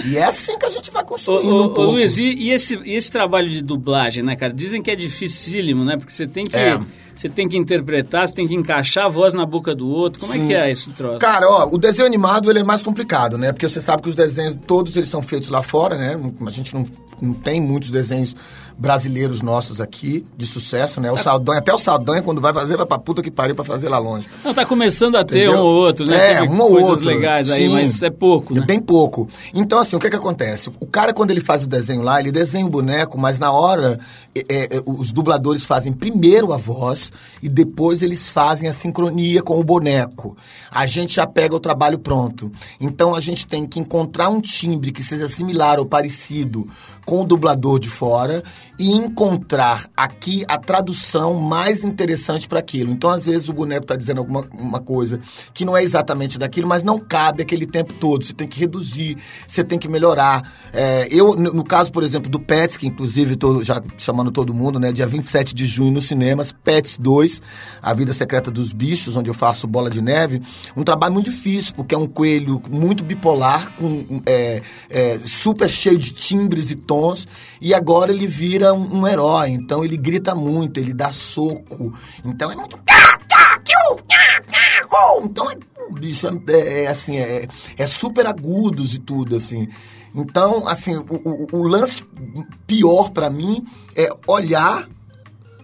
E 0.06 0.17
é 0.17 0.25
assim 0.25 0.60
que 0.60 0.65
a 0.65 0.69
gente 0.69 0.91
vai 0.91 1.04
construindo 1.04 1.49
ô, 1.49 1.62
ô, 1.62 1.63
um 1.63 1.67
pouco. 1.67 1.82
Ô, 1.82 1.91
Luiz, 1.91 2.17
e, 2.17 2.23
e, 2.23 2.51
esse, 2.51 2.75
e 2.84 2.93
esse 2.93 3.10
trabalho 3.10 3.47
de 3.47 3.62
dublagem, 3.62 4.21
né, 4.21 4.36
cara? 4.36 4.51
Dizem 4.54 4.82
que 4.82 4.91
é 4.91 4.95
dificílimo, 4.95 5.86
né? 5.86 5.95
Porque 5.95 6.12
você 6.12 6.28
tem 6.28 6.45
que... 6.45 6.58
É. 6.58 6.78
Você 7.15 7.30
tem 7.30 7.47
que 7.47 7.56
interpretar, 7.56 8.28
você 8.28 8.34
tem 8.34 8.45
que 8.45 8.54
encaixar 8.54 9.06
a 9.06 9.08
voz 9.08 9.34
na 9.34 9.45
boca 9.45 9.73
do 9.73 9.88
outro. 9.88 10.19
Como 10.19 10.34
Sim. 10.34 10.43
é 10.43 10.47
que 10.47 10.54
é 10.54 10.69
esse 10.69 10.91
troço? 10.91 11.19
Cara, 11.19 11.49
ó, 11.49 11.69
o 11.71 11.78
desenho 11.78 12.06
animado 12.06 12.49
ele 12.49 12.60
é 12.60 12.63
mais 12.63 12.84
complicado, 12.84 13.38
né? 13.38 13.54
Porque 13.54 13.69
você 13.69 13.80
sabe 13.80 14.04
que 14.04 14.10
os 14.10 14.15
desenhos, 14.15 14.54
todos 14.67 14.97
eles 14.97 15.08
são 15.08 15.21
feitos 15.21 15.47
lá 15.47 15.63
fora, 15.63 15.95
né? 15.95 16.19
A 16.45 16.49
gente 16.49 16.73
não, 16.73 16.86
não 17.21 17.34
tem 17.34 17.62
muitos 17.62 17.89
desenhos 17.89 18.36
brasileiros 18.77 19.41
nossos 19.41 19.79
aqui, 19.79 20.25
de 20.38 20.45
sucesso, 20.45 20.99
né? 20.99 21.11
O 21.11 21.17
Saldanha, 21.17 21.59
até 21.59 21.73
o 21.73 21.77
Saldanha, 21.77 22.21
quando 22.21 22.41
vai 22.41 22.53
fazer, 22.53 22.75
vai 22.75 22.85
pra 22.85 22.97
puta 22.99 23.21
que 23.21 23.31
pariu 23.31 23.55
pra 23.55 23.63
fazer 23.63 23.89
lá 23.89 23.97
longe. 23.97 24.27
Não, 24.43 24.53
tá 24.53 24.65
começando 24.65 25.15
a 25.15 25.23
ter 25.23 25.43
Entendeu? 25.45 25.59
um 25.59 25.63
ou 25.63 25.75
outro, 25.75 26.05
né? 26.05 26.15
É, 26.15 26.39
Teve 26.41 26.53
um 26.53 26.61
ou 26.61 26.69
coisas 26.71 26.91
outro. 26.91 27.07
legais 27.07 27.49
aí, 27.49 27.67
Sim, 27.67 27.73
mas 27.73 28.03
é 28.03 28.09
pouco, 28.09 28.53
né? 28.53 28.61
É 28.61 28.65
bem 28.65 28.79
pouco. 28.79 29.29
Então, 29.53 29.79
assim, 29.79 29.95
o 29.95 29.99
que 29.99 30.09
que 30.09 30.15
acontece? 30.15 30.69
O 30.79 30.85
cara, 30.85 31.13
quando 31.13 31.31
ele 31.31 31.41
faz 31.41 31.63
o 31.63 31.67
desenho 31.67 32.01
lá, 32.01 32.19
ele 32.19 32.31
desenha 32.31 32.65
o 32.65 32.69
boneco, 32.69 33.17
mas 33.17 33.39
na 33.39 33.51
hora, 33.51 33.99
é, 34.36 34.78
é, 34.78 34.84
os 34.86 35.12
dubladores 35.12 35.63
fazem 35.63 35.93
primeiro 35.93 36.52
a 36.52 36.58
voz 36.58 37.12
e 37.41 37.48
depois 37.48 38.02
eles 38.02 38.28
fazem 38.28 38.67
a 38.67 38.74
sincronia 38.74 39.41
com 39.41 39.60
o 39.60 39.63
boneco. 39.63 40.36
A 40.69 40.86
gente 40.86 41.15
já 41.15 41.26
pega 41.26 41.56
o 41.56 41.60
trabalho 41.60 41.98
pronto. 41.98 42.52
Então, 42.80 43.15
a 43.15 43.19
gente 43.19 43.48
tem 43.48 43.65
que 43.65 43.80
encontrar 43.80 44.30
um 44.30 44.41
timbre 44.41 44.91
que 44.91 45.02
seja 45.02 45.28
similar 45.28 45.80
ou 45.80 45.86
parecido 45.86 46.67
com 47.06 47.21
o 47.21 47.26
dublador 47.26 47.80
de 47.80 47.89
fora 47.89 48.43
e 48.78 48.91
encontrar 48.91 49.88
aqui 49.95 50.43
a 50.48 50.58
tradução 50.58 51.36
mais 51.36 51.84
interessante 51.84 52.48
para 52.48 52.60
aquilo. 52.60 52.91
Então, 52.91 53.10
às 53.10 53.26
vezes, 53.26 53.48
o 53.48 53.54
boneco 53.54 53.84
está 53.84 53.95
dizendo 53.95 54.17
alguma 54.17 54.45
uma 54.52 54.82
coisa 54.82 55.21
que 55.54 55.63
não 55.63 55.78
é 55.78 55.84
exatamente 55.84 56.38
daquilo, 56.38 56.67
mas 56.67 56.84
não 56.84 57.00
cabe 57.00 57.41
aquele 57.41 57.65
tempo 57.65 57.93
todo. 57.93 58.26
Você 58.26 58.34
tem 58.34 58.48
que 58.48 58.60
reduzir, 58.60 59.17
você 59.48 59.63
tem 59.63 59.80
que 59.80 59.88
melhorar. 59.88 60.54
É, 60.74 61.08
eu, 61.10 61.36
no, 61.36 61.54
no 61.54 61.63
caso, 61.63 61.91
por 61.91 62.04
exemplo, 62.04 62.30
do 62.30 62.39
Pets, 62.39 62.76
que 62.76 62.88
inclusive 62.88 63.36
estou 63.36 63.63
já 63.63 63.82
chamando 63.98 64.24
todo 64.31 64.53
mundo, 64.53 64.79
né? 64.79 64.91
Dia 64.91 65.07
27 65.07 65.53
de 65.53 65.65
junho 65.65 65.91
nos 65.91 66.05
cinemas, 66.05 66.51
Pets 66.51 66.97
2, 66.97 67.41
A 67.81 67.93
Vida 67.93 68.13
Secreta 68.13 68.51
dos 68.51 68.73
Bichos, 68.73 69.15
onde 69.15 69.29
eu 69.29 69.33
faço 69.33 69.67
bola 69.67 69.89
de 69.89 70.01
neve. 70.01 70.41
Um 70.75 70.83
trabalho 70.83 71.13
muito 71.13 71.29
difícil, 71.29 71.73
porque 71.75 71.95
é 71.95 71.97
um 71.97 72.07
coelho 72.07 72.61
muito 72.69 73.03
bipolar, 73.03 73.71
com 73.77 74.21
é, 74.25 74.61
é, 74.89 75.19
super 75.25 75.69
cheio 75.69 75.97
de 75.97 76.11
timbres 76.11 76.71
e 76.71 76.75
tons, 76.75 77.27
e 77.59 77.73
agora 77.73 78.11
ele 78.11 78.27
vira 78.27 78.73
um, 78.73 79.01
um 79.01 79.07
herói. 79.07 79.49
Então 79.49 79.83
ele 79.83 79.97
grita 79.97 80.35
muito, 80.35 80.79
ele 80.79 80.93
dá 80.93 81.11
soco. 81.11 81.93
Então 82.23 82.51
é 82.51 82.55
muito. 82.55 82.79
Então 85.23 85.49
é, 85.51 85.55
bicho 85.99 86.27
é, 86.47 86.83
é 86.83 86.88
assim, 86.88 87.17
é, 87.17 87.47
é 87.77 87.88
super 87.88 88.25
agudos 88.25 88.93
e 88.93 88.99
tudo, 88.99 89.35
assim. 89.35 89.67
Então, 90.15 90.67
assim, 90.67 90.95
o, 90.95 91.06
o, 91.10 91.47
o 91.60 91.67
lance 91.67 92.06
pior 92.65 93.12
para 93.12 93.30
mim 93.30 93.65
é 93.95 94.10
olhar, 94.25 94.88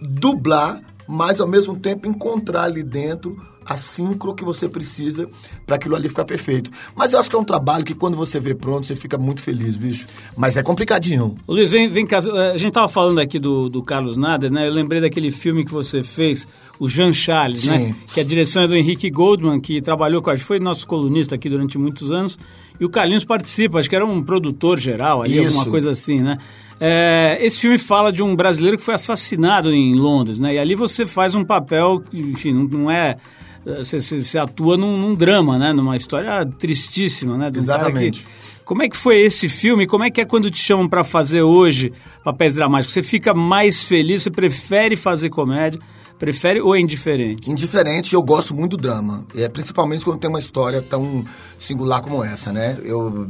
dublar, 0.02 0.82
mas 1.08 1.40
ao 1.40 1.48
mesmo 1.48 1.80
tempo 1.80 2.08
encontrar 2.08 2.64
ali 2.64 2.84
dentro 2.84 3.36
a 3.66 3.78
síncro 3.78 4.34
que 4.34 4.44
você 4.44 4.68
precisa 4.68 5.30
para 5.66 5.76
aquilo 5.76 5.96
ali 5.96 6.10
ficar 6.10 6.26
perfeito. 6.26 6.72
Mas 6.96 7.14
eu 7.14 7.20
acho 7.20 7.30
que 7.30 7.36
é 7.36 7.40
um 7.40 7.44
trabalho 7.44 7.86
que 7.86 7.94
quando 7.94 8.18
você 8.18 8.40
vê 8.40 8.56
pronto, 8.56 8.86
você 8.88 8.96
fica 8.96 9.18
muito 9.18 9.42
feliz, 9.42 9.78
bicho. 9.78 10.08
Mas 10.36 10.58
é 10.58 10.64
complicadinho. 10.64 11.36
Ô, 11.46 11.54
Luiz, 11.54 11.70
vem, 11.70 11.88
vem 11.90 12.06
cá. 12.06 12.20
A 12.54 12.58
gente 12.58 12.74
tava 12.74 12.88
falando 12.88 13.20
aqui 13.20 13.40
do, 13.40 13.70
do 13.70 13.84
Carlos 13.84 14.18
Nader, 14.18 14.52
né? 14.52 14.68
Eu 14.68 14.74
lembrei 14.74 15.00
daquele 15.00 15.32
filme 15.32 15.64
que 15.64 15.72
você 15.72 16.02
fez, 16.02 16.48
o 16.80 16.90
Jean 16.90 17.14
Charles, 17.14 17.66
né? 17.66 17.78
Sim. 17.78 17.88
né? 17.90 17.96
Que 18.14 18.20
a 18.20 18.24
direção 18.24 18.64
é 18.64 18.68
do 18.68 18.76
Henrique 18.76 19.10
Goldman, 19.10 19.60
que 19.60 19.82
trabalhou 19.82 20.22
com 20.22 20.30
a 20.30 20.36
gente, 20.36 20.46
foi 20.46 20.60
nosso 20.60 20.88
colunista 20.88 21.36
aqui 21.36 21.50
durante 21.50 21.78
muitos 21.78 22.12
anos. 22.12 22.38
E 22.80 22.86
o 22.86 22.90
Carlinhos 22.90 23.24
participa, 23.24 23.78
acho 23.78 23.88
que 23.88 23.96
era 23.96 24.06
um 24.06 24.24
produtor 24.24 24.80
geral 24.80 25.22
ali, 25.22 25.38
Isso. 25.38 25.50
alguma 25.50 25.66
coisa 25.66 25.92
assim, 25.92 26.20
né? 26.20 26.38
É, 26.80 27.38
esse 27.40 27.60
filme 27.60 27.78
fala 27.78 28.12
de 28.12 28.24
um 28.24 28.36
brasileiro 28.36 28.76
que 28.76 28.84
foi 28.84 28.96
assassinado 28.96 29.72
em 29.72 29.94
Londres, 29.94 30.40
né? 30.40 30.56
E 30.56 30.58
ali 30.58 30.74
você 30.74 31.06
faz 31.06 31.36
um 31.36 31.44
papel 31.44 32.02
que, 32.10 32.18
enfim, 32.18 32.54
não 32.54 32.90
é. 32.90 33.18
Você, 33.66 34.40
atua 34.40 34.76
num, 34.76 34.98
num 34.98 35.14
drama, 35.14 35.58
né? 35.58 35.72
Numa 35.72 35.96
história 35.96 36.46
tristíssima, 36.46 37.38
né? 37.38 37.52
Exatamente. 37.56 38.26
como 38.66 38.82
é 38.82 38.90
que 38.90 38.98
foi 38.98 39.20
esse 39.20 39.48
filme? 39.48 39.86
Como 39.86 40.04
é 40.04 40.10
que 40.10 40.20
é 40.20 40.26
quando 40.26 40.50
te 40.50 40.60
chamam 40.60 40.88
para 40.88 41.04
fazer 41.04 41.44
hoje 41.44 41.94
papéis 42.24 42.56
dramáticos? 42.56 42.94
Você 42.94 43.04
fica 43.04 43.34
mais 43.34 43.84
feliz? 43.84 44.24
Você 44.24 44.32
prefere 44.32 44.96
fazer 44.96 45.30
comédia? 45.30 45.80
Prefere 46.22 46.62
ou 46.62 46.76
é 46.76 46.80
indiferente? 46.80 47.50
Indiferente, 47.50 48.14
eu 48.14 48.22
gosto 48.22 48.54
muito 48.54 48.78
do 48.78 48.82
drama. 48.84 49.26
É, 49.36 49.50
principalmente 49.50 50.06
quando 50.06 50.20
tem 50.20 50.30
uma 50.30 50.38
história 50.38 50.80
tão 50.80 51.26
singular 51.58 52.00
como 52.02 52.24
essa, 52.24 52.52
né? 52.52 52.78
Eu... 52.84 53.28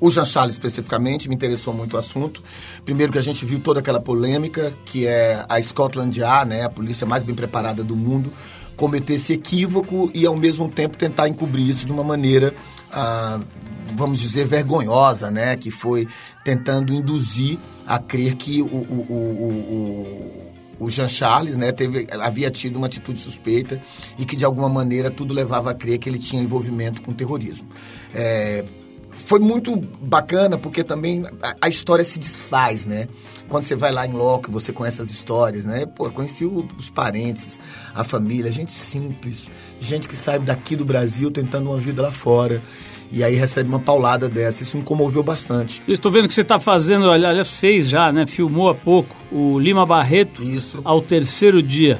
O 0.00 0.08
Jean 0.08 0.24
Charles, 0.24 0.52
especificamente, 0.52 1.28
me 1.28 1.34
interessou 1.34 1.74
muito 1.74 1.94
o 1.94 1.98
assunto. 1.98 2.40
Primeiro 2.84 3.10
que 3.10 3.18
a 3.18 3.22
gente 3.22 3.44
viu 3.44 3.58
toda 3.58 3.80
aquela 3.80 4.00
polêmica, 4.00 4.72
que 4.84 5.04
é 5.04 5.44
a 5.48 5.60
Scotland 5.60 6.16
Yard, 6.16 6.48
né? 6.48 6.62
A 6.62 6.70
polícia 6.70 7.04
mais 7.04 7.24
bem 7.24 7.34
preparada 7.34 7.82
do 7.82 7.96
mundo, 7.96 8.32
cometer 8.78 9.14
esse 9.14 9.32
equívoco 9.34 10.10
e, 10.14 10.24
ao 10.24 10.36
mesmo 10.36 10.70
tempo, 10.70 10.96
tentar 10.96 11.28
encobrir 11.28 11.68
isso 11.68 11.84
de 11.84 11.92
uma 11.92 12.04
maneira, 12.04 12.54
ah, 12.90 13.38
vamos 13.94 14.20
dizer, 14.20 14.46
vergonhosa, 14.46 15.30
né? 15.30 15.56
Que 15.56 15.70
foi 15.70 16.08
tentando 16.44 16.94
induzir 16.94 17.58
a 17.86 17.98
crer 17.98 18.36
que 18.36 18.62
o- 18.62 18.66
o- 18.66 19.06
o- 19.08 20.44
o- 20.78 20.84
o 20.86 20.88
Jean 20.90 21.08
Charles, 21.08 21.56
né, 21.56 21.72
teve, 21.72 22.06
havia 22.20 22.50
tido 22.52 22.76
uma 22.76 22.86
atitude 22.86 23.20
suspeita 23.20 23.82
e 24.16 24.24
que 24.24 24.36
de 24.36 24.44
alguma 24.44 24.68
maneira 24.68 25.10
tudo 25.10 25.34
levava 25.34 25.72
a 25.72 25.74
crer 25.74 25.98
que 25.98 26.08
ele 26.08 26.18
tinha 26.20 26.40
envolvimento 26.40 27.02
com 27.02 27.12
terrorismo. 27.12 27.66
É, 28.14 28.64
foi 29.10 29.40
muito 29.40 29.74
bacana 30.00 30.56
porque 30.56 30.84
também 30.84 31.24
a, 31.42 31.56
a 31.62 31.68
história 31.68 32.04
se 32.04 32.16
desfaz, 32.18 32.84
né? 32.84 33.08
Quando 33.48 33.64
você 33.64 33.74
vai 33.74 33.90
lá 33.92 34.06
em 34.06 34.12
loco, 34.12 34.50
você 34.52 34.72
conhece 34.72 35.00
as 35.00 35.10
histórias, 35.10 35.64
né? 35.64 35.86
Pô, 35.86 36.06
eu 36.06 36.10
conheci 36.12 36.44
o- 36.44 36.66
os 36.78 36.90
parentes, 36.90 37.58
a 37.94 38.04
família, 38.04 38.52
gente 38.52 38.72
simples, 38.72 39.50
gente 39.80 40.06
que 40.08 40.14
sai 40.16 40.38
daqui 40.38 40.76
do 40.76 40.84
Brasil 40.84 41.30
tentando 41.30 41.70
uma 41.70 41.78
vida 41.78 42.02
lá 42.02 42.12
fora. 42.12 42.62
E 43.10 43.24
aí 43.24 43.34
recebe 43.36 43.70
uma 43.70 43.78
paulada 43.78 44.28
dessa. 44.28 44.62
Isso 44.62 44.76
me 44.76 44.82
comoveu 44.82 45.22
bastante. 45.22 45.80
Eu 45.88 45.94
estou 45.94 46.12
vendo 46.12 46.28
que 46.28 46.34
você 46.34 46.42
está 46.42 46.60
fazendo, 46.60 47.10
aliás, 47.10 47.48
fez 47.48 47.88
já, 47.88 48.12
né? 48.12 48.26
Filmou 48.26 48.68
há 48.68 48.74
pouco 48.74 49.16
o 49.32 49.58
Lima 49.58 49.86
Barreto 49.86 50.42
Isso. 50.42 50.80
ao 50.84 51.00
terceiro 51.00 51.62
dia. 51.62 51.98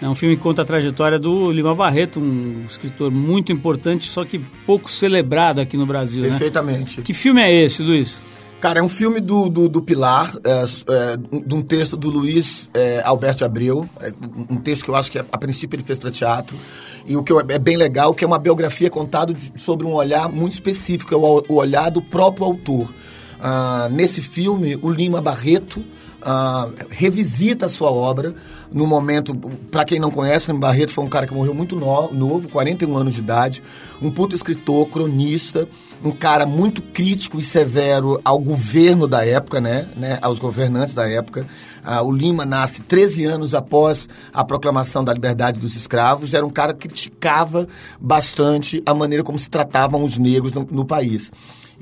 É 0.00 0.08
um 0.08 0.14
filme 0.14 0.36
que 0.36 0.42
conta 0.42 0.62
a 0.62 0.64
trajetória 0.64 1.18
do 1.18 1.50
Lima 1.50 1.74
Barreto, 1.74 2.20
um 2.20 2.66
escritor 2.68 3.10
muito 3.10 3.50
importante, 3.52 4.08
só 4.08 4.24
que 4.24 4.38
pouco 4.64 4.88
celebrado 4.90 5.60
aqui 5.60 5.76
no 5.76 5.86
Brasil, 5.86 6.22
né? 6.22 6.28
Perfeitamente. 6.30 7.02
Que 7.02 7.12
filme 7.14 7.40
é 7.40 7.52
esse, 7.64 7.82
Luiz? 7.82 8.22
Cara, 8.64 8.80
é 8.80 8.82
um 8.82 8.88
filme 8.88 9.20
do, 9.20 9.50
do, 9.50 9.68
do 9.68 9.82
Pilar, 9.82 10.34
é, 10.42 10.64
é, 10.64 11.16
de 11.18 11.54
um 11.54 11.60
texto 11.60 11.98
do 11.98 12.08
Luiz 12.08 12.70
é, 12.72 13.02
Alberto 13.04 13.44
Abreu, 13.44 13.86
é, 14.00 14.10
um 14.48 14.56
texto 14.56 14.84
que 14.84 14.90
eu 14.90 14.96
acho 14.96 15.12
que 15.12 15.18
a 15.18 15.36
princípio 15.36 15.76
ele 15.76 15.84
fez 15.84 15.98
para 15.98 16.10
teatro, 16.10 16.56
e 17.04 17.14
o 17.14 17.22
que 17.22 17.30
é 17.50 17.58
bem 17.58 17.76
legal, 17.76 18.14
que 18.14 18.24
é 18.24 18.26
uma 18.26 18.38
biografia 18.38 18.88
contada 18.88 19.34
sobre 19.54 19.86
um 19.86 19.92
olhar 19.92 20.30
muito 20.30 20.54
específico, 20.54 21.12
é 21.12 21.16
o, 21.18 21.44
o 21.46 21.56
olhar 21.56 21.90
do 21.90 22.00
próprio 22.00 22.46
autor. 22.46 22.90
Ah, 23.38 23.86
nesse 23.92 24.22
filme, 24.22 24.78
o 24.80 24.88
Lima 24.88 25.20
Barreto 25.20 25.84
ah, 26.24 26.68
revisita 26.88 27.66
a 27.66 27.68
sua 27.68 27.90
obra 27.90 28.34
no 28.72 28.88
momento, 28.88 29.34
para 29.70 29.84
quem 29.84 30.00
não 30.00 30.10
conhece, 30.10 30.50
o 30.50 30.58
Barreto 30.58 30.90
foi 30.90 31.04
um 31.04 31.08
cara 31.08 31.28
que 31.28 31.32
morreu 31.32 31.54
muito 31.54 31.76
no- 31.76 32.12
novo, 32.12 32.48
41 32.48 32.96
anos 32.96 33.14
de 33.14 33.20
idade, 33.20 33.62
um 34.02 34.10
puto 34.10 34.34
escritor, 34.34 34.88
cronista, 34.88 35.68
um 36.02 36.10
cara 36.10 36.44
muito 36.44 36.82
crítico 36.82 37.38
e 37.38 37.44
severo 37.44 38.20
ao 38.24 38.38
governo 38.38 39.06
da 39.06 39.24
época, 39.24 39.60
né, 39.60 39.86
né 39.96 40.18
aos 40.20 40.40
governantes 40.40 40.92
da 40.92 41.08
época. 41.08 41.46
Ah, 41.84 42.02
o 42.02 42.10
Lima 42.10 42.44
nasce 42.44 42.82
13 42.82 43.26
anos 43.26 43.54
após 43.54 44.08
a 44.32 44.44
proclamação 44.44 45.04
da 45.04 45.12
liberdade 45.12 45.60
dos 45.60 45.76
escravos, 45.76 46.34
era 46.34 46.44
um 46.44 46.50
cara 46.50 46.74
que 46.74 46.88
criticava 46.88 47.68
bastante 48.00 48.82
a 48.84 48.92
maneira 48.92 49.22
como 49.22 49.38
se 49.38 49.48
tratavam 49.48 50.02
os 50.02 50.18
negros 50.18 50.52
no, 50.52 50.66
no 50.68 50.84
país. 50.84 51.30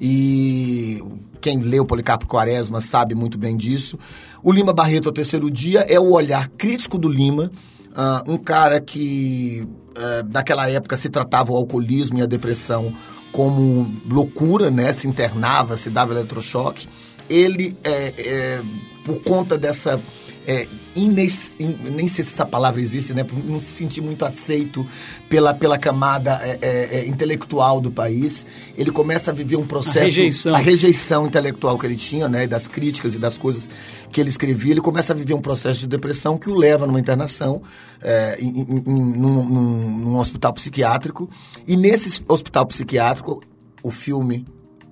E 0.01 1.03
quem 1.41 1.61
leu 1.61 1.85
Policarpo 1.85 2.27
Quaresma 2.27 2.81
sabe 2.81 3.15
muito 3.15 3.39
bem 3.39 3.57
disso. 3.57 3.99
O 4.43 4.53
Lima 4.53 4.73
Barreto, 4.73 5.09
ao 5.09 5.13
terceiro 5.13 5.51
dia, 5.51 5.81
é 5.81 5.99
o 5.99 6.13
olhar 6.13 6.49
crítico 6.49 6.99
do 6.99 7.09
Lima, 7.09 7.51
ah, 7.95 8.23
um 8.27 8.37
cara 8.39 8.81
que, 8.81 9.67
eh, 9.95 10.25
naquela 10.33 10.69
época, 10.69 10.97
se 10.97 11.11
tratava 11.11 11.53
o 11.53 11.57
alcoolismo 11.57 12.19
e 12.19 12.23
a 12.23 12.27
depressão 12.27 12.95
como 13.33 13.91
loucura, 14.09 14.71
né? 14.71 14.93
Se 14.93 15.07
internava, 15.07 15.77
se 15.77 15.91
dava 15.91 16.13
eletrochoque. 16.13 16.89
Ele, 17.29 17.77
é, 17.83 18.15
é, 18.19 18.63
por 19.05 19.23
conta 19.23 19.57
dessa... 19.57 20.01
É, 20.45 20.67
ines- 20.97 21.53
in- 21.61 21.77
nem 21.95 22.09
sei 22.09 22.25
se 22.25 22.33
essa 22.33 22.45
palavra 22.45 22.81
existe, 22.81 23.15
né? 23.15 23.25
Não 23.45 23.61
se 23.61 23.67
sentir 23.67 24.01
muito 24.01 24.25
aceito 24.25 24.85
pela, 25.29 25.55
pela 25.55 25.79
camada 25.79 26.41
é, 26.43 26.59
é, 26.61 26.99
é, 27.01 27.07
intelectual 27.07 27.81
do 27.81 27.93
país. 27.93 28.45
Ele 28.77 28.91
começa 28.91 29.31
a 29.31 29.35
viver 29.35 29.55
um 29.55 29.65
processo... 29.65 30.01
rejeição. 30.01 30.53
a 30.55 30.59
rejeição 30.59 31.27
intelectual 31.29 31.79
que 31.79 31.87
ele 31.87 31.95
tinha, 31.95 32.29
né? 32.29 32.47
Das 32.49 32.67
críticas 32.67 33.15
e 33.15 33.19
das 33.19 33.39
coisas 33.39 33.71
que 34.11 34.21
ele 34.21 34.31
escrevia. 34.31 34.73
Ele 34.73 34.81
começa 34.81 35.13
a 35.13 35.17
viver 35.17 35.35
um 35.35 35.41
processo 35.41 35.79
de 35.81 35.87
depressão 35.87 36.37
que 36.37 36.51
o 36.51 36.55
leva 36.55 36.89
numa 36.89 36.99
internação 36.99 37.63
é, 38.01 38.37
em, 38.41 38.49
em- 38.49 38.63
em- 38.63 38.83
num, 38.85 39.45
num- 39.45 39.99
num 40.01 40.19
hospital 40.19 40.53
psiquiátrico. 40.55 41.31
E 41.69 41.77
nesse 41.77 42.21
hospital 42.27 42.67
psiquiátrico, 42.67 43.41
o 43.81 43.93
filme 43.93 44.45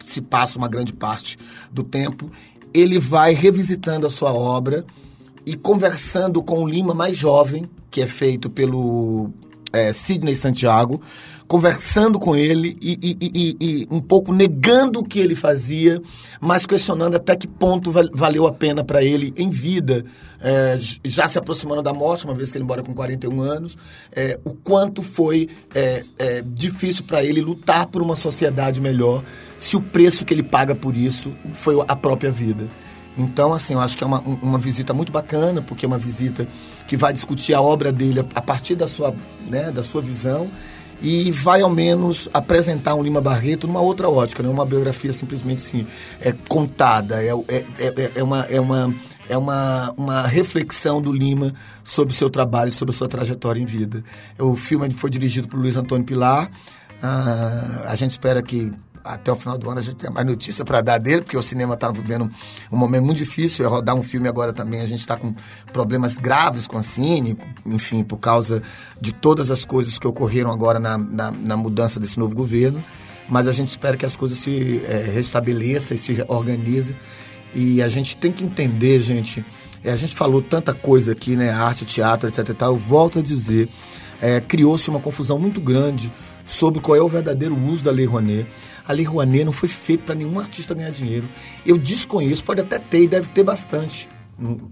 se 0.06 0.20
passa 0.20 0.56
uma 0.58 0.68
grande 0.68 0.92
parte 0.92 1.36
do 1.72 1.82
tempo. 1.82 2.30
Ele 2.72 3.00
vai 3.00 3.32
revisitando 3.34 4.06
a 4.06 4.10
sua 4.10 4.32
obra 4.32 4.84
e 5.46 5.56
conversando 5.56 6.42
com 6.42 6.62
o 6.62 6.68
Lima 6.68 6.94
mais 6.94 7.16
jovem, 7.16 7.68
que 7.90 8.00
é 8.02 8.06
feito 8.06 8.48
pelo 8.50 9.30
é, 9.72 9.92
Sidney 9.92 10.34
Santiago, 10.34 11.00
conversando 11.46 12.18
com 12.20 12.36
ele 12.36 12.76
e, 12.80 12.96
e- 13.02 13.16
e- 13.20 13.56
e- 13.60 13.86
um 13.90 14.00
pouco 14.00 14.32
negando 14.32 15.00
o 15.00 15.04
que 15.04 15.18
ele 15.18 15.34
fazia, 15.34 16.00
mas 16.40 16.64
questionando 16.64 17.16
até 17.16 17.34
que 17.34 17.48
ponto 17.48 17.90
val- 17.90 18.08
valeu 18.12 18.46
a 18.46 18.52
pena 18.52 18.84
para 18.84 19.02
ele 19.02 19.32
em 19.36 19.50
vida, 19.50 20.04
é, 20.40 20.78
já 21.04 21.26
se 21.26 21.38
aproximando 21.38 21.82
da 21.82 21.92
morte, 21.92 22.24
uma 22.24 22.34
vez 22.34 22.52
que 22.52 22.58
ele 22.58 22.64
mora 22.64 22.82
com 22.84 22.94
41 22.94 23.40
anos, 23.40 23.76
é, 24.12 24.38
o 24.44 24.54
quanto 24.54 25.02
foi 25.02 25.48
é, 25.74 26.04
é, 26.18 26.42
difícil 26.46 27.02
para 27.04 27.24
ele 27.24 27.40
lutar 27.40 27.86
por 27.88 28.00
uma 28.00 28.14
sociedade 28.14 28.80
melhor, 28.80 29.24
se 29.58 29.76
o 29.76 29.80
preço 29.80 30.24
que 30.24 30.32
ele 30.32 30.44
paga 30.44 30.74
por 30.74 30.96
isso 30.96 31.32
foi 31.52 31.76
a 31.88 31.96
própria 31.96 32.30
vida. 32.30 32.68
Então, 33.20 33.52
assim, 33.52 33.74
eu 33.74 33.80
acho 33.80 33.96
que 33.96 34.02
é 34.04 34.06
uma, 34.06 34.20
um- 34.20 34.38
uma 34.42 34.58
visita 34.58 34.92
muito 34.94 35.12
bacana, 35.12 35.60
porque 35.62 35.84
é 35.84 35.88
uma 35.88 35.98
visita 35.98 36.46
que 36.88 36.96
vai 36.96 37.12
discutir 37.12 37.54
a 37.54 37.60
obra 37.60 37.92
dele 37.92 38.20
a, 38.34 38.40
partir 38.42 38.74
da 38.74 38.88
sua, 38.88 39.14
né, 39.48 39.70
da 39.70 39.82
sua 39.82 40.00
visão 40.02 40.48
e 41.02 41.30
vai 41.30 41.62
ao 41.62 41.70
menos 41.70 42.28
apresentar 42.32 42.94
um 42.94 43.02
Lima 43.02 43.20
Barreto 43.20 43.66
numa 43.66 43.80
outra 43.80 44.08
ótica, 44.08 44.42
não 44.42 44.50
é 44.50 44.52
uma 44.52 44.66
biografia 44.66 45.12
simplesmente 45.12 45.58
assim, 45.58 45.86
é 46.20 46.32
contada, 46.48 47.22
é, 47.22 47.28
é, 47.48 47.64
é, 47.78 48.10
é 48.16 48.22
uma, 48.22 48.40
é, 48.42 48.60
uma, 48.60 48.94
é 49.28 49.38
uma, 49.38 49.94
uma 49.96 50.22
reflexão 50.26 51.00
do 51.00 51.10
Lima 51.12 51.54
sobre 51.82 52.12
o 52.12 52.16
seu 52.16 52.28
trabalho, 52.28 52.70
sobre 52.70 52.94
a 52.94 52.98
sua 52.98 53.08
trajetória 53.08 53.60
em 53.60 53.64
vida. 53.64 54.04
O 54.38 54.56
filme 54.56 54.90
foi 54.92 55.08
dirigido 55.08 55.48
por 55.48 55.58
Luiz 55.58 55.74
Antônio 55.76 56.04
Pilar, 56.04 56.50
ah, 57.02 57.84
a 57.86 57.96
gente 57.96 58.10
espera 58.10 58.42
que 58.42 58.70
até 59.04 59.32
o 59.32 59.36
final 59.36 59.56
do 59.56 59.68
ano 59.70 59.80
a 59.80 59.82
gente 59.82 59.96
tem 59.96 60.10
mais 60.10 60.26
notícia 60.26 60.64
para 60.64 60.80
dar 60.80 60.98
dele, 60.98 61.22
porque 61.22 61.36
o 61.36 61.42
cinema 61.42 61.74
está 61.74 61.90
vivendo 61.90 62.30
um 62.70 62.76
momento 62.76 63.04
muito 63.04 63.18
difícil. 63.18 63.64
É 63.64 63.68
rodar 63.68 63.94
um 63.94 64.02
filme 64.02 64.28
agora 64.28 64.52
também, 64.52 64.80
a 64.80 64.86
gente 64.86 65.00
está 65.00 65.16
com 65.16 65.34
problemas 65.72 66.16
graves 66.16 66.66
com 66.66 66.78
a 66.78 66.82
Cine, 66.82 67.38
enfim, 67.64 68.02
por 68.02 68.18
causa 68.18 68.62
de 69.00 69.12
todas 69.12 69.50
as 69.50 69.64
coisas 69.64 69.98
que 69.98 70.06
ocorreram 70.06 70.50
agora 70.50 70.78
na, 70.78 70.98
na, 70.98 71.30
na 71.30 71.56
mudança 71.56 71.98
desse 71.98 72.18
novo 72.18 72.34
governo. 72.34 72.82
Mas 73.28 73.46
a 73.46 73.52
gente 73.52 73.68
espera 73.68 73.96
que 73.96 74.04
as 74.04 74.16
coisas 74.16 74.38
se 74.38 74.82
é, 74.88 75.08
restabeleçam 75.12 75.94
e 75.94 75.98
se 75.98 76.24
organizem. 76.26 76.96
E 77.54 77.80
a 77.80 77.88
gente 77.88 78.16
tem 78.16 78.32
que 78.32 78.44
entender, 78.44 79.00
gente. 79.00 79.44
É, 79.84 79.92
a 79.92 79.96
gente 79.96 80.14
falou 80.14 80.42
tanta 80.42 80.74
coisa 80.74 81.12
aqui, 81.12 81.36
né? 81.36 81.50
Arte, 81.50 81.84
teatro, 81.84 82.28
etc. 82.28 82.48
E 82.48 82.54
tal. 82.54 82.72
Eu 82.72 82.78
volto 82.78 83.20
a 83.20 83.22
dizer, 83.22 83.68
é, 84.20 84.40
criou-se 84.40 84.88
uma 84.90 85.00
confusão 85.00 85.38
muito 85.38 85.60
grande 85.60 86.12
sobre 86.44 86.80
qual 86.80 86.96
é 86.96 87.00
o 87.00 87.08
verdadeiro 87.08 87.56
uso 87.56 87.84
da 87.84 87.90
Lei 87.90 88.04
Rouanet. 88.04 88.46
A 88.90 88.92
Lei 88.92 89.04
Rouanet 89.04 89.44
não 89.44 89.52
foi 89.52 89.68
feita 89.68 90.02
para 90.06 90.14
nenhum 90.16 90.40
artista 90.40 90.74
ganhar 90.74 90.90
dinheiro. 90.90 91.28
Eu 91.64 91.78
desconheço, 91.78 92.42
pode 92.42 92.60
até 92.60 92.76
ter 92.76 93.04
e 93.04 93.06
deve 93.06 93.28
ter 93.28 93.44
bastante, 93.44 94.08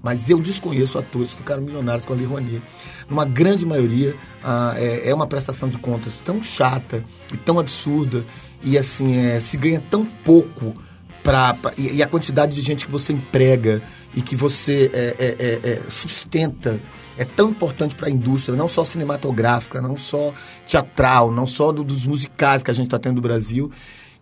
mas 0.02 0.28
eu 0.28 0.40
desconheço 0.40 0.98
atores 0.98 1.30
que 1.30 1.36
ficaram 1.36 1.62
milionários 1.62 2.04
com 2.04 2.14
a 2.14 2.16
Lei 2.16 2.26
Rouanet. 2.26 2.60
Numa 3.08 3.24
grande 3.24 3.64
maioria, 3.64 4.16
ah, 4.42 4.74
é, 4.76 5.08
é, 5.08 5.14
uma 5.14 5.28
prestação 5.28 5.68
de 5.68 5.78
contas 5.78 6.20
tão 6.24 6.42
chata 6.42 7.04
e 7.32 7.36
tão 7.36 7.60
absurda 7.60 8.24
e 8.60 8.76
assim, 8.76 9.18
é, 9.18 9.38
se 9.38 9.56
ganha 9.56 9.80
tão 9.88 10.04
pouco 10.04 10.74
pra, 11.22 11.54
pra 11.54 11.72
e, 11.78 11.98
e, 11.98 12.02
a 12.02 12.06
quantidade 12.08 12.56
de 12.56 12.60
gente 12.60 12.86
que 12.86 12.90
você 12.90 13.12
emprega 13.12 13.80
e 14.16 14.20
que 14.20 14.34
você 14.34 14.90
é, 14.92 15.14
é, 15.16 15.36
é, 15.38 15.70
é 15.70 15.82
sustenta 15.90 16.80
é 17.16 17.24
tão 17.24 17.50
importante 17.50 17.94
para 17.94 18.08
a 18.08 18.10
indústria, 18.10 18.56
não 18.56 18.68
só 18.68 18.84
cinematográfica, 18.84 19.80
não 19.80 19.96
só 19.96 20.34
teatral, 20.66 21.30
não 21.30 21.46
só 21.46 21.70
do, 21.70 21.84
dos 21.84 22.04
musicais 22.04 22.64
que 22.64 22.70
a 22.70 22.74
gente 22.74 22.86
está 22.86 22.98
tendo 22.98 23.16
no 23.16 23.22
Brasil, 23.22 23.70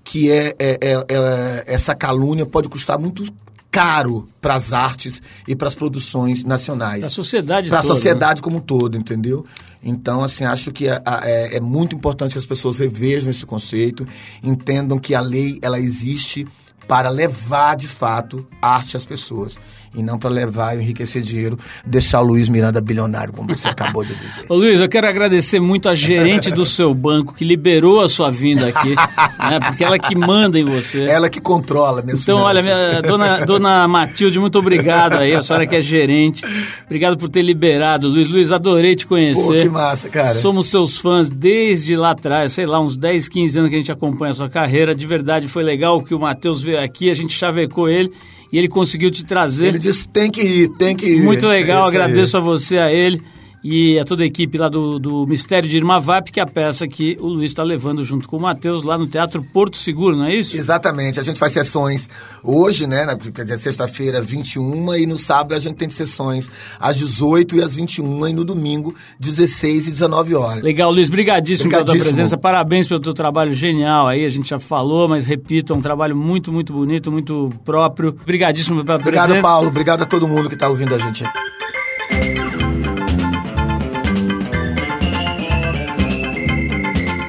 que 0.07 0.31
é, 0.31 0.55
é, 0.59 0.79
é, 0.81 1.05
é, 1.09 1.65
essa 1.67 1.93
calúnia 1.93 2.47
pode 2.47 2.69
custar 2.69 2.97
muito 2.97 3.25
caro 3.69 4.29
para 4.41 4.55
as 4.55 4.73
artes 4.73 5.21
e 5.47 5.55
para 5.55 5.67
as 5.67 5.75
produções 5.75 6.45
nacionais. 6.45 7.01
Para 7.01 7.09
a 7.09 7.11
sociedade 7.11 7.69
Para 7.69 7.81
a 7.81 7.83
sociedade 7.83 8.41
né? 8.41 8.43
como 8.43 8.59
um 8.59 8.61
todo, 8.61 8.97
entendeu? 8.97 9.45
Então, 9.83 10.23
assim, 10.23 10.45
acho 10.45 10.73
que 10.73 10.89
é, 10.89 11.03
é, 11.25 11.57
é, 11.57 11.61
muito 11.61 11.95
importante 11.95 12.33
que 12.33 12.39
as 12.39 12.47
pessoas 12.47 12.79
revejam 12.79 13.29
esse 13.29 13.45
conceito, 13.45 14.07
entendam 14.43 14.97
que 14.99 15.15
a 15.15 15.21
lei, 15.21 15.59
ela 15.61 15.79
existe 15.79 16.47
para 16.87 17.11
levar, 17.11 17.77
de 17.77 17.89
fato, 17.89 18.47
arte 18.63 18.97
às 18.97 19.05
pessoas 19.05 19.59
e 19.97 20.03
não 20.03 20.19
para 20.19 20.29
levar 20.29 20.77
e 20.77 20.83
enriquecer 20.83 21.23
dinheiro, 21.23 21.59
deixar 21.85 22.21
o 22.21 22.25
Luiz 22.25 22.49
Miranda 22.49 22.81
bilionário, 22.81 23.33
como 23.33 23.49
você 23.49 23.69
acabou 23.69 24.05
de 24.05 24.15
dizer. 24.15 24.45
Ô 24.49 24.55
Luiz, 24.55 24.79
eu 24.79 24.89
quero 24.89 25.09
agradecer 25.09 25.59
muito 25.59 25.89
a 25.89 25.95
gerente 25.95 26.51
do 26.51 26.67
seu 26.67 26.95
banco 26.95 27.35
que 27.35 27.45
liberou 27.45 28.03
a 28.03 28.09
sua 28.09 28.31
vinda 28.31 28.69
aqui, 28.69 28.91
né, 28.91 29.59
porque 29.67 29.83
ela 29.83 29.99
que 29.99 30.15
manda 30.15 30.59
em 30.59 30.65
você. 30.65 31.05
Ela 31.05 31.31
que 31.31 31.41
controla 31.41 32.03
mesmo. 32.03 32.21
Então, 32.23 32.39
olha, 32.41 32.63
minha, 32.63 33.01
dona, 33.01 33.45
dona 33.47 33.89
Matilde, 33.89 34.39
muito 34.39 34.59
obrigado 34.59 35.15
aí, 35.15 35.35
a 35.35 35.43
senhora 35.43 35.67
que 35.67 35.77
é 35.77 35.81
gerente. 35.81 36.45
Obrigado 36.85 37.17
por 37.17 37.29
ter 37.31 37.43
liberado, 37.43 38.07
Luiz. 38.09 38.29
Luiz, 38.29 38.53
adorei 38.53 38.95
te 38.95 39.07
conhecer. 39.07 39.43
Pô, 39.43 39.63
que 39.63 39.69
massa, 39.69 40.09
cara. 40.11 40.35
Somos 40.35 40.67
seus 40.67 40.99
fãs 40.99 41.31
desde 41.31 41.97
lá 41.97 42.11
atrás, 42.11 42.53
sei 42.53 42.67
lá, 42.67 42.79
uns 42.79 42.97
10, 42.97 43.29
15 43.29 43.59
anos 43.59 43.71
que 43.71 43.77
a 43.77 43.79
gente 43.79 43.93
acompanha 43.93 44.33
a 44.33 44.35
sua 44.35 44.51
carreira. 44.51 44.95
De 44.95 45.07
verdade, 45.07 45.49
foi 45.49 45.63
legal 45.63 46.03
que 46.03 46.15
o 46.15 46.19
Matheus 46.19 46.63
veio 46.63 46.81
aqui, 46.81 47.11
a 47.11 47.15
gente 47.15 47.33
chavecou 47.33 47.89
ele 47.89 48.13
e 48.53 48.59
ele 48.59 48.69
conseguiu 48.69 49.11
te 49.11 49.25
trazer. 49.25 49.67
Ele 49.67 49.79
disse: 49.79 50.09
tem 50.09 50.31
que 50.31 50.43
ir, 50.43 50.69
tem 50.71 50.97
que 50.97 51.07
ir. 51.07 51.23
Muito 51.23 51.47
legal, 51.47 51.85
é 51.85 51.89
agradeço 51.89 52.37
aí. 52.37 52.43
a 52.43 52.45
você, 52.45 52.79
a 52.79 52.93
ele 52.93 53.23
e 53.69 53.99
a 53.99 54.05
toda 54.05 54.23
a 54.23 54.27
equipe 54.27 54.57
lá 54.57 54.69
do, 54.69 54.97
do 54.97 55.27
Mistério 55.27 55.69
de 55.69 55.77
Irmavap, 55.77 56.31
que 56.31 56.39
é 56.39 56.43
a 56.45 56.47
peça 56.47 56.87
que 56.87 57.19
o 57.21 57.27
Luiz 57.27 57.51
está 57.51 57.65
levando 57.65 58.05
junto 58.05 58.29
com 58.29 58.37
o 58.37 58.41
Matheus 58.41 58.85
lá 58.85 58.97
no 58.97 59.09
Teatro 59.09 59.43
Porto 59.43 59.77
Seguro, 59.77 60.15
não 60.17 60.27
é 60.27 60.37
isso? 60.37 60.57
Exatamente. 60.57 61.19
A 61.19 61.23
gente 61.25 61.37
faz 61.37 61.51
sessões 61.51 62.09
hoje, 62.45 62.87
né? 62.87 63.05
Quer 63.35 63.43
dizer, 63.43 63.57
sexta-feira, 63.57 64.21
21 64.21 64.95
e 64.95 65.05
no 65.05 65.17
sábado 65.17 65.53
a 65.57 65.59
gente 65.59 65.75
tem 65.75 65.91
sessões 65.91 66.49
às 66.79 66.97
18 66.97 67.57
e 67.57 67.63
às 67.63 67.75
21 67.75 68.29
e 68.29 68.33
no 68.33 68.45
domingo, 68.45 68.95
16 69.19 69.89
e 69.89 69.91
19 69.91 70.37
horas. 70.37 70.63
Legal, 70.63 70.93
Luiz. 70.93 71.11
Brigadíssimo, 71.11 71.69
pela 71.69 71.85
tua 71.85 71.97
presença. 71.97 72.39
Parabéns 72.39 72.87
pelo 72.87 73.01
teu 73.01 73.15
trabalho 73.15 73.53
genial 73.53 74.07
aí. 74.07 74.25
A 74.25 74.29
gente 74.29 74.49
já 74.49 74.61
falou, 74.61 75.09
mas 75.09 75.25
repito, 75.25 75.73
é 75.73 75.77
um 75.77 75.83
trabalho 75.83 76.15
muito, 76.15 76.53
muito 76.53 76.73
bonito, 76.73 77.11
muito 77.11 77.51
próprio. 77.65 78.17
Brigadíssimo 78.25 78.85
pela 78.85 78.99
Obrigado, 78.99 79.25
presença. 79.25 79.25
Obrigado, 79.25 79.43
Paulo. 79.43 79.69
Obrigado 79.69 80.03
a 80.03 80.07
todo 80.07 80.29
mundo 80.29 80.49
que 80.49 80.55
está 80.55 80.69
ouvindo 80.69 80.95
a 80.95 80.99
gente. 80.99 81.25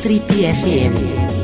Trip 0.00 0.30
FM. 0.30 1.37